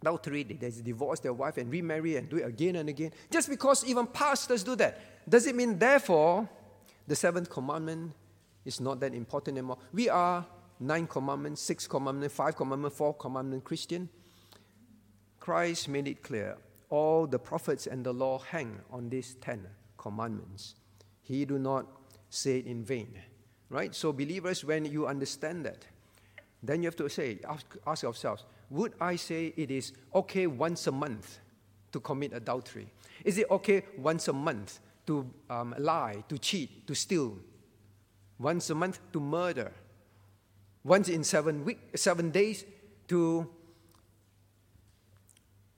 adultery, 0.02 0.42
they 0.42 0.72
divorce 0.84 1.20
their 1.20 1.34
wife 1.34 1.58
and 1.58 1.72
remarry 1.72 2.16
and 2.16 2.28
do 2.28 2.38
it 2.38 2.48
again 2.48 2.76
and 2.78 2.90
again. 2.90 3.12
Just 3.30 3.50
because 3.50 3.86
even 3.86 4.08
pastors 4.08 4.64
do 4.64 4.76
that, 4.78 5.00
does 5.30 5.46
it 5.46 5.56
mean, 5.56 5.78
therefore, 5.78 6.50
the 7.06 7.16
seventh 7.16 7.52
commandment 7.52 8.14
is 8.66 8.80
not 8.80 9.00
that 9.02 9.14
important 9.14 9.60
anymore? 9.60 9.78
We 9.94 10.10
are 10.10 10.44
nine 10.80 11.06
commandments, 11.06 11.62
six 11.62 11.86
commandments, 11.86 12.34
five 12.34 12.56
commandments, 12.56 12.98
four 12.98 13.14
commandments 13.14 13.68
Christian. 13.68 14.10
Christ 15.40 15.88
made 15.88 16.08
it 16.08 16.24
clear 16.24 16.58
all 16.90 17.28
the 17.28 17.38
prophets 17.38 17.86
and 17.86 18.04
the 18.04 18.12
law 18.12 18.40
hang 18.40 18.80
on 18.90 19.08
these 19.10 19.36
ten 19.40 19.68
commandments. 20.00 20.74
He 21.22 21.46
do 21.46 21.60
not 21.60 21.86
say 22.32 22.58
it 22.58 22.66
in 22.66 22.84
vain. 22.84 23.14
Right? 23.70 23.94
So, 23.94 24.12
believers, 24.12 24.66
when 24.66 24.86
you 24.86 25.08
understand 25.08 25.66
that, 25.66 25.86
then 26.64 26.82
you 26.82 26.88
have 26.88 26.96
to 26.98 27.10
say, 27.10 27.40
ask, 27.48 27.66
ask 27.86 28.04
yourselves, 28.04 28.46
would 28.70 28.94
I 29.00 29.16
say 29.16 29.54
it 29.56 29.72
is 29.72 29.94
okay 30.14 30.48
once 30.48 30.88
a 30.88 30.92
month 30.92 31.40
to 31.92 32.00
commit 32.00 32.34
adultery? 32.34 32.92
Is 33.24 33.38
it 33.38 33.50
okay 33.52 33.84
once 33.98 34.28
a 34.28 34.34
month 34.34 34.80
to 35.08 35.28
um, 35.50 35.74
lie, 35.80 36.24
to 36.30 36.38
cheat, 36.38 36.86
to 36.86 36.94
steal, 36.94 37.38
once 38.38 38.70
a 38.70 38.76
month 38.76 39.00
to 39.12 39.20
murder. 39.20 39.72
once 40.84 41.10
in 41.10 41.24
seven, 41.24 41.66
week, 41.66 41.80
seven 41.96 42.30
days 42.32 42.64
to, 43.08 43.48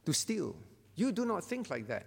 to 0.05 0.13
steal. 0.13 0.55
You 0.95 1.11
do 1.11 1.25
not 1.25 1.43
think 1.43 1.69
like 1.69 1.87
that. 1.87 2.05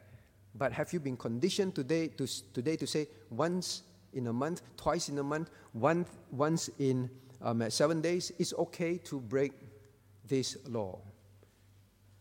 But 0.54 0.72
have 0.72 0.92
you 0.92 1.00
been 1.00 1.16
conditioned 1.16 1.74
today 1.74 2.08
to, 2.08 2.26
today 2.52 2.76
to 2.76 2.86
say 2.86 3.08
once 3.30 3.82
in 4.14 4.26
a 4.26 4.32
month, 4.32 4.62
twice 4.76 5.08
in 5.08 5.18
a 5.18 5.22
month, 5.22 5.50
one, 5.72 6.06
once 6.30 6.70
in 6.78 7.10
um, 7.42 7.68
seven 7.70 8.00
days, 8.00 8.32
it's 8.38 8.54
okay 8.54 8.98
to 8.98 9.20
break 9.20 9.52
this 10.26 10.56
law? 10.68 10.98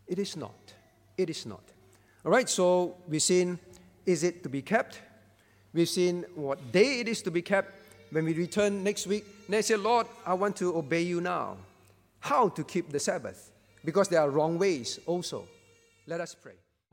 It 0.07 0.19
is 0.19 0.35
not. 0.35 0.73
It 1.17 1.29
is 1.29 1.45
not. 1.45 1.63
All 2.25 2.31
right, 2.31 2.49
so 2.49 2.97
we've 3.07 3.21
seen 3.21 3.59
is 4.05 4.23
it 4.23 4.43
to 4.43 4.49
be 4.49 4.61
kept? 4.61 4.99
We've 5.73 5.89
seen 5.89 6.25
what 6.35 6.71
day 6.71 6.99
it 6.99 7.07
is 7.07 7.21
to 7.23 7.31
be 7.31 7.41
kept. 7.41 7.73
When 8.11 8.25
we 8.25 8.33
return 8.33 8.83
next 8.83 9.07
week, 9.07 9.25
they 9.49 9.61
say, 9.61 9.75
Lord, 9.75 10.07
I 10.25 10.33
want 10.33 10.55
to 10.57 10.75
obey 10.77 11.01
you 11.01 11.19
now. 11.19 11.57
How 12.19 12.49
to 12.49 12.63
keep 12.63 12.91
the 12.91 12.99
Sabbath? 12.99 13.51
Because 13.83 14.07
there 14.07 14.21
are 14.21 14.29
wrong 14.29 14.59
ways 14.59 14.99
also. 15.05 15.47
Let 16.05 16.21
us 16.21 16.35
pray. 16.35 16.62